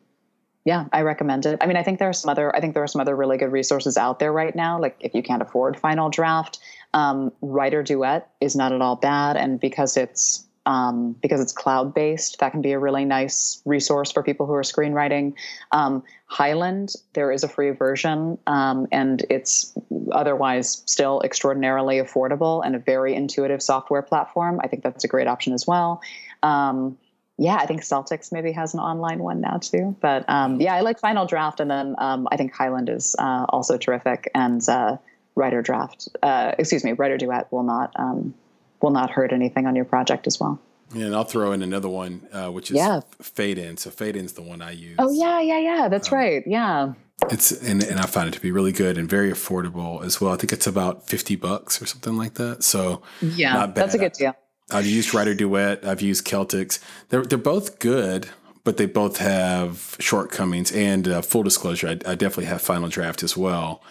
yeah, 0.64 0.86
I 0.92 1.02
recommend 1.02 1.44
it. 1.44 1.58
I 1.60 1.66
mean, 1.66 1.76
I 1.76 1.82
think 1.82 1.98
there 1.98 2.08
are 2.08 2.14
some 2.14 2.30
other. 2.30 2.54
I 2.56 2.60
think 2.60 2.72
there 2.72 2.82
are 2.82 2.88
some 2.88 3.00
other 3.00 3.14
really 3.14 3.36
good 3.36 3.52
resources 3.52 3.98
out 3.98 4.18
there 4.18 4.32
right 4.32 4.54
now. 4.56 4.80
Like 4.80 4.96
if 5.00 5.14
you 5.14 5.22
can't 5.22 5.42
afford 5.42 5.78
Final 5.78 6.08
Draft, 6.08 6.58
um, 6.94 7.32
Writer 7.42 7.82
Duet 7.82 8.30
is 8.40 8.56
not 8.56 8.72
at 8.72 8.80
all 8.80 8.96
bad, 8.96 9.36
and 9.36 9.60
because 9.60 9.98
it's 9.98 10.46
um, 10.66 11.12
because 11.20 11.40
it's 11.40 11.52
cloud 11.52 11.92
based, 11.92 12.38
that 12.40 12.52
can 12.52 12.62
be 12.62 12.72
a 12.72 12.78
really 12.78 13.04
nice 13.04 13.60
resource 13.66 14.10
for 14.10 14.22
people 14.22 14.46
who 14.46 14.54
are 14.54 14.62
screenwriting. 14.62 15.34
Um, 15.72 16.02
Highland, 16.26 16.94
there 17.12 17.30
is 17.30 17.44
a 17.44 17.48
free 17.48 17.70
version, 17.70 18.38
um, 18.46 18.86
and 18.90 19.24
it's 19.28 19.76
otherwise 20.12 20.82
still 20.86 21.20
extraordinarily 21.22 21.96
affordable 21.96 22.64
and 22.64 22.74
a 22.74 22.78
very 22.78 23.14
intuitive 23.14 23.62
software 23.62 24.02
platform. 24.02 24.60
I 24.64 24.68
think 24.68 24.82
that's 24.82 25.04
a 25.04 25.08
great 25.08 25.26
option 25.26 25.52
as 25.52 25.66
well. 25.66 26.00
Um, 26.42 26.96
yeah, 27.36 27.56
I 27.56 27.66
think 27.66 27.82
Celtx 27.82 28.30
maybe 28.32 28.52
has 28.52 28.74
an 28.74 28.80
online 28.80 29.18
one 29.18 29.40
now 29.40 29.58
too. 29.58 29.96
But 30.00 30.24
um, 30.28 30.60
yeah, 30.60 30.74
I 30.74 30.80
like 30.80 31.00
Final 31.00 31.26
Draft, 31.26 31.60
and 31.60 31.70
then 31.70 31.96
um, 31.98 32.28
I 32.30 32.36
think 32.36 32.54
Highland 32.54 32.88
is 32.88 33.16
uh, 33.18 33.46
also 33.48 33.76
terrific. 33.76 34.30
And 34.34 34.66
uh, 34.68 34.98
Writer 35.34 35.62
Draft, 35.62 36.08
uh, 36.22 36.52
excuse 36.58 36.84
me, 36.84 36.92
Writer 36.92 37.18
Duet 37.18 37.50
will 37.50 37.64
not 37.64 37.92
um, 37.96 38.34
will 38.80 38.92
not 38.92 39.10
hurt 39.10 39.32
anything 39.32 39.66
on 39.66 39.74
your 39.74 39.84
project 39.84 40.26
as 40.26 40.38
well. 40.38 40.60
Yeah, 40.94 41.06
and 41.06 41.14
I'll 41.14 41.24
throw 41.24 41.50
in 41.52 41.62
another 41.62 41.88
one, 41.88 42.28
uh, 42.32 42.50
which 42.50 42.70
is 42.70 42.76
yeah. 42.76 43.00
Fade 43.20 43.58
In. 43.58 43.76
So 43.78 43.90
Fade 43.90 44.14
In's 44.14 44.34
the 44.34 44.42
one 44.42 44.62
I 44.62 44.70
use. 44.70 44.96
Oh 44.98 45.10
yeah, 45.10 45.40
yeah, 45.40 45.58
yeah. 45.58 45.88
That's 45.88 46.12
um, 46.12 46.18
right. 46.18 46.42
Yeah. 46.46 46.92
It's 47.30 47.50
and, 47.50 47.82
and 47.82 47.98
I 47.98 48.06
found 48.06 48.28
it 48.28 48.34
to 48.34 48.40
be 48.40 48.52
really 48.52 48.72
good 48.72 48.98
and 48.98 49.08
very 49.08 49.32
affordable 49.32 50.04
as 50.04 50.20
well. 50.20 50.32
I 50.32 50.36
think 50.36 50.52
it's 50.52 50.66
about 50.66 51.08
fifty 51.08 51.34
bucks 51.34 51.82
or 51.82 51.86
something 51.86 52.16
like 52.16 52.34
that. 52.34 52.62
So 52.62 53.02
yeah, 53.20 53.66
that's 53.66 53.94
a 53.94 53.98
good 53.98 54.12
deal. 54.12 54.34
I've 54.70 54.86
used 54.86 55.14
Writer 55.14 55.34
Duet. 55.34 55.86
I've 55.86 56.00
used 56.00 56.26
Celtx. 56.26 56.78
They're 57.08 57.24
they're 57.24 57.38
both 57.38 57.78
good, 57.78 58.28
but 58.64 58.76
they 58.76 58.86
both 58.86 59.18
have 59.18 59.96
shortcomings. 60.00 60.72
And 60.72 61.06
uh, 61.06 61.22
full 61.22 61.42
disclosure, 61.42 61.88
I, 61.88 61.92
I, 61.92 62.14
definitely 62.14 62.46
have 62.46 62.62
Final 62.62 62.88
Draft 62.88 63.22
as 63.22 63.36
well. 63.36 63.82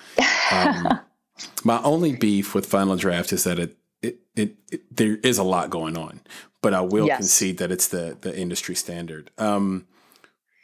Um, 0.51 0.99
my 1.63 1.81
only 1.83 2.15
beef 2.15 2.55
with 2.55 2.65
Final 2.65 2.95
Draft 2.95 3.31
is 3.31 3.43
that 3.43 3.59
it, 3.59 3.77
it, 4.01 4.19
it, 4.35 4.55
it 4.71 4.95
there 4.95 5.17
is 5.17 5.37
a 5.37 5.43
lot 5.43 5.69
going 5.69 5.95
on, 5.95 6.21
but 6.61 6.73
I 6.73 6.81
will 6.81 7.07
yes. 7.07 7.17
concede 7.17 7.57
that 7.59 7.71
it's 7.71 7.87
the 7.87 8.17
the 8.19 8.35
industry 8.37 8.75
standard. 8.75 9.29
Um, 9.37 9.85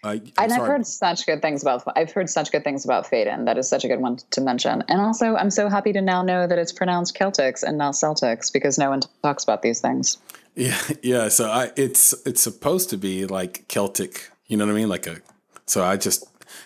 uh, 0.04 0.18
and 0.38 0.54
I've 0.54 0.66
heard 0.66 0.88
such 0.88 1.26
good 1.26 1.42
things 1.42 1.62
about. 1.62 1.84
I've 1.96 2.12
heard 2.12 2.30
such 2.30 2.52
good 2.52 2.64
things 2.64 2.86
about 2.86 3.06
Fade 3.08 3.28
In. 3.28 3.46
That 3.46 3.58
is 3.58 3.68
such 3.68 3.84
a 3.84 3.88
good 3.88 4.00
one 4.00 4.18
to 4.32 4.42
mention. 4.42 4.84
And 4.88 5.02
also, 5.02 5.36
I'm 5.36 5.52
so 5.52 5.68
happy 5.68 5.92
to 5.94 6.02
now 6.02 6.22
know 6.22 6.48
that 6.48 6.58
it's 6.58 6.72
pronounced 6.72 7.18
Celtics 7.18 7.64
and 7.64 7.78
not 7.78 7.96
Celtics 7.96 8.52
because 8.52 8.78
no 8.78 8.90
one 8.90 9.02
talks 9.24 9.44
about 9.44 9.62
these 9.62 9.82
things. 9.82 10.18
Yeah, 10.56 10.80
yeah. 11.04 11.28
So 11.28 11.50
I, 11.50 11.72
it's 11.76 12.14
it's 12.26 12.42
supposed 12.42 12.90
to 12.92 12.98
be 12.98 13.26
like 13.26 13.68
Celtic. 13.68 14.30
You 14.48 14.56
know 14.56 14.66
what 14.66 14.72
I 14.72 14.76
mean? 14.76 14.90
Like 14.90 15.06
a. 15.06 15.18
So 15.66 15.84
I 15.84 15.98
just 15.98 16.26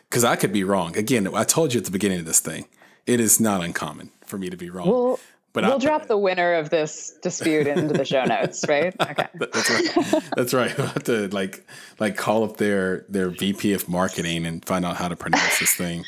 because 0.09 0.23
I 0.23 0.35
could 0.35 0.53
be 0.53 0.63
wrong. 0.63 0.95
Again, 0.95 1.27
I 1.33 1.43
told 1.43 1.73
you 1.73 1.79
at 1.79 1.85
the 1.85 1.91
beginning 1.91 2.19
of 2.19 2.25
this 2.25 2.39
thing, 2.39 2.67
it 3.07 3.19
is 3.19 3.39
not 3.39 3.63
uncommon 3.63 4.11
for 4.25 4.37
me 4.37 4.49
to 4.51 4.57
be 4.57 4.69
wrong. 4.69 4.89
Well, 4.89 5.19
but 5.53 5.63
we'll 5.63 5.75
I, 5.75 5.77
drop 5.77 6.07
the 6.07 6.17
winner 6.17 6.55
of 6.55 6.71
this 6.71 7.15
dispute 7.21 7.67
into 7.67 7.93
the 7.93 8.05
show 8.05 8.23
notes, 8.25 8.65
right? 8.67 8.93
Okay, 8.99 9.27
that's 9.35 9.69
right. 9.69 10.23
That's 10.35 10.53
right. 10.53 10.77
We'll 10.77 10.87
have 10.87 11.03
to 11.03 11.27
like 11.27 11.65
like 11.99 12.17
call 12.17 12.43
up 12.43 12.57
their 12.57 13.05
their 13.07 13.29
VP 13.29 13.73
of 13.73 13.87
marketing 13.87 14.47
and 14.47 14.65
find 14.65 14.83
out 14.83 14.97
how 14.97 15.07
to 15.07 15.15
pronounce 15.15 15.59
this 15.59 15.75
thing. 15.75 16.03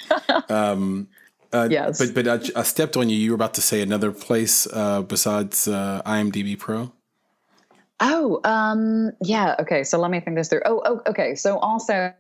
Um, 0.50 1.08
uh, 1.54 1.68
yes, 1.70 2.00
but 2.00 2.16
but 2.16 2.28
I, 2.28 2.60
I, 2.60 2.64
stepped 2.64 2.98
on 2.98 3.08
you. 3.08 3.16
You 3.16 3.32
were 3.32 3.36
about 3.36 3.54
to 3.54 3.62
say 3.62 3.82
another 3.82 4.12
place 4.12 4.68
uh, 4.74 5.04
besides 5.04 5.68
uh, 5.68 6.02
IMDb 6.06 6.58
Pro. 6.58 6.92
Oh, 8.00 8.42
um, 8.44 9.12
yeah. 9.22 9.56
Okay, 9.60 9.84
so 9.84 10.00
let 10.00 10.10
me 10.10 10.20
think 10.20 10.38
this 10.38 10.50
through. 10.50 10.62
Oh, 10.66 10.82
oh, 10.86 11.02
okay. 11.08 11.36
So 11.36 11.60
also. 11.60 12.14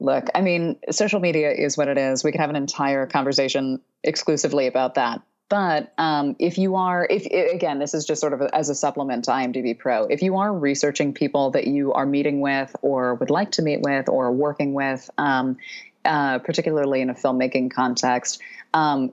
Look, 0.00 0.26
I 0.34 0.40
mean, 0.40 0.80
social 0.90 1.20
media 1.20 1.52
is 1.52 1.78
what 1.78 1.86
it 1.86 1.96
is. 1.96 2.24
We 2.24 2.32
could 2.32 2.40
have 2.40 2.50
an 2.50 2.56
entire 2.56 3.06
conversation 3.06 3.80
exclusively 4.02 4.66
about 4.66 4.96
that. 4.96 5.22
But 5.52 5.92
um, 5.98 6.34
if 6.38 6.56
you 6.56 6.76
are, 6.76 7.06
if 7.10 7.26
again, 7.26 7.78
this 7.78 7.92
is 7.92 8.06
just 8.06 8.22
sort 8.22 8.32
of 8.32 8.40
as 8.54 8.70
a 8.70 8.74
supplement 8.74 9.26
to 9.26 9.32
IMDb 9.32 9.78
Pro, 9.78 10.04
if 10.04 10.22
you 10.22 10.38
are 10.38 10.50
researching 10.50 11.12
people 11.12 11.50
that 11.50 11.66
you 11.66 11.92
are 11.92 12.06
meeting 12.06 12.40
with 12.40 12.74
or 12.80 13.16
would 13.16 13.28
like 13.28 13.50
to 13.52 13.62
meet 13.62 13.82
with 13.82 14.08
or 14.08 14.32
working 14.32 14.72
with, 14.72 15.10
um, 15.18 15.58
uh, 16.06 16.38
particularly 16.38 17.02
in 17.02 17.10
a 17.10 17.14
filmmaking 17.14 17.70
context, 17.70 18.40
um, 18.72 19.12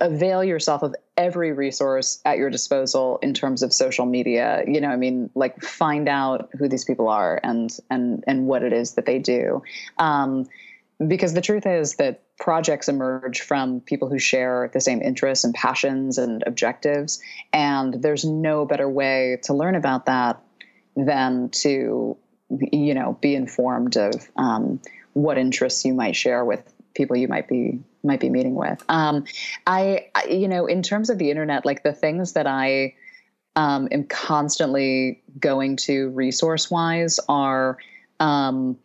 avail 0.00 0.42
yourself 0.42 0.82
of 0.82 0.92
every 1.16 1.52
resource 1.52 2.20
at 2.24 2.36
your 2.36 2.50
disposal 2.50 3.20
in 3.22 3.32
terms 3.32 3.62
of 3.62 3.72
social 3.72 4.06
media. 4.06 4.64
You 4.66 4.80
know 4.80 4.88
i 4.88 4.96
mean 4.96 5.30
like 5.36 5.62
find 5.62 6.08
out 6.08 6.50
who 6.58 6.68
these 6.68 6.84
people 6.84 7.06
are 7.06 7.38
and 7.44 7.70
and 7.90 8.24
and 8.26 8.48
what 8.48 8.64
it 8.64 8.72
is 8.72 8.94
that 8.94 9.06
they 9.06 9.20
do. 9.20 9.62
Um, 9.98 10.48
because 11.06 11.34
the 11.34 11.40
truth 11.40 11.66
is 11.66 11.96
that 11.96 12.22
projects 12.38 12.88
emerge 12.88 13.42
from 13.42 13.80
people 13.80 14.08
who 14.08 14.18
share 14.18 14.70
the 14.72 14.80
same 14.80 15.02
interests 15.02 15.44
and 15.44 15.54
passions 15.54 16.16
and 16.16 16.42
objectives. 16.46 17.20
And 17.52 18.02
there's 18.02 18.24
no 18.24 18.64
better 18.64 18.88
way 18.88 19.38
to 19.44 19.54
learn 19.54 19.74
about 19.74 20.06
that 20.06 20.40
than 20.96 21.50
to, 21.50 22.16
you 22.48 22.94
know, 22.94 23.18
be 23.20 23.34
informed 23.34 23.96
of 23.96 24.30
um, 24.36 24.80
what 25.12 25.36
interests 25.36 25.84
you 25.84 25.92
might 25.92 26.16
share 26.16 26.44
with 26.44 26.72
people 26.94 27.16
you 27.16 27.28
might 27.28 27.46
be 27.46 27.78
might 28.02 28.20
be 28.20 28.30
meeting 28.30 28.54
with. 28.54 28.82
Um, 28.88 29.24
I, 29.66 30.06
you 30.30 30.48
know, 30.48 30.66
in 30.66 30.82
terms 30.82 31.10
of 31.10 31.18
the 31.18 31.30
internet, 31.30 31.66
like 31.66 31.82
the 31.82 31.92
things 31.92 32.34
that 32.34 32.46
I 32.46 32.94
um, 33.56 33.88
am 33.90 34.04
constantly 34.04 35.22
going 35.38 35.76
to 35.76 36.10
resource 36.10 36.70
wise 36.70 37.18
are 37.28 37.78
um, 38.20 38.78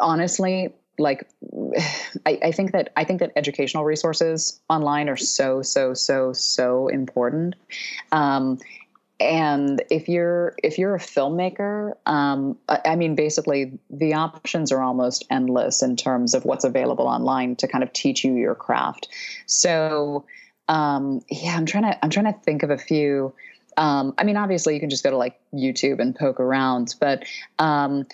honestly 0.00 0.72
like 0.98 1.28
I, 2.26 2.38
I, 2.42 2.52
think 2.52 2.72
that 2.72 2.92
I 2.96 3.04
think 3.04 3.20
that 3.20 3.32
educational 3.36 3.84
resources 3.84 4.60
online 4.68 5.08
are 5.08 5.16
so 5.16 5.62
so 5.62 5.94
so 5.94 6.32
so 6.32 6.88
important. 6.88 7.54
Um, 8.12 8.58
and 9.20 9.82
if 9.90 10.08
you're 10.08 10.54
if 10.62 10.78
you're 10.78 10.94
a 10.94 11.00
filmmaker, 11.00 11.94
um, 12.06 12.58
I, 12.68 12.80
I 12.86 12.96
mean, 12.96 13.14
basically 13.14 13.78
the 13.90 14.14
options 14.14 14.72
are 14.72 14.82
almost 14.82 15.24
endless 15.30 15.82
in 15.82 15.96
terms 15.96 16.34
of 16.34 16.44
what's 16.44 16.64
available 16.64 17.06
online 17.06 17.56
to 17.56 17.68
kind 17.68 17.84
of 17.84 17.92
teach 17.92 18.24
you 18.24 18.34
your 18.34 18.54
craft. 18.54 19.08
So 19.46 20.24
um, 20.68 21.20
yeah, 21.30 21.56
I'm 21.56 21.66
trying 21.66 21.84
to 21.84 22.04
I'm 22.04 22.10
trying 22.10 22.32
to 22.32 22.38
think 22.40 22.62
of 22.62 22.70
a 22.70 22.78
few. 22.78 23.32
Um, 23.76 24.14
I 24.18 24.24
mean, 24.24 24.36
obviously, 24.36 24.74
you 24.74 24.80
can 24.80 24.90
just 24.90 25.02
go 25.02 25.10
to 25.10 25.16
like 25.16 25.38
YouTube 25.52 26.00
and 26.00 26.14
poke 26.14 26.40
around, 26.40 26.94
but 27.00 27.24
um, 27.58 28.06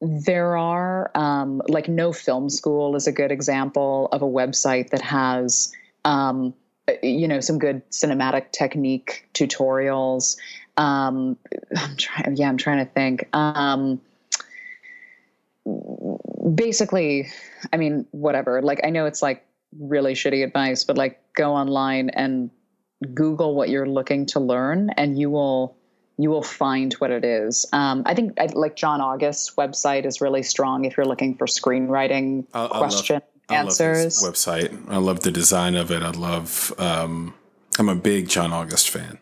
there 0.00 0.56
are 0.56 1.10
um, 1.14 1.60
like 1.68 1.88
no 1.88 2.12
film 2.12 2.48
school 2.50 2.94
is 2.94 3.06
a 3.06 3.12
good 3.12 3.32
example 3.32 4.08
of 4.12 4.22
a 4.22 4.26
website 4.26 4.90
that 4.90 5.02
has 5.02 5.72
um, 6.04 6.54
you 7.02 7.26
know 7.26 7.40
some 7.40 7.58
good 7.58 7.82
cinematic 7.90 8.52
technique 8.52 9.28
tutorials. 9.34 10.36
Um, 10.76 11.36
i'm 11.76 11.96
trying 11.96 12.36
yeah 12.36 12.48
i'm 12.48 12.56
trying 12.56 12.84
to 12.84 12.90
think. 12.92 13.28
Um, 13.34 14.00
basically 16.54 17.28
i 17.72 17.76
mean 17.76 18.06
whatever. 18.12 18.62
Like 18.62 18.80
i 18.84 18.90
know 18.90 19.06
it's 19.06 19.22
like 19.22 19.44
really 19.78 20.14
shitty 20.14 20.42
advice 20.42 20.82
but 20.84 20.96
like 20.96 21.20
go 21.34 21.52
online 21.52 22.08
and 22.10 22.50
google 23.12 23.54
what 23.54 23.68
you're 23.68 23.88
looking 23.88 24.24
to 24.24 24.40
learn 24.40 24.88
and 24.96 25.18
you 25.18 25.28
will 25.28 25.77
you 26.18 26.30
will 26.30 26.42
find 26.42 26.92
what 26.94 27.10
it 27.10 27.24
is. 27.24 27.64
Um, 27.72 28.02
I 28.04 28.14
think 28.14 28.38
I, 28.38 28.46
like 28.46 28.76
John 28.76 29.00
August's 29.00 29.54
website 29.54 30.04
is 30.04 30.20
really 30.20 30.42
strong 30.42 30.84
if 30.84 30.96
you're 30.96 31.06
looking 31.06 31.36
for 31.36 31.46
screenwriting 31.46 32.44
I, 32.52 32.64
I 32.64 32.78
question 32.78 33.22
love, 33.48 33.58
answers. 33.58 34.22
website. 34.22 34.76
I 34.88 34.96
love 34.96 35.20
the 35.20 35.30
design 35.30 35.76
of 35.76 35.90
it. 35.90 36.02
I 36.02 36.10
love. 36.10 36.74
Um, 36.76 37.34
I'm 37.78 37.88
a 37.88 37.94
big 37.94 38.28
John 38.28 38.52
August 38.52 38.90
fan. 38.90 39.18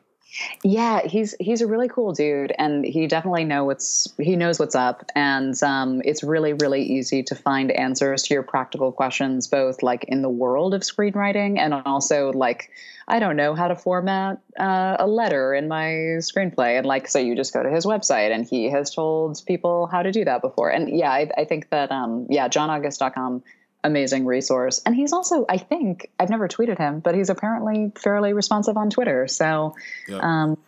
Yeah, 0.63 1.03
he's 1.07 1.35
he's 1.41 1.61
a 1.61 1.67
really 1.67 1.89
cool 1.89 2.13
dude, 2.13 2.53
and 2.59 2.85
he 2.85 3.07
definitely 3.07 3.45
know 3.45 3.65
what's 3.65 4.09
he 4.19 4.37
knows 4.37 4.59
what's 4.59 4.75
up, 4.75 5.05
and 5.15 5.61
um, 5.63 6.03
it's 6.05 6.23
really 6.23 6.53
really 6.53 6.83
easy 6.83 7.23
to 7.25 7.35
find 7.35 7.71
answers 7.71 8.25
to 8.25 8.35
your 8.35 8.43
practical 8.43 8.93
questions, 8.93 9.47
both 9.47 9.83
like 9.83 10.05
in 10.05 10.23
the 10.23 10.31
world 10.31 10.75
of 10.75 10.83
screenwriting 10.83 11.59
and 11.59 11.75
also 11.75 12.33
like 12.33 12.71
I 13.09 13.19
don't 13.19 13.37
know 13.37 13.55
how 13.55 13.69
to 13.69 13.77
format 13.77 14.41
uh, 14.59 14.97
a 14.99 15.07
letter 15.07 15.55
in 15.55 15.69
my 15.69 16.19
screenplay, 16.19 16.77
and 16.77 16.87
like 16.87 17.09
so 17.09 17.19
you 17.19 17.37
just 17.37 17.55
go 17.55 17.63
to 17.63 17.71
his 17.71 17.87
website, 17.87 18.33
and 18.35 18.45
he 18.45 18.71
has 18.71 18.95
told 18.95 19.41
people 19.47 19.87
how 19.87 20.03
to 20.03 20.13
do 20.13 20.25
that 20.25 20.43
before, 20.43 20.71
and 20.71 20.91
yeah, 20.91 21.11
I, 21.11 21.31
I 21.37 21.45
think 21.45 21.71
that 21.71 21.91
um, 21.93 22.27
yeah, 22.29 22.49
johnaugust.com 22.49 23.43
amazing 23.87 24.27
resource. 24.27 24.83
And 24.85 24.95
he's 24.95 25.13
also, 25.13 25.47
I 25.49 25.59
think, 25.59 26.11
I've 26.19 26.31
never 26.31 26.49
tweeted 26.49 26.79
him, 26.79 27.01
but 27.01 27.15
he's 27.15 27.31
apparently 27.31 27.93
fairly 27.97 28.33
responsive 28.33 28.77
on 28.77 28.91
Twitter. 28.91 29.27
So, 29.29 29.75
yep. 30.09 30.23
um, 30.23 30.59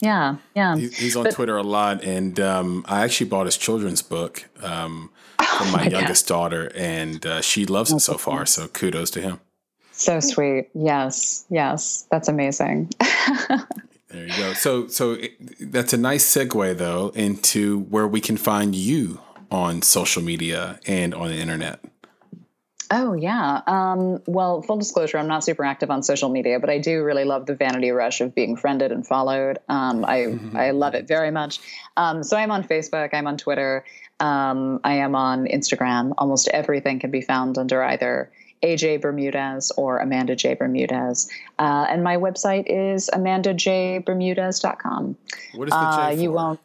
yeah, 0.00 0.36
yeah. 0.54 0.76
He's 0.76 1.16
on 1.16 1.24
but, 1.24 1.34
Twitter 1.34 1.56
a 1.56 1.62
lot, 1.62 2.04
and 2.04 2.38
um, 2.38 2.84
I 2.86 3.02
actually 3.02 3.28
bought 3.30 3.46
his 3.46 3.56
children's 3.56 4.02
book 4.02 4.48
um, 4.62 5.10
oh 5.40 5.70
my, 5.72 5.78
my 5.84 5.90
youngest 5.90 6.28
daughter, 6.28 6.70
and 6.74 7.24
uh, 7.24 7.40
she 7.40 7.64
loves 7.64 7.92
it 7.92 8.00
so 8.00 8.18
far. 8.18 8.46
So 8.46 8.68
kudos 8.68 9.10
to 9.12 9.20
him. 9.20 9.40
So 9.92 10.20
sweet. 10.20 10.68
Yes, 10.74 11.46
yes, 11.48 12.06
that's 12.10 12.28
amazing. 12.28 12.92
there 14.08 14.26
you 14.26 14.36
go. 14.36 14.52
So, 14.52 14.88
so 14.88 15.12
it, 15.12 15.32
that's 15.72 15.94
a 15.94 15.96
nice 15.96 16.24
segue 16.24 16.76
though 16.76 17.08
into 17.14 17.80
where 17.80 18.06
we 18.06 18.20
can 18.20 18.36
find 18.36 18.74
you 18.74 19.20
on 19.50 19.80
social 19.80 20.22
media 20.22 20.78
and 20.86 21.14
on 21.14 21.28
the 21.28 21.36
internet. 21.36 21.80
Oh 22.90 23.14
yeah. 23.14 23.62
Um, 23.66 24.22
well, 24.26 24.62
full 24.62 24.78
disclosure, 24.78 25.18
I'm 25.18 25.26
not 25.26 25.44
super 25.44 25.64
active 25.64 25.90
on 25.90 26.02
social 26.02 26.28
media, 26.28 26.60
but 26.60 26.70
I 26.70 26.78
do 26.78 27.02
really 27.02 27.24
love 27.24 27.46
the 27.46 27.54
vanity 27.54 27.90
rush 27.90 28.20
of 28.20 28.34
being 28.34 28.56
friended 28.56 28.92
and 28.92 29.06
followed. 29.06 29.58
Um, 29.68 30.04
I. 30.04 30.38
I 30.54 30.70
love 30.70 30.94
it 30.94 31.06
very 31.06 31.30
much. 31.30 31.60
Um, 31.96 32.22
so 32.22 32.36
I'm 32.36 32.50
on 32.50 32.64
Facebook. 32.64 33.10
I'm 33.12 33.26
on 33.26 33.36
Twitter. 33.36 33.84
Um, 34.20 34.80
I 34.84 34.94
am 34.94 35.14
on 35.14 35.46
Instagram. 35.46 36.14
Almost 36.18 36.48
everything 36.48 36.98
can 36.98 37.10
be 37.10 37.20
found 37.20 37.58
under 37.58 37.82
either 37.82 38.30
AJ 38.62 39.02
Bermudez 39.02 39.70
or 39.76 39.98
Amanda 39.98 40.34
J 40.34 40.54
Bermudez. 40.54 41.30
Uh, 41.58 41.84
and 41.88 42.02
my 42.02 42.16
website 42.16 42.64
is 42.66 43.10
amandajbermudez.com. 43.12 45.16
What 45.54 45.68
is 45.68 45.74
the 45.74 45.80
J 45.80 46.02
uh, 46.02 46.08
You 46.10 46.32
won't. 46.32 46.60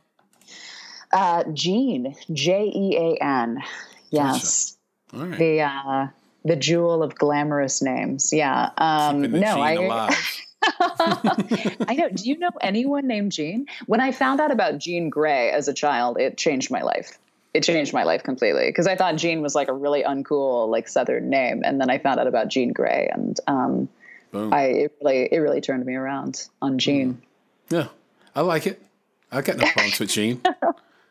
Uh, 1.11 1.43
Jean, 1.53 2.15
J 2.31 2.71
E 2.73 2.97
A 2.97 3.17
N. 3.21 3.61
Yes. 4.09 4.71
Gotcha. 4.71 4.80
Right. 5.13 5.37
The 5.37 5.61
uh, 5.61 6.07
the 6.45 6.55
jewel 6.55 7.03
of 7.03 7.15
glamorous 7.15 7.81
names. 7.81 8.31
Yeah. 8.33 8.69
Um, 8.77 9.21
no, 9.21 9.61
I. 9.61 10.15
I 10.79 11.95
know. 11.95 12.09
Do 12.09 12.29
you 12.29 12.37
know 12.37 12.51
anyone 12.61 13.07
named 13.07 13.31
Jean? 13.31 13.65
When 13.87 13.99
I 13.99 14.11
found 14.11 14.39
out 14.39 14.51
about 14.51 14.77
Jean 14.77 15.09
Grey 15.09 15.49
as 15.49 15.67
a 15.67 15.73
child, 15.73 16.19
it 16.19 16.37
changed 16.37 16.69
my 16.69 16.81
life. 16.81 17.17
It 17.53 17.63
changed 17.63 17.93
my 17.93 18.03
life 18.03 18.23
completely 18.23 18.67
because 18.67 18.87
I 18.87 18.95
thought 18.95 19.15
Jean 19.15 19.41
was 19.41 19.55
like 19.55 19.67
a 19.67 19.73
really 19.73 20.03
uncool, 20.03 20.69
like 20.69 20.87
Southern 20.87 21.29
name, 21.29 21.63
and 21.65 21.81
then 21.81 21.89
I 21.89 21.97
found 21.97 22.19
out 22.19 22.27
about 22.27 22.47
Jean 22.47 22.71
Grey, 22.71 23.09
and 23.11 23.39
um, 23.47 23.89
I 24.33 24.63
it 24.65 24.97
really 25.01 25.29
it 25.31 25.37
really 25.37 25.61
turned 25.61 25.85
me 25.85 25.95
around 25.95 26.47
on 26.61 26.77
Jean. 26.77 27.13
Mm. 27.13 27.21
Yeah, 27.69 27.87
I 28.35 28.41
like 28.41 28.67
it. 28.67 28.81
I 29.31 29.41
got 29.41 29.57
no 29.57 29.65
problems 29.65 29.99
with 29.99 30.09
Jean. 30.09 30.41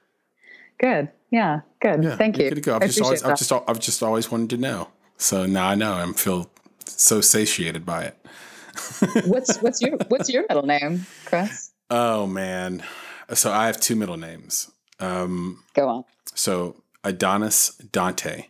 Good. 0.79 1.11
Yeah. 1.31 1.61
Good. 1.81 2.05
Yeah, 2.05 2.17
Thank 2.17 2.39
you. 2.39 2.49
Good 2.49 2.57
to 2.57 2.61
go. 2.61 2.77
I've 2.77 2.83
just 2.83 3.01
always, 3.01 3.23
I've 3.23 3.39
just, 3.39 3.53
I've 3.53 3.81
just 3.81 4.03
always 4.03 4.31
wanted 4.31 4.51
to 4.51 4.57
know. 4.57 4.89
So 5.17 5.47
now 5.47 5.69
I 5.69 5.75
know. 5.75 5.93
I'm 5.95 6.15
feel 6.15 6.51
so 6.87 7.21
satiated 7.21 7.85
by 7.87 8.05
it. 8.05 8.17
what's 9.27 9.59
what's 9.59 9.81
your 9.81 9.97
what's 10.09 10.29
your 10.29 10.45
middle 10.49 10.65
name, 10.65 11.07
Chris? 11.25 11.73
Oh 11.91 12.27
man. 12.27 12.83
So 13.35 13.53
I 13.53 13.67
have 13.67 13.81
two 13.81 13.97
middle 13.97 14.17
names. 14.17 14.71
Um, 14.99 15.63
Go 15.75 15.89
on. 15.89 16.05
So 16.35 16.83
Adonis 17.05 17.77
Dante. 17.93 18.47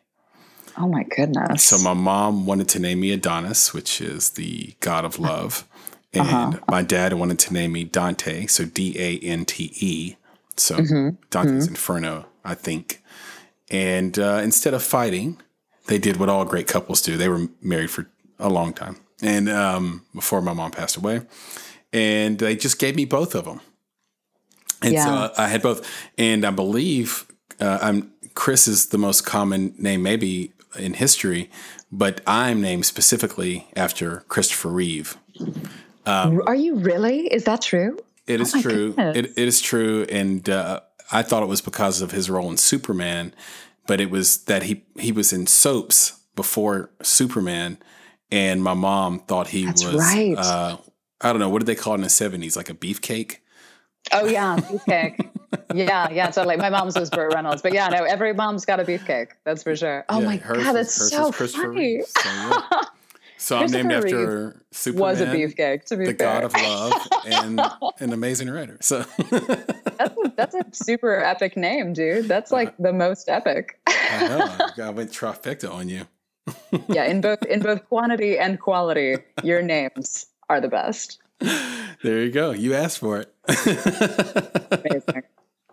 Oh 0.78 0.88
my 0.88 1.04
goodness. 1.04 1.62
So 1.62 1.78
my 1.78 1.94
mom 1.94 2.46
wanted 2.46 2.68
to 2.70 2.78
name 2.78 3.00
me 3.00 3.12
Adonis, 3.12 3.74
which 3.74 4.00
is 4.00 4.30
the 4.30 4.74
god 4.80 5.04
of 5.04 5.18
love. 5.18 5.66
And 6.12 6.22
uh-huh. 6.22 6.58
my 6.68 6.82
dad 6.82 7.12
wanted 7.12 7.38
to 7.38 7.54
name 7.54 7.70
me 7.70 7.84
Dante, 7.84 8.46
so 8.46 8.64
D 8.64 8.96
A 8.98 9.20
N 9.24 9.44
T 9.44 9.72
E, 9.76 10.16
so 10.56 10.78
mm-hmm. 10.78 11.10
Dante's 11.30 11.66
mm-hmm. 11.66 11.74
Inferno, 11.74 12.26
I 12.45 12.55
think. 12.55 13.03
And 13.70 14.18
uh, 14.18 14.41
instead 14.43 14.74
of 14.74 14.82
fighting, 14.82 15.41
they 15.86 15.99
did 15.99 16.16
what 16.16 16.28
all 16.28 16.45
great 16.45 16.66
couples 16.66 17.03
do. 17.03 17.16
They 17.16 17.28
were 17.28 17.49
married 17.62 17.91
for 17.91 18.09
a 18.38 18.49
long 18.49 18.72
time, 18.72 18.97
and 19.22 19.49
um, 19.49 20.05
before 20.14 20.41
my 20.43 20.53
mom 20.53 20.70
passed 20.70 20.97
away, 20.97 21.22
and 21.93 22.38
they 22.38 22.57
just 22.57 22.78
gave 22.78 22.97
me 22.97 23.05
both 23.05 23.34
of 23.34 23.45
them. 23.45 23.61
And 24.82 24.95
yeah. 24.95 25.05
so 25.05 25.11
uh, 25.11 25.34
I 25.36 25.49
had 25.49 25.62
both, 25.62 25.86
and 26.16 26.45
I 26.45 26.51
believe 26.51 27.26
uh, 27.61 27.78
I'm 27.82 28.12
Chris 28.34 28.66
is 28.66 28.86
the 28.86 28.99
most 28.99 29.26
common 29.26 29.74
name 29.78 30.03
maybe 30.03 30.53
in 30.78 30.95
history, 30.95 31.51
but 31.91 32.20
I'm 32.26 32.61
named 32.61 32.86
specifically 32.86 33.66
after 33.76 34.20
Christopher 34.28 34.68
Reeve. 34.68 35.16
Um, 36.07 36.43
Are 36.47 36.55
you 36.55 36.76
really? 36.76 37.26
Is 37.26 37.45
that 37.45 37.62
true? 37.62 37.99
It 38.26 38.41
is 38.41 38.55
oh 38.55 38.62
true. 38.62 38.95
It, 38.97 39.26
it 39.26 39.38
is 39.38 39.61
true, 39.61 40.07
and 40.09 40.49
uh, 40.49 40.80
I 41.12 41.22
thought 41.22 41.42
it 41.42 41.48
was 41.48 41.61
because 41.61 42.00
of 42.02 42.12
his 42.12 42.30
role 42.30 42.50
in 42.50 42.56
Superman, 42.56 43.34
but 43.86 44.00
it 44.00 44.11
was 44.11 44.44
that 44.44 44.64
he 44.64 44.84
he 44.98 45.12
was 45.12 45.32
in 45.32 45.46
soaps 45.46 46.20
before 46.36 46.90
Superman, 47.02 47.78
and 48.30 48.62
my 48.62 48.74
mom 48.74 49.20
thought 49.20 49.48
he 49.48 49.66
That's 49.66 49.84
was. 49.84 49.96
Right. 49.96 50.36
Uh, 50.36 50.78
I 51.20 51.32
don't 51.32 51.40
know 51.40 51.48
what 51.48 51.58
did 51.58 51.66
they 51.66 51.74
call 51.74 51.94
it 51.94 51.96
in 51.96 52.02
the 52.02 52.08
seventies, 52.08 52.56
like 52.56 52.70
a 52.70 52.74
beefcake. 52.74 53.38
Oh 54.12 54.26
yeah, 54.26 54.56
beefcake. 54.56 55.30
yeah, 55.74 56.08
yeah, 56.11 56.30
totally. 56.30 56.56
My 56.56 56.70
mom's 56.70 56.98
was 56.98 57.11
Burt 57.11 57.34
Reynolds, 57.34 57.62
but 57.62 57.74
yeah, 57.74 57.88
no, 57.88 58.04
every 58.04 58.32
mom's 58.32 58.64
got 58.64 58.80
a 58.80 58.84
beefcake. 58.84 59.32
That's 59.44 59.62
for 59.62 59.76
sure. 59.76 60.04
Oh 60.08 60.20
yeah, 60.20 60.26
my 60.26 60.36
god, 60.38 60.72
that's 60.74 60.94
so 61.11 61.32
funny. 61.32 62.02
So, 62.02 62.20
yeah. 62.24 62.62
So 63.40 63.56
I'm 63.56 63.70
named 63.70 63.90
after 63.90 64.62
Superman. 64.70 65.00
Was 65.00 65.20
a 65.22 65.26
beefcake, 65.26 65.84
to 65.86 65.96
be 65.96 66.04
the 66.04 66.14
fair. 66.14 66.40
god 66.40 66.44
of 66.44 66.52
love, 66.52 67.08
and 67.26 67.58
an 67.98 68.12
amazing 68.12 68.50
writer. 68.50 68.76
So 68.82 69.06
that's 70.01 70.16
a, 70.16 70.32
that's 70.36 70.55
a 70.55 70.64
super 70.72 71.22
epic 71.22 71.57
name, 71.57 71.92
dude. 71.92 72.26
That's 72.26 72.51
like 72.51 72.76
the 72.78 72.92
most 72.92 73.28
epic. 73.28 73.78
I 73.86 74.28
know. 74.28 74.84
I 74.86 74.90
went 74.90 75.12
trifecta 75.12 75.72
on 75.72 75.88
you. 75.88 76.07
yeah, 76.88 77.05
in 77.05 77.20
both 77.20 77.42
in 77.44 77.61
both 77.61 77.86
quantity 77.88 78.38
and 78.38 78.59
quality, 78.59 79.16
your 79.42 79.62
names 79.62 80.26
are 80.48 80.61
the 80.61 80.68
best. 80.68 81.18
There 82.03 82.22
you 82.22 82.30
go. 82.30 82.51
You 82.51 82.74
asked 82.74 82.98
for 82.98 83.18
it. 83.18 83.34
Amazing. 83.46 85.22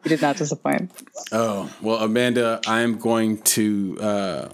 You 0.04 0.10
did 0.10 0.22
not 0.22 0.38
disappoint. 0.38 0.92
Oh 1.32 1.74
well, 1.82 1.98
Amanda, 1.98 2.60
I'm 2.68 2.98
going 2.98 3.42
to. 3.44 3.98
Uh, 4.00 4.50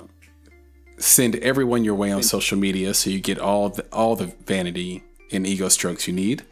send 0.97 1.35
everyone 1.37 1.83
your 1.83 1.95
way 1.95 2.13
on 2.13 2.23
social 2.23 2.57
media 2.57 2.93
so 2.93 3.09
you 3.09 3.19
get 3.19 3.37
all 3.37 3.67
the, 3.67 3.83
all 3.91 4.15
the 4.15 4.27
vanity 4.45 5.03
and 5.33 5.45
ego 5.45 5.67
strokes 5.67 6.07
you 6.07 6.13
need 6.13 6.43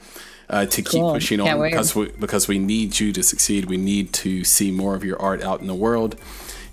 uh, 0.51 0.65
to 0.65 0.81
keep 0.81 1.01
pushing 1.01 1.39
Can't 1.39 1.55
on 1.55 1.59
wait. 1.59 1.71
because 1.71 1.95
we, 1.95 2.09
because 2.11 2.47
we 2.47 2.59
need 2.59 2.99
you 2.99 3.13
to 3.13 3.23
succeed. 3.23 3.65
We 3.65 3.77
need 3.77 4.13
to 4.13 4.43
see 4.43 4.69
more 4.69 4.95
of 4.95 5.03
your 5.03 5.19
art 5.19 5.41
out 5.41 5.61
in 5.61 5.67
the 5.67 5.73
world 5.73 6.17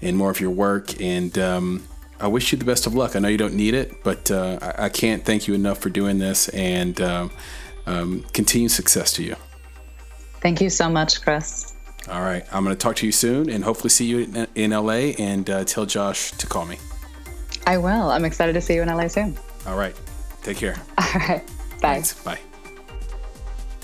and 0.03 0.17
more 0.17 0.31
of 0.31 0.41
your 0.41 0.51
work. 0.51 1.01
And 1.01 1.39
um, 1.39 1.87
I 2.21 2.27
wish 2.27 2.51
you 2.53 2.59
the 2.59 2.65
best 2.65 2.87
of 2.87 2.95
luck. 2.95 3.15
I 3.15 3.21
know 3.21 3.29
you 3.29 3.39
don't 3.39 3.55
need 3.55 3.75
it, 3.75 4.03
but 4.03 4.31
uh, 4.31 4.59
I, 4.61 4.87
I, 4.87 4.89
can't 4.89 5.25
thank 5.25 5.47
you 5.47 5.55
enough 5.55 5.79
for 5.79 5.91
doing 5.91 6.19
this 6.19 6.49
and 6.49 7.01
um, 7.01 7.31
um, 7.87 8.25
continued 8.33 8.73
success 8.73 9.13
to 9.15 9.23
you. 9.23 9.37
Thank 10.41 10.61
you 10.61 10.71
so 10.71 10.91
much, 10.91 11.23
Chris. 11.23 11.75
All 12.11 12.23
right. 12.23 12.45
I'm 12.53 12.65
going 12.65 12.75
to 12.75 12.81
talk 12.81 12.97
to 12.97 13.07
you 13.07 13.13
soon 13.13 13.49
and 13.49 13.63
hopefully 13.63 13.91
see 13.91 14.07
you 14.07 14.19
in, 14.21 14.49
in 14.57 14.71
LA 14.73 15.15
and 15.19 15.49
uh, 15.49 15.65
tell 15.65 15.87
Josh 15.87 16.33
to 16.33 16.47
call 16.49 16.67
me. 16.67 16.79
I 17.67 17.79
will. 17.79 18.11
I'm 18.11 18.25
excited 18.25 18.55
to 18.55 18.61
see 18.61 18.75
you 18.75 18.83
in 18.83 18.89
LA 18.89 19.07
soon. 19.07 19.39
All 19.67 19.77
right. 19.77 19.95
Take 20.43 20.57
care. 20.57 20.81
All 20.99 21.21
right. 21.29 21.47
Bye. 21.81 21.95
Thanks. 21.95 22.25
Bye. 22.25 22.41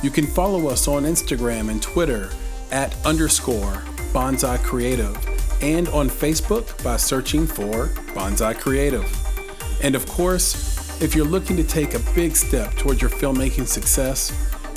You 0.00 0.10
can 0.10 0.28
follow 0.28 0.68
us 0.68 0.86
on 0.86 1.02
Instagram 1.02 1.70
and 1.70 1.82
Twitter 1.82 2.30
at 2.72 2.96
underscore 3.04 3.82
Bonsai 4.12 4.62
Creative 4.62 5.16
and 5.62 5.88
on 5.88 6.08
Facebook 6.08 6.82
by 6.82 6.96
searching 6.96 7.46
for 7.46 7.88
Bonsai 8.14 8.58
Creative. 8.58 9.04
And 9.82 9.94
of 9.94 10.06
course, 10.06 11.00
if 11.00 11.14
you're 11.14 11.24
looking 11.24 11.56
to 11.56 11.64
take 11.64 11.94
a 11.94 12.00
big 12.14 12.36
step 12.36 12.74
toward 12.74 13.00
your 13.00 13.10
filmmaking 13.10 13.66
success, 13.66 14.30